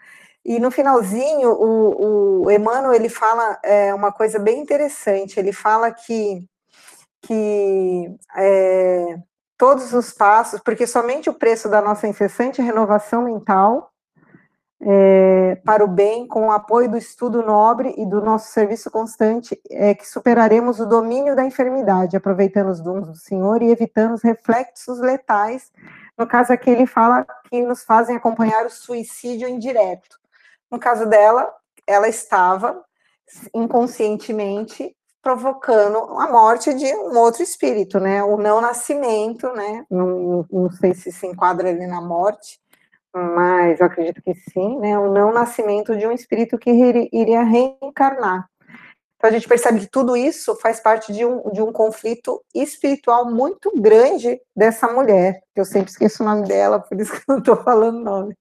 E 0.42 0.58
no 0.58 0.70
finalzinho, 0.70 1.50
o, 1.50 2.46
o 2.46 2.50
Emmanuel 2.50 2.94
ele 2.94 3.10
fala 3.10 3.58
é, 3.62 3.92
uma 3.92 4.10
coisa 4.10 4.38
bem 4.38 4.60
interessante. 4.60 5.38
Ele 5.38 5.52
fala 5.52 5.92
que, 5.92 6.42
que 7.20 8.16
é, 8.34 9.18
todos 9.58 9.92
os 9.92 10.12
passos, 10.12 10.60
porque 10.60 10.86
somente 10.86 11.28
o 11.28 11.34
preço 11.34 11.68
da 11.68 11.82
nossa 11.82 12.06
incessante 12.06 12.62
renovação 12.62 13.22
mental 13.22 13.92
é, 14.80 15.56
para 15.64 15.84
o 15.84 15.88
bem, 15.88 16.26
com 16.26 16.46
o 16.46 16.52
apoio 16.52 16.88
do 16.88 16.96
estudo 16.96 17.42
nobre 17.42 17.92
e 17.98 18.06
do 18.06 18.20
nosso 18.20 18.52
serviço 18.52 18.90
constante, 18.90 19.60
é 19.68 19.92
que 19.94 20.08
superaremos 20.08 20.78
o 20.78 20.86
domínio 20.86 21.34
da 21.34 21.44
enfermidade, 21.44 22.16
aproveitando 22.16 22.68
os 22.68 22.80
dons 22.80 23.06
do 23.08 23.16
Senhor 23.16 23.60
e 23.60 23.70
evitando 23.70 24.14
os 24.14 24.22
reflexos 24.22 25.00
letais. 25.00 25.72
No 26.16 26.26
caso 26.26 26.52
aqui, 26.52 26.70
ele 26.70 26.86
fala 26.86 27.26
que 27.50 27.60
nos 27.60 27.82
fazem 27.82 28.16
acompanhar 28.16 28.64
o 28.66 28.70
suicídio 28.70 29.48
indireto. 29.48 30.16
No 30.70 30.78
caso 30.78 31.06
dela, 31.06 31.52
ela 31.86 32.08
estava 32.08 32.84
inconscientemente 33.52 34.96
provocando 35.22 35.98
a 36.18 36.30
morte 36.30 36.72
de 36.74 36.86
um 36.86 37.18
outro 37.18 37.42
espírito, 37.42 37.98
né? 38.00 38.22
O 38.22 38.36
não 38.36 38.60
nascimento, 38.60 39.52
né? 39.52 39.84
Não, 39.90 40.46
não 40.50 40.70
sei 40.70 40.94
se 40.94 41.12
se 41.12 41.26
enquadra 41.26 41.68
ali 41.68 41.86
na 41.86 42.00
morte, 42.00 42.58
mas 43.14 43.80
eu 43.80 43.86
acredito 43.86 44.22
que 44.22 44.34
sim, 44.34 44.78
né? 44.78 44.98
O 44.98 45.12
não 45.12 45.32
nascimento 45.32 45.96
de 45.96 46.06
um 46.06 46.12
espírito 46.12 46.58
que 46.58 46.70
iria 47.12 47.42
reencarnar. 47.42 48.48
Então 49.16 49.30
a 49.30 49.32
gente 49.32 49.48
percebe 49.48 49.80
que 49.80 49.90
tudo 49.90 50.16
isso 50.16 50.54
faz 50.56 50.78
parte 50.78 51.12
de 51.12 51.26
um, 51.26 51.50
de 51.50 51.60
um 51.60 51.72
conflito 51.72 52.40
espiritual 52.54 53.28
muito 53.28 53.72
grande 53.74 54.40
dessa 54.56 54.86
mulher. 54.86 55.40
Eu 55.56 55.64
sempre 55.64 55.90
esqueço 55.90 56.22
o 56.22 56.26
nome 56.26 56.46
dela, 56.46 56.78
por 56.78 57.00
isso 57.00 57.12
que 57.12 57.18
eu 57.18 57.24
não 57.26 57.38
estou 57.38 57.56
falando 57.56 57.98
nome. 57.98 58.34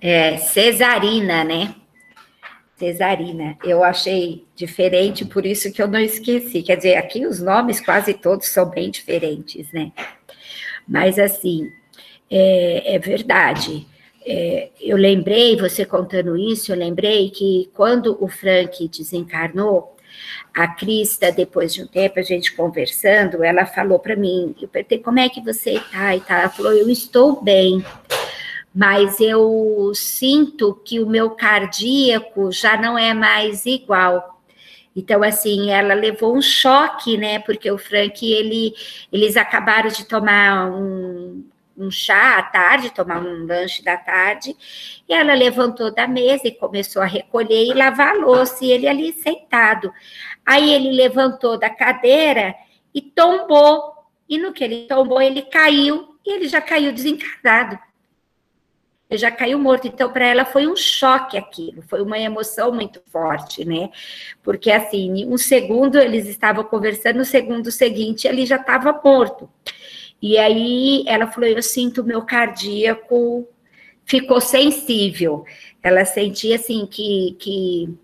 É, 0.00 0.38
Cesarina, 0.38 1.44
né? 1.44 1.74
Cesarina. 2.78 3.58
Eu 3.64 3.82
achei 3.82 4.46
diferente, 4.54 5.24
por 5.24 5.44
isso 5.44 5.72
que 5.72 5.82
eu 5.82 5.88
não 5.88 5.98
esqueci. 5.98 6.62
Quer 6.62 6.76
dizer, 6.76 6.96
aqui 6.96 7.26
os 7.26 7.40
nomes 7.40 7.80
quase 7.80 8.14
todos 8.14 8.48
são 8.48 8.70
bem 8.70 8.90
diferentes, 8.90 9.70
né? 9.72 9.92
Mas, 10.86 11.18
assim, 11.18 11.70
é, 12.30 12.94
é 12.94 12.98
verdade. 12.98 13.86
É, 14.24 14.70
eu 14.80 14.96
lembrei, 14.96 15.56
você 15.56 15.84
contando 15.84 16.36
isso, 16.36 16.70
eu 16.70 16.76
lembrei 16.76 17.30
que 17.30 17.70
quando 17.74 18.16
o 18.22 18.28
Frank 18.28 18.88
desencarnou, 18.88 19.96
a 20.54 20.66
Crista, 20.66 21.30
depois 21.30 21.72
de 21.72 21.82
um 21.82 21.86
tempo, 21.86 22.18
a 22.18 22.22
gente 22.22 22.54
conversando, 22.54 23.44
ela 23.44 23.64
falou 23.64 23.98
para 23.98 24.16
mim, 24.16 24.54
eu 24.60 24.66
perguntei, 24.66 24.98
como 24.98 25.18
é 25.20 25.28
que 25.28 25.40
você 25.40 25.74
está 25.74 26.16
e 26.16 26.20
tal? 26.20 26.38
Ela 26.38 26.48
falou, 26.48 26.72
eu 26.72 26.88
estou 26.90 27.40
bem 27.40 27.84
mas 28.78 29.18
eu 29.18 29.90
sinto 29.92 30.72
que 30.84 31.00
o 31.00 31.06
meu 31.06 31.30
cardíaco 31.30 32.52
já 32.52 32.80
não 32.80 32.96
é 32.96 33.12
mais 33.12 33.66
igual. 33.66 34.40
Então, 34.94 35.24
assim, 35.24 35.68
ela 35.68 35.94
levou 35.94 36.36
um 36.36 36.40
choque, 36.40 37.16
né? 37.16 37.40
Porque 37.40 37.68
o 37.68 37.76
Frank, 37.76 38.24
ele, 38.24 38.72
eles 39.12 39.36
acabaram 39.36 39.88
de 39.88 40.04
tomar 40.04 40.70
um, 40.70 41.44
um 41.76 41.90
chá 41.90 42.38
à 42.38 42.42
tarde, 42.44 42.94
tomar 42.94 43.20
um 43.20 43.46
lanche 43.46 43.82
da 43.82 43.96
tarde, 43.96 44.54
e 45.08 45.12
ela 45.12 45.34
levantou 45.34 45.92
da 45.92 46.06
mesa 46.06 46.46
e 46.46 46.52
começou 46.52 47.02
a 47.02 47.06
recolher 47.06 47.64
e 47.64 47.74
lavar 47.74 48.10
a 48.14 48.18
louça, 48.20 48.64
e 48.64 48.70
ele 48.70 48.86
ali 48.86 49.12
sentado. 49.12 49.92
Aí 50.46 50.72
ele 50.72 50.92
levantou 50.92 51.58
da 51.58 51.68
cadeira 51.68 52.54
e 52.94 53.02
tombou, 53.02 53.92
e 54.28 54.38
no 54.38 54.52
que 54.52 54.62
ele 54.62 54.86
tombou, 54.86 55.20
ele 55.20 55.42
caiu, 55.42 56.16
e 56.24 56.30
ele 56.30 56.46
já 56.46 56.60
caiu 56.60 56.92
desencarnado 56.92 57.76
já 59.12 59.30
caiu 59.30 59.58
morto. 59.58 59.86
Então, 59.86 60.12
para 60.12 60.26
ela 60.26 60.44
foi 60.44 60.66
um 60.66 60.76
choque 60.76 61.38
aquilo, 61.38 61.82
foi 61.82 62.02
uma 62.02 62.18
emoção 62.18 62.72
muito 62.72 63.00
forte, 63.10 63.64
né? 63.64 63.90
Porque, 64.42 64.70
assim, 64.70 65.24
um 65.26 65.38
segundo 65.38 65.98
eles 65.98 66.26
estavam 66.26 66.64
conversando, 66.64 67.16
no 67.16 67.24
segundo 67.24 67.70
seguinte 67.70 68.26
ele 68.28 68.44
já 68.44 68.56
estava 68.56 68.92
morto. 69.04 69.48
E 70.20 70.36
aí 70.38 71.04
ela 71.06 71.26
falou: 71.28 71.48
Eu 71.48 71.62
sinto 71.62 72.04
meu 72.04 72.22
cardíaco 72.22 73.48
ficou 74.08 74.40
sensível. 74.40 75.44
Ela 75.82 76.04
sentia, 76.04 76.56
assim, 76.56 76.86
que, 76.86 77.36
que 77.38 77.94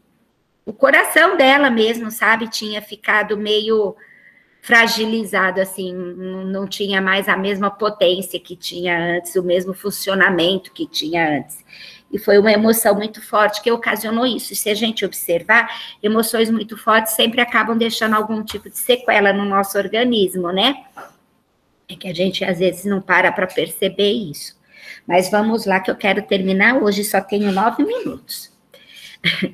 o 0.65 0.73
coração 0.73 1.37
dela 1.37 1.71
mesmo, 1.71 2.11
sabe, 2.11 2.49
tinha 2.49 2.81
ficado 2.83 3.37
meio 3.37 3.97
fragilizado, 4.65 5.61
assim, 5.61 5.93
não 5.93 6.67
tinha 6.67 6.99
mais 6.99 7.29
a 7.29 7.37
mesma 7.37 7.71
potência 7.71 8.41
que 8.41 8.57
tinha 8.57 8.99
antes, 9.17 9.37
o 9.37 9.43
mesmo 9.43 9.75
funcionamento 9.75 10.73
que 10.73 10.87
tinha 10.87 11.39
antes. 11.39 11.63
E 12.11 12.19
foi 12.19 12.39
uma 12.39 12.51
emoção 12.51 12.95
muito 12.95 13.21
forte 13.21 13.61
que 13.61 13.71
ocasionou 13.71 14.25
isso. 14.25 14.55
E 14.55 14.57
se 14.57 14.71
a 14.71 14.75
gente 14.75 15.05
observar, 15.05 15.69
emoções 16.03 16.49
muito 16.49 16.79
fortes 16.79 17.13
sempre 17.13 17.43
acabam 17.43 17.77
deixando 17.77 18.15
algum 18.15 18.43
tipo 18.43 18.71
de 18.71 18.79
sequela 18.79 19.35
no 19.35 19.45
nosso 19.45 19.77
organismo, 19.77 20.51
né? 20.51 20.83
É 21.87 21.95
que 21.95 22.09
a 22.09 22.15
gente 22.15 22.43
às 22.43 22.59
vezes 22.59 22.87
não 22.87 23.03
para 23.03 23.31
para 23.33 23.47
perceber 23.47 24.13
isso. 24.13 24.59
Mas 25.07 25.31
vamos 25.31 25.67
lá, 25.67 25.79
que 25.79 25.91
eu 25.91 25.97
quero 25.97 26.23
terminar. 26.23 26.83
Hoje 26.83 27.05
só 27.05 27.21
tenho 27.21 27.53
nove 27.53 27.85
minutos. 27.85 28.51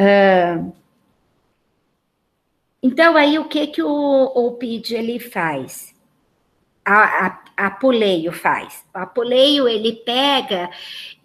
uh, 0.00 0.72
então, 2.82 3.16
aí, 3.16 3.38
o 3.38 3.44
que, 3.46 3.66
que 3.68 3.82
o, 3.82 3.88
o 4.34 4.52
PID 4.52 4.94
ele 4.94 5.18
faz? 5.18 5.94
A, 6.84 7.26
a, 7.26 7.66
Apuleio 7.66 8.32
faz. 8.32 8.84
O 8.94 8.98
Apuleio, 8.98 9.66
ele 9.66 9.94
pega 10.04 10.70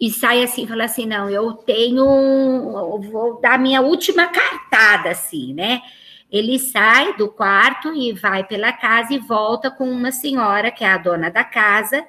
e 0.00 0.10
sai 0.10 0.42
assim, 0.42 0.66
fala 0.66 0.84
assim, 0.84 1.06
não, 1.06 1.30
eu 1.30 1.52
tenho, 1.52 2.04
eu 2.04 3.00
vou 3.10 3.40
dar 3.40 3.58
minha 3.58 3.80
última 3.80 4.26
cartada, 4.26 5.10
assim, 5.10 5.54
né? 5.54 5.80
Ele 6.30 6.58
sai 6.58 7.16
do 7.16 7.28
quarto 7.28 7.94
e 7.94 8.12
vai 8.12 8.42
pela 8.42 8.72
casa 8.72 9.14
e 9.14 9.18
volta 9.18 9.70
com 9.70 9.88
uma 9.88 10.10
senhora, 10.10 10.72
que 10.72 10.82
é 10.82 10.88
a 10.88 10.98
dona 10.98 11.30
da 11.30 11.44
casa, 11.44 12.04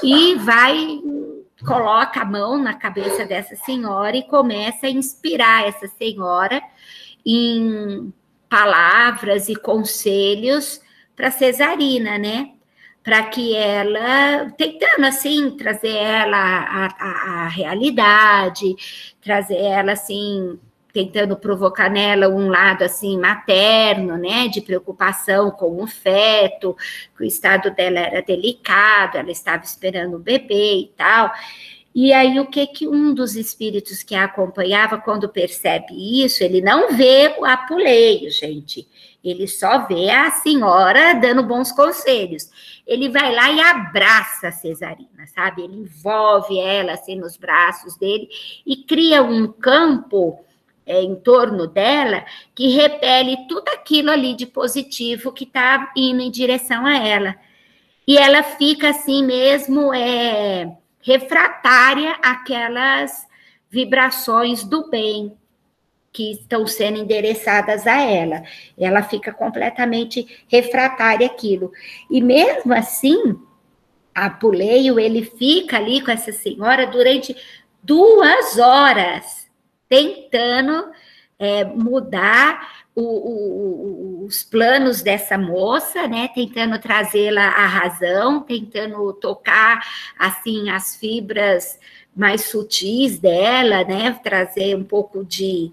e 0.00 0.36
vai, 0.36 1.00
coloca 1.66 2.20
a 2.20 2.24
mão 2.24 2.56
na 2.56 2.74
cabeça 2.74 3.26
dessa 3.26 3.56
senhora 3.56 4.16
e 4.16 4.22
começa 4.22 4.86
a 4.86 4.90
inspirar 4.90 5.66
essa 5.66 5.88
senhora 5.88 6.62
em 7.26 8.12
palavras 8.52 9.48
e 9.48 9.56
conselhos 9.56 10.78
para 11.16 11.30
Cesarina, 11.30 12.18
né? 12.18 12.50
Para 13.02 13.22
que 13.22 13.56
ela, 13.56 14.50
tentando 14.58 15.06
assim, 15.06 15.56
trazer 15.56 15.96
ela 15.96 16.90
à, 16.98 17.48
realidade, 17.48 18.76
trazer 19.22 19.56
ela 19.56 19.92
assim, 19.92 20.60
tentando 20.92 21.34
provocar 21.34 21.88
nela 21.88 22.28
um 22.28 22.50
lado 22.50 22.84
assim 22.84 23.18
materno, 23.18 24.18
né, 24.18 24.48
de 24.48 24.60
preocupação 24.60 25.50
com 25.50 25.82
o 25.82 25.86
feto, 25.86 26.76
que 27.16 27.24
o 27.24 27.26
estado 27.26 27.70
dela 27.70 28.00
era 28.00 28.20
delicado, 28.20 29.16
ela 29.16 29.30
estava 29.30 29.64
esperando 29.64 30.16
o 30.16 30.20
bebê 30.22 30.74
e 30.74 30.92
tal. 30.94 31.32
E 31.94 32.10
aí, 32.12 32.40
o 32.40 32.46
que 32.46 32.66
que 32.66 32.88
um 32.88 33.12
dos 33.12 33.36
espíritos 33.36 34.02
que 34.02 34.14
a 34.14 34.24
acompanhava, 34.24 34.98
quando 34.98 35.28
percebe 35.28 36.24
isso, 36.24 36.42
ele 36.42 36.62
não 36.62 36.96
vê 36.96 37.34
o 37.38 37.44
apuleio, 37.44 38.30
gente. 38.30 38.88
Ele 39.22 39.46
só 39.46 39.86
vê 39.86 40.10
a 40.10 40.30
senhora 40.30 41.14
dando 41.14 41.42
bons 41.42 41.70
conselhos. 41.70 42.50
Ele 42.86 43.10
vai 43.10 43.32
lá 43.34 43.50
e 43.52 43.60
abraça 43.60 44.48
a 44.48 44.52
Cesarina, 44.52 45.26
sabe? 45.34 45.62
Ele 45.62 45.76
envolve 45.76 46.58
ela 46.58 46.92
assim 46.92 47.14
nos 47.14 47.36
braços 47.36 47.96
dele 47.96 48.28
e 48.66 48.76
cria 48.76 49.22
um 49.22 49.46
campo 49.46 50.40
é, 50.86 51.00
em 51.02 51.14
torno 51.14 51.66
dela 51.66 52.24
que 52.54 52.68
repele 52.68 53.46
tudo 53.48 53.68
aquilo 53.68 54.10
ali 54.10 54.34
de 54.34 54.46
positivo 54.46 55.30
que 55.30 55.44
está 55.44 55.92
indo 55.94 56.22
em 56.22 56.30
direção 56.30 56.86
a 56.86 56.98
ela. 56.98 57.36
E 58.06 58.18
ela 58.18 58.42
fica 58.42 58.90
assim 58.90 59.24
mesmo, 59.24 59.94
é 59.94 60.81
refratária 61.02 62.12
àquelas 62.22 63.26
vibrações 63.68 64.64
do 64.64 64.88
bem 64.88 65.36
que 66.12 66.32
estão 66.32 66.66
sendo 66.66 66.98
endereçadas 66.98 67.86
a 67.86 68.00
ela. 68.00 68.42
Ela 68.78 69.02
fica 69.02 69.32
completamente 69.32 70.44
refratária 70.46 71.26
àquilo. 71.26 71.72
E 72.10 72.20
mesmo 72.20 72.74
assim, 72.74 73.34
a 74.14 74.28
Puleio, 74.28 75.00
ele 75.00 75.24
fica 75.24 75.78
ali 75.78 76.02
com 76.02 76.10
essa 76.10 76.30
senhora 76.30 76.86
durante 76.86 77.34
duas 77.82 78.58
horas, 78.58 79.50
tentando 79.88 80.92
é, 81.38 81.64
mudar 81.64 82.81
o, 82.94 83.02
o, 83.02 84.24
os 84.26 84.42
planos 84.42 85.02
dessa 85.02 85.38
moça, 85.38 86.06
né? 86.06 86.28
Tentando 86.28 86.78
trazê-la 86.78 87.48
à 87.48 87.66
razão, 87.66 88.40
tentando 88.40 89.12
tocar 89.14 89.80
assim 90.18 90.70
as 90.70 90.96
fibras 90.96 91.78
mais 92.14 92.42
sutis 92.44 93.18
dela, 93.18 93.84
né? 93.84 94.12
Trazer 94.22 94.76
um 94.76 94.84
pouco 94.84 95.24
de 95.24 95.72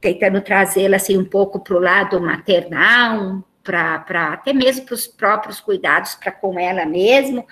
tentando 0.00 0.40
trazê-la 0.42 0.96
assim 0.96 1.16
um 1.16 1.24
pouco 1.24 1.60
para 1.60 1.76
o 1.76 1.80
lado 1.80 2.20
maternal, 2.20 3.42
para 3.62 4.32
até 4.32 4.52
mesmo 4.52 4.84
para 4.84 4.94
os 4.94 5.06
próprios 5.06 5.60
cuidados 5.60 6.14
para 6.14 6.30
com 6.30 6.58
ela 6.58 6.84
mesmo, 6.84 7.46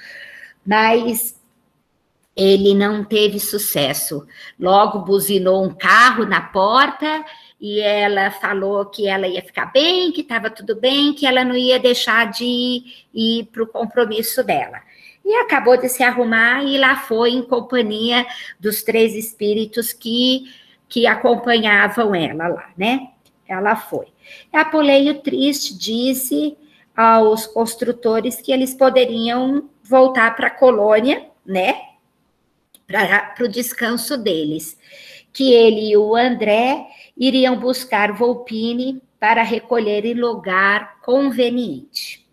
mas 0.67 1.41
ele 2.37 2.75
não 2.75 3.05
teve 3.05 3.39
sucesso. 3.39 4.27
Logo 4.59 5.01
buzinou 5.01 5.65
um 5.65 5.75
carro 5.75 6.25
na 6.27 6.41
porta 6.41 7.25
e 7.63 7.79
ela 7.79 8.29
falou 8.33 8.85
que 8.87 9.07
ela 9.07 9.29
ia 9.29 9.41
ficar 9.41 9.67
bem, 9.67 10.11
que 10.11 10.23
estava 10.23 10.51
tudo 10.51 10.75
bem, 10.75 11.15
que 11.15 11.25
ela 11.25 11.45
não 11.45 11.57
ia 11.57 11.79
deixar 11.79 12.29
de 12.29 12.83
ir 13.15 13.45
para 13.53 13.63
o 13.63 13.69
compromisso 13.69 14.43
dela. 14.43 14.81
E 15.25 15.33
acabou 15.37 15.77
de 15.77 15.89
se 15.89 16.03
arrumar 16.03 16.65
e 16.65 16.77
lá 16.77 16.97
foi 16.97 17.31
em 17.31 17.43
companhia 17.43 18.27
dos 18.59 18.83
três 18.83 19.15
espíritos 19.15 19.93
que, 19.93 20.53
que 20.89 21.07
acompanhavam 21.07 22.13
ela 22.13 22.49
lá, 22.49 22.71
né? 22.77 23.11
Ela 23.47 23.77
foi. 23.77 24.09
Apoleio 24.53 25.21
Triste 25.21 25.79
disse 25.79 26.59
aos 26.97 27.47
construtores 27.47 28.41
que 28.41 28.51
eles 28.51 28.75
poderiam 28.75 29.71
voltar 29.85 30.35
para 30.35 30.49
a 30.49 30.51
colônia, 30.51 31.27
né? 31.47 31.77
Para 32.89 33.45
o 33.45 33.49
descanso 33.49 34.19
deles. 34.19 34.77
Que 35.33 35.53
ele 35.53 35.91
e 35.91 35.97
o 35.97 36.15
André 36.15 36.87
iriam 37.17 37.59
buscar 37.59 38.13
Volpine 38.13 39.03
para 39.19 39.43
recolher 39.43 40.05
em 40.05 40.15
lugar 40.15 41.01
conveniente. 41.01 42.27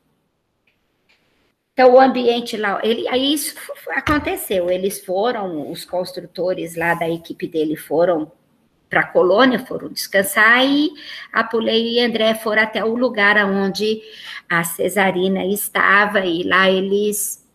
Então, 1.73 1.93
o 1.93 1.99
ambiente 1.99 2.57
lá, 2.57 2.81
ele, 2.83 3.07
aí 3.07 3.33
isso 3.33 3.55
aconteceu. 3.91 4.69
Eles 4.69 4.99
foram, 5.05 5.71
os 5.71 5.85
construtores 5.85 6.75
lá 6.75 6.93
da 6.93 7.09
equipe 7.09 7.47
dele 7.47 7.77
foram 7.77 8.29
para 8.89 9.01
a 9.01 9.07
colônia, 9.07 9.59
foram 9.59 9.87
descansar 9.87 10.65
e 10.65 10.91
Apulei 11.31 11.93
e 11.93 11.99
André 12.03 12.35
foram 12.35 12.63
até 12.63 12.83
o 12.83 12.95
lugar 12.95 13.37
onde 13.45 14.01
a 14.49 14.63
Cesarina 14.63 15.45
estava 15.45 16.25
e 16.25 16.43
lá 16.43 16.69
eles 16.69 17.47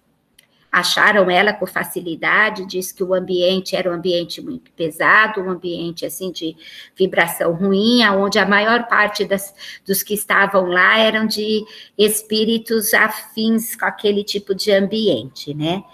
acharam 0.74 1.30
ela 1.30 1.52
com 1.52 1.66
facilidade, 1.66 2.66
diz 2.66 2.90
que 2.90 3.04
o 3.04 3.14
ambiente 3.14 3.76
era 3.76 3.88
um 3.88 3.94
ambiente 3.94 4.42
muito 4.42 4.72
pesado, 4.72 5.40
um 5.40 5.48
ambiente 5.48 6.04
assim 6.04 6.32
de 6.32 6.56
vibração 6.96 7.52
ruim, 7.52 8.04
onde 8.08 8.40
a 8.40 8.44
maior 8.44 8.88
parte 8.88 9.24
das, 9.24 9.54
dos 9.86 10.02
que 10.02 10.14
estavam 10.14 10.66
lá 10.66 10.98
eram 10.98 11.26
de 11.26 11.64
espíritos 11.96 12.92
afins 12.92 13.76
com 13.76 13.84
aquele 13.86 14.24
tipo 14.24 14.52
de 14.52 14.72
ambiente, 14.72 15.54
né? 15.54 15.84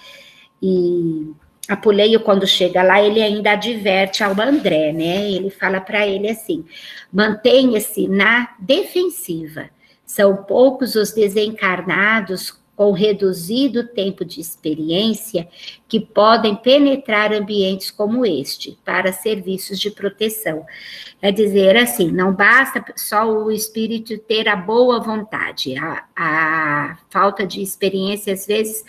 E 0.62 1.30
Apuleio, 1.68 2.20
quando 2.20 2.46
chega 2.46 2.82
lá, 2.82 3.02
ele 3.02 3.22
ainda 3.22 3.52
adverte 3.52 4.24
ao 4.24 4.32
André, 4.40 4.94
né? 4.94 5.30
Ele 5.30 5.50
fala 5.50 5.78
para 5.78 6.06
ele 6.06 6.30
assim: 6.30 6.64
mantenha-se 7.12 8.08
na 8.08 8.48
defensiva. 8.58 9.68
São 10.06 10.38
poucos 10.38 10.96
os 10.96 11.12
desencarnados 11.12 12.59
com 12.80 12.92
reduzido 12.92 13.88
tempo 13.88 14.24
de 14.24 14.40
experiência 14.40 15.46
que 15.86 16.00
podem 16.00 16.56
penetrar 16.56 17.30
ambientes 17.30 17.90
como 17.90 18.24
este 18.24 18.78
para 18.82 19.12
serviços 19.12 19.78
de 19.78 19.90
proteção. 19.90 20.64
É 21.20 21.30
dizer 21.30 21.76
assim, 21.76 22.10
não 22.10 22.32
basta 22.32 22.82
só 22.96 23.30
o 23.30 23.52
espírito 23.52 24.16
ter 24.16 24.48
a 24.48 24.56
boa 24.56 24.98
vontade, 24.98 25.76
a, 25.76 26.04
a 26.16 26.98
falta 27.10 27.46
de 27.46 27.60
experiência 27.60 28.32
às 28.32 28.46
vezes 28.46 28.82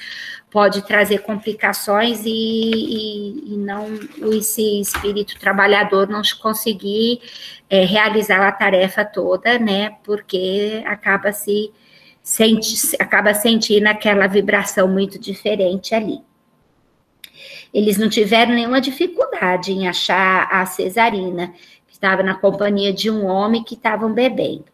pode 0.50 0.84
trazer 0.84 1.24
complicações 1.24 2.22
e, 2.24 2.30
e, 2.30 3.54
e 3.56 3.58
não 3.58 3.88
esse 4.32 4.80
espírito 4.80 5.38
trabalhador 5.38 6.08
não 6.08 6.22
conseguir 6.42 7.20
é, 7.70 7.84
realizar 7.84 8.48
a 8.48 8.54
tarefa 8.54 9.04
toda, 9.04 9.60
né? 9.60 9.98
Porque 10.02 10.82
acaba 10.86 11.34
se 11.34 11.74
sente, 12.24 12.96
acaba 13.00 13.34
sentindo 13.34 13.88
aquela 13.88 14.28
vibração 14.28 14.88
muito 14.88 15.20
diferente 15.20 15.96
ali. 15.96 16.20
Eles 17.74 17.98
não 17.98 18.10
tiveram 18.10 18.54
nenhuma 18.54 18.82
dificuldade 18.82 19.72
em 19.72 19.88
achar 19.88 20.48
a 20.52 20.66
cesarina, 20.66 21.54
que 21.88 21.94
estava 21.94 22.22
na 22.22 22.36
companhia 22.36 22.92
de 22.92 23.10
um 23.10 23.26
homem 23.26 23.64
que 23.64 23.76
estavam 23.76 24.14
bebendo. 24.14 24.66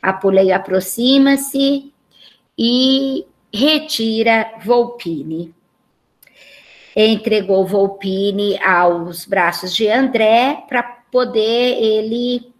A 0.00 0.12
Puleio 0.12 0.54
aproxima-se 0.54 1.92
e 2.58 3.26
retira 3.52 4.52
Volpine. 4.64 5.54
Entregou 6.96 7.66
Volpine 7.66 8.58
aos 8.62 9.24
braços 9.24 9.74
de 9.74 9.88
André 9.88 10.64
para 10.68 10.82
poder 11.10 11.82
ele 11.82 12.53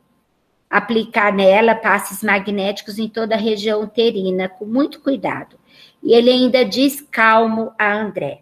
aplicar 0.68 1.32
nela 1.32 1.74
passes 1.74 2.22
magnéticos 2.22 2.98
em 2.98 3.08
toda 3.08 3.34
a 3.34 3.38
região 3.38 3.82
uterina, 3.82 4.48
com 4.48 4.64
muito 4.64 5.00
cuidado. 5.00 5.56
E 6.02 6.12
ele 6.12 6.30
ainda 6.30 6.64
diz 6.64 7.00
calmo 7.00 7.72
a 7.78 7.92
André. 7.92 8.40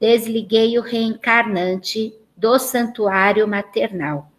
desliguei 0.00 0.78
o 0.78 0.82
reencarnante 0.82 2.12
do 2.36 2.58
santuário 2.58 3.46
maternal. 3.46 4.32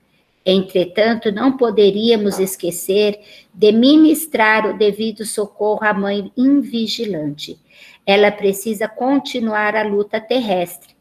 Entretanto, 0.45 1.31
não 1.31 1.55
poderíamos 1.55 2.37
esquecer 2.37 3.17
de 3.53 3.71
ministrar 3.71 4.67
o 4.67 4.77
devido 4.77 5.25
socorro 5.25 5.85
à 5.85 5.93
mãe 5.93 6.31
invigilante. 6.35 7.57
Ela 8.05 8.29
precisa 8.29 8.89
continuar 8.89 9.73
a 9.73 9.83
luta 9.83 10.19
terrestre, 10.19 10.93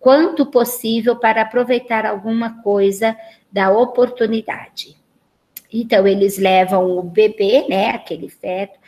quanto 0.00 0.44
possível 0.46 1.14
para 1.14 1.42
aproveitar 1.42 2.04
alguma 2.04 2.60
coisa 2.60 3.16
da 3.52 3.70
oportunidade. 3.70 4.96
Então, 5.72 6.06
eles 6.06 6.38
levam 6.38 6.98
o 6.98 7.02
bebê, 7.02 7.66
né, 7.68 7.90
aquele 7.90 8.28
feto, 8.28 8.78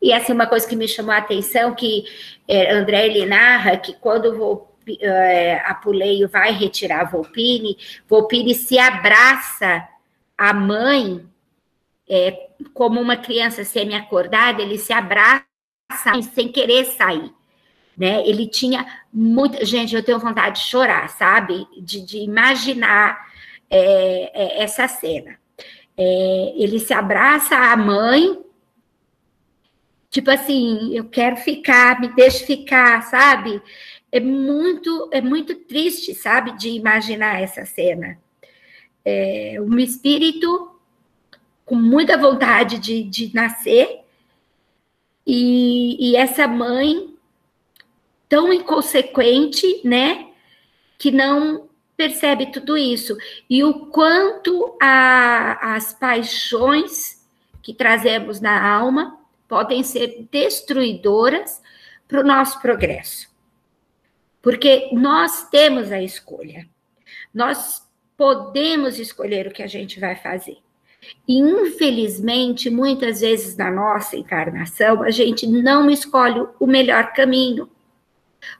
e 0.00 0.12
assim, 0.12 0.32
uma 0.32 0.46
coisa 0.46 0.68
que 0.68 0.76
me 0.76 0.86
chamou 0.86 1.12
a 1.12 1.18
atenção, 1.18 1.74
que 1.74 2.04
é, 2.46 2.72
André 2.72 3.06
ele 3.06 3.26
narra 3.26 3.76
que 3.76 3.94
quando 3.94 4.26
o 4.40 4.68
é, 5.00 5.58
Apuleio 5.64 6.28
vai 6.28 6.52
retirar 6.52 7.00
a 7.00 7.04
Volpine, 7.04 7.76
Volpine 8.06 8.54
se 8.54 8.78
abraça 8.78 9.88
a 10.36 10.52
mãe, 10.52 11.26
é, 12.08 12.50
como 12.72 13.00
uma 13.00 13.16
criança 13.16 13.64
semi-acordada, 13.64 14.62
ele 14.62 14.78
se 14.78 14.92
abraça 14.92 15.44
sem 16.34 16.48
querer 16.48 16.84
sair. 16.84 17.32
Né? 17.96 18.26
Ele 18.28 18.46
tinha 18.46 18.86
muita. 19.12 19.64
Gente, 19.64 19.96
eu 19.96 20.02
tenho 20.02 20.18
vontade 20.18 20.60
de 20.60 20.66
chorar, 20.68 21.08
sabe? 21.08 21.66
De, 21.80 22.04
de 22.04 22.18
imaginar 22.18 23.26
é, 23.70 24.30
é, 24.34 24.62
essa 24.62 24.86
cena. 24.86 25.38
É, 25.96 26.52
ele 26.56 26.78
se 26.78 26.92
abraça 26.92 27.56
à 27.56 27.76
mãe, 27.76 28.38
tipo 30.10 30.30
assim, 30.30 30.94
eu 30.94 31.04
quero 31.04 31.36
ficar, 31.36 32.00
me 32.00 32.08
deixe 32.08 32.44
ficar, 32.44 33.02
sabe? 33.02 33.62
É 34.12 34.20
muito, 34.20 35.08
é 35.12 35.20
muito 35.20 35.54
triste, 35.54 36.14
sabe, 36.14 36.56
de 36.56 36.68
imaginar 36.70 37.40
essa 37.40 37.64
cena. 37.64 38.18
É, 39.04 39.56
um 39.60 39.78
espírito 39.78 40.76
com 41.64 41.74
muita 41.74 42.16
vontade 42.16 42.78
de, 42.78 43.02
de 43.02 43.34
nascer 43.34 44.00
e, 45.26 46.10
e 46.10 46.16
essa 46.16 46.46
mãe 46.46 47.14
tão 48.28 48.52
inconsequente, 48.52 49.80
né, 49.84 50.28
que 50.98 51.10
não 51.10 51.68
percebe 51.96 52.52
tudo 52.52 52.76
isso 52.76 53.16
e 53.48 53.64
o 53.64 53.86
quanto 53.86 54.76
a, 54.80 55.74
as 55.76 55.94
paixões 55.94 57.26
que 57.62 57.72
trazemos 57.72 58.40
na 58.40 58.68
alma 58.68 59.18
podem 59.48 59.82
ser 59.82 60.26
destruidoras 60.30 61.62
para 62.06 62.20
o 62.20 62.26
nosso 62.26 62.60
progresso. 62.60 63.28
Porque 64.42 64.90
nós 64.92 65.48
temos 65.48 65.90
a 65.90 66.00
escolha. 66.00 66.68
Nós 67.34 67.84
podemos 68.16 68.98
escolher 68.98 69.46
o 69.46 69.50
que 69.50 69.62
a 69.62 69.66
gente 69.66 69.98
vai 69.98 70.16
fazer. 70.16 70.58
E, 71.26 71.38
infelizmente, 71.38 72.70
muitas 72.70 73.20
vezes 73.20 73.56
na 73.56 73.70
nossa 73.70 74.16
encarnação, 74.16 75.02
a 75.02 75.10
gente 75.10 75.46
não 75.46 75.90
escolhe 75.90 76.46
o 76.58 76.66
melhor 76.66 77.12
caminho. 77.12 77.68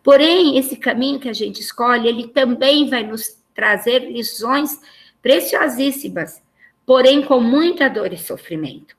Porém, 0.03 0.59
esse 0.59 0.76
caminho 0.76 1.18
que 1.18 1.28
a 1.28 1.32
gente 1.32 1.61
escolhe, 1.61 2.09
ele 2.09 2.28
também 2.28 2.89
vai 2.89 3.03
nos 3.03 3.37
trazer 3.55 4.11
lições 4.11 4.80
preciosíssimas, 5.22 6.43
porém 6.84 7.22
com 7.22 7.41
muita 7.41 7.89
dor 7.89 8.12
e 8.12 8.18
sofrimento. 8.18 8.97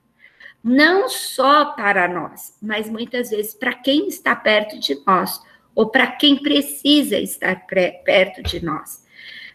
Não 0.62 1.08
só 1.08 1.66
para 1.66 2.08
nós, 2.08 2.56
mas 2.60 2.90
muitas 2.90 3.30
vezes 3.30 3.54
para 3.54 3.72
quem 3.72 4.08
está 4.08 4.34
perto 4.34 4.78
de 4.78 5.00
nós, 5.06 5.40
ou 5.74 5.88
para 5.88 6.08
quem 6.08 6.36
precisa 6.36 7.16
estar 7.18 7.66
perto 7.66 8.42
de 8.42 8.64
nós, 8.64 9.04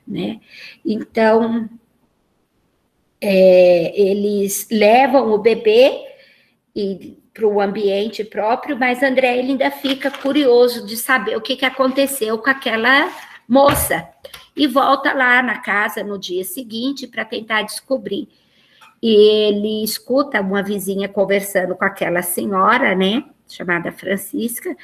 né? 0.08 0.40
Então, 0.86 1.70
é, 3.20 3.94
eles 4.00 4.68
levam 4.72 5.32
o 5.32 5.38
bebê 5.38 6.02
e 6.76 7.18
para 7.34 7.48
o 7.48 7.60
ambiente 7.60 8.24
próprio, 8.24 8.78
mas 8.78 9.02
André 9.02 9.40
ele 9.40 9.52
ainda 9.52 9.72
fica 9.72 10.12
curioso 10.12 10.86
de 10.86 10.96
saber 10.96 11.36
o 11.36 11.42
que, 11.42 11.56
que 11.56 11.66
aconteceu 11.66 12.38
com 12.38 12.50
aquela 12.50 13.12
moça 13.48 14.08
e 14.56 14.68
volta 14.68 15.12
lá 15.14 15.42
na 15.42 15.58
casa 15.58 16.04
no 16.04 16.20
dia 16.20 16.44
seguinte 16.44 17.08
para 17.08 17.26
tentar 17.26 17.64
descobrir. 17.64 18.30
E 19.02 19.48
ele 19.48 19.84
escuta 19.84 20.40
uma 20.40 20.62
vizinha 20.62 21.10
conversando 21.10 21.76
com 21.76 21.84
aquela 21.84 22.22
senhora, 22.22 22.96
né? 22.96 23.24
Chamada 23.46 23.92
Francisca, 23.92 24.76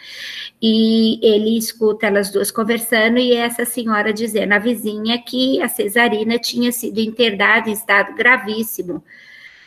e 0.62 1.20
ele 1.26 1.58
escuta 1.58 2.06
elas 2.06 2.30
duas 2.30 2.52
conversando 2.52 3.18
e 3.18 3.34
essa 3.34 3.66
senhora 3.66 4.14
dizendo 4.14 4.54
à 4.54 4.60
vizinha 4.60 5.18
que 5.18 5.62
a 5.62 5.68
cesarina 5.68 6.38
tinha 6.38 6.72
sido 6.72 7.00
internada 7.00 7.70
em 7.70 7.74
estado 7.74 8.14
gravíssimo 8.14 9.04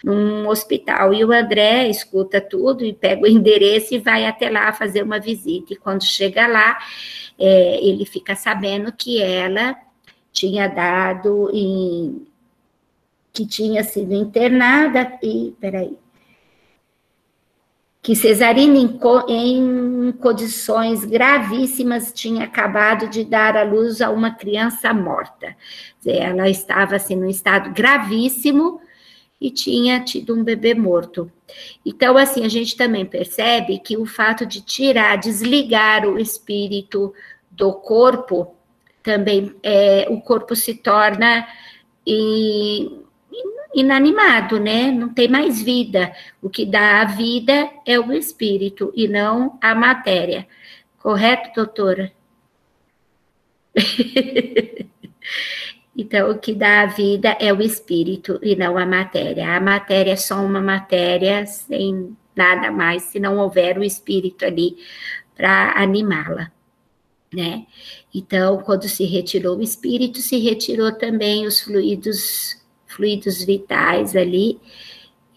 num 0.03 0.49
hospital. 0.49 1.15
E 1.15 1.25
o 1.25 1.33
André 1.33 1.89
escuta 1.89 2.41
tudo 2.41 2.85
e 2.85 2.93
pega 2.93 3.23
o 3.23 3.27
endereço 3.29 3.95
e 3.95 3.99
vai 3.99 4.27
até 4.27 4.51
lá 4.51 4.73
fazer 4.73 5.03
uma 5.03 5.21
visita. 5.21 5.73
E 5.73 5.77
quando 5.77 6.05
chega 6.05 6.47
lá, 6.47 6.79
é, 7.39 7.85
ele 7.85 8.05
fica 8.05 8.35
sabendo 8.35 8.93
que 8.93 9.21
ela 9.21 9.77
tinha 10.33 10.69
dado 10.69 11.51
em. 11.53 12.27
que 13.33 13.47
tinha 13.47 13.85
sido 13.85 14.15
internada 14.15 15.19
e. 15.23 15.55
peraí. 15.61 15.97
Que 18.03 18.17
Cesarina, 18.17 18.79
em, 18.79 18.99
em 19.29 20.13
condições 20.13 21.05
gravíssimas, 21.05 22.13
tinha 22.13 22.45
acabado 22.45 23.09
de 23.09 23.25
dar 23.25 23.57
à 23.57 23.63
luz 23.63 24.01
a 24.01 24.11
uma 24.11 24.33
criança 24.33 24.93
morta. 24.93 25.57
Ela 26.05 26.49
estava 26.49 26.97
assim, 26.97 27.15
num 27.15 27.29
estado 27.29 27.71
gravíssimo, 27.71 28.81
e 29.43 29.51
tinha 29.51 29.99
tido 30.01 30.35
um 30.37 30.45
bebê 30.45 30.73
morto. 30.73 31.31
Então, 31.85 32.17
assim, 32.17 32.45
a 32.45 32.49
gente 32.49 32.77
também 32.77 33.05
percebe 33.05 33.81
que 33.81 33.97
o 33.97 34.07
fato 34.07 34.47
de 34.47 34.61
tirar, 34.61 35.17
desligar 35.17 36.07
o 36.07 36.17
espírito 36.17 37.13
do 37.51 37.73
corpo, 37.73 38.55
também 39.03 39.53
é, 39.61 40.07
o 40.09 40.21
corpo 40.21 40.55
se 40.55 40.77
torna 40.77 41.49
inanimado, 43.75 44.61
né? 44.61 44.93
Não 44.93 45.09
tem 45.13 45.27
mais 45.27 45.61
vida. 45.61 46.15
O 46.41 46.49
que 46.49 46.65
dá 46.65 47.01
a 47.01 47.05
vida 47.05 47.69
é 47.85 47.99
o 47.99 48.13
espírito 48.13 48.93
e 48.95 49.09
não 49.09 49.59
a 49.61 49.75
matéria. 49.75 50.47
Correto, 50.99 51.51
doutora? 51.53 52.13
Então, 55.97 56.31
o 56.31 56.39
que 56.39 56.55
dá 56.55 56.83
a 56.83 56.87
vida 56.87 57.37
é 57.39 57.53
o 57.53 57.61
espírito 57.61 58.39
e 58.43 58.57
não 58.57 58.79
a 58.79 58.87
matéria. 58.87 59.57
A 59.57 59.61
matéria 59.61 60.13
é 60.13 60.17
só 60.17 60.37
uma 60.37 60.61
matéria 60.61 61.45
sem 61.47 62.17
nada 62.35 62.71
mais, 62.71 63.05
se 63.05 63.21
não 63.21 63.39
houver 63.39 63.79
o 63.79 63.85
espírito 63.85 64.45
ali 64.45 64.77
para 65.37 65.73
animá-la, 65.77 66.51
né? 67.33 67.67
Então, 68.15 68.63
quando 68.63 68.89
se 68.89 69.05
retirou 69.05 69.59
o 69.59 69.63
espírito, 69.63 70.19
se 70.19 70.39
retirou 70.39 70.93
também 70.93 71.47
os 71.47 71.61
fluidos, 71.61 72.57
fluidos 72.87 73.45
vitais 73.45 74.17
ali, 74.17 74.59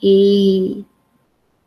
e, 0.02 0.86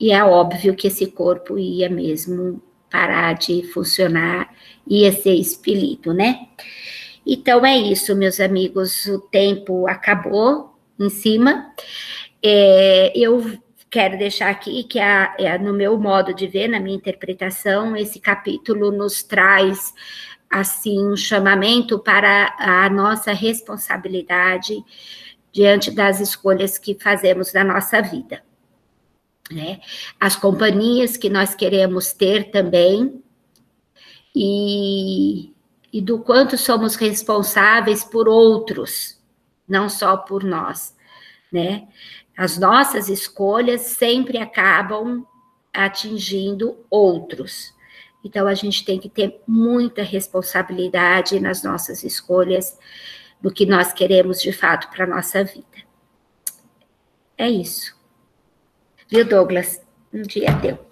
e 0.01 0.13
é 0.13 0.23
óbvio 0.25 0.75
que 0.75 0.87
esse 0.87 1.07
corpo 1.07 1.59
ia 1.59 1.91
mesmo 1.91 2.63
parar 2.91 3.35
de 3.35 3.63
funcionar, 3.65 4.55
ia 4.87 5.13
ser 5.13 5.35
expelido, 5.35 6.15
né? 6.15 6.49
Então 7.31 7.65
é 7.67 7.77
isso, 7.77 8.17
meus 8.17 8.41
amigos, 8.41 9.05
o 9.05 9.21
tempo 9.21 9.87
acabou 9.87 10.75
em 10.99 11.11
cima. 11.11 11.71
É, 12.43 13.13
eu 13.15 13.61
quero 13.91 14.17
deixar 14.17 14.49
aqui 14.49 14.83
que, 14.85 14.99
a, 14.99 15.35
é, 15.39 15.59
no 15.59 15.75
meu 15.75 15.99
modo 15.99 16.33
de 16.33 16.47
ver, 16.47 16.69
na 16.69 16.81
minha 16.81 16.97
interpretação, 16.97 17.95
esse 17.95 18.19
capítulo 18.19 18.91
nos 18.91 19.23
traz 19.23 19.93
assim 20.49 21.07
um 21.07 21.15
chamamento 21.15 21.99
para 21.99 22.57
a 22.59 22.89
nossa 22.89 23.35
responsabilidade 23.35 24.83
diante 25.53 25.91
das 25.91 26.21
escolhas 26.21 26.79
que 26.79 26.95
fazemos 26.95 27.53
na 27.53 27.63
nossa 27.63 28.01
vida. 28.01 28.43
Né? 29.51 29.81
As 30.19 30.35
companhias 30.35 31.19
que 31.19 31.29
nós 31.29 31.55
queremos 31.55 32.11
ter 32.15 32.51
também, 32.51 33.23
e 34.35 35.53
e 35.93 36.01
do 36.01 36.19
quanto 36.19 36.57
somos 36.57 36.95
responsáveis 36.95 38.05
por 38.05 38.29
outros, 38.29 39.19
não 39.67 39.89
só 39.89 40.17
por 40.17 40.45
nós, 40.45 40.97
né? 41.53 41.89
As 42.37 42.59
nossas 42.59 43.09
escolhas 43.09 43.81
sempre 43.81 44.39
acabam 44.39 45.27
atingindo 45.73 46.85
outros. 46.91 47.75
Então 48.25 48.47
a 48.47 48.55
gente 48.55 48.85
tem 48.85 48.99
que 48.99 49.09
ter 49.09 49.41
muita 49.47 50.03
responsabilidade 50.03 51.41
nas 51.41 51.63
nossas 51.63 52.05
escolhas, 52.05 52.79
do 53.41 53.53
que 53.53 53.65
nós 53.65 53.93
queremos 53.93 54.41
de 54.41 54.53
fato 54.53 54.91
para 54.91 55.05
a 55.05 55.07
nossa 55.07 55.45
vida. 55.45 55.87
É 57.37 57.49
isso. 57.49 57.97
Viu, 59.09 59.25
Douglas? 59.25 59.81
Um 60.13 60.23
dia 60.23 60.53
deu. 60.55 60.88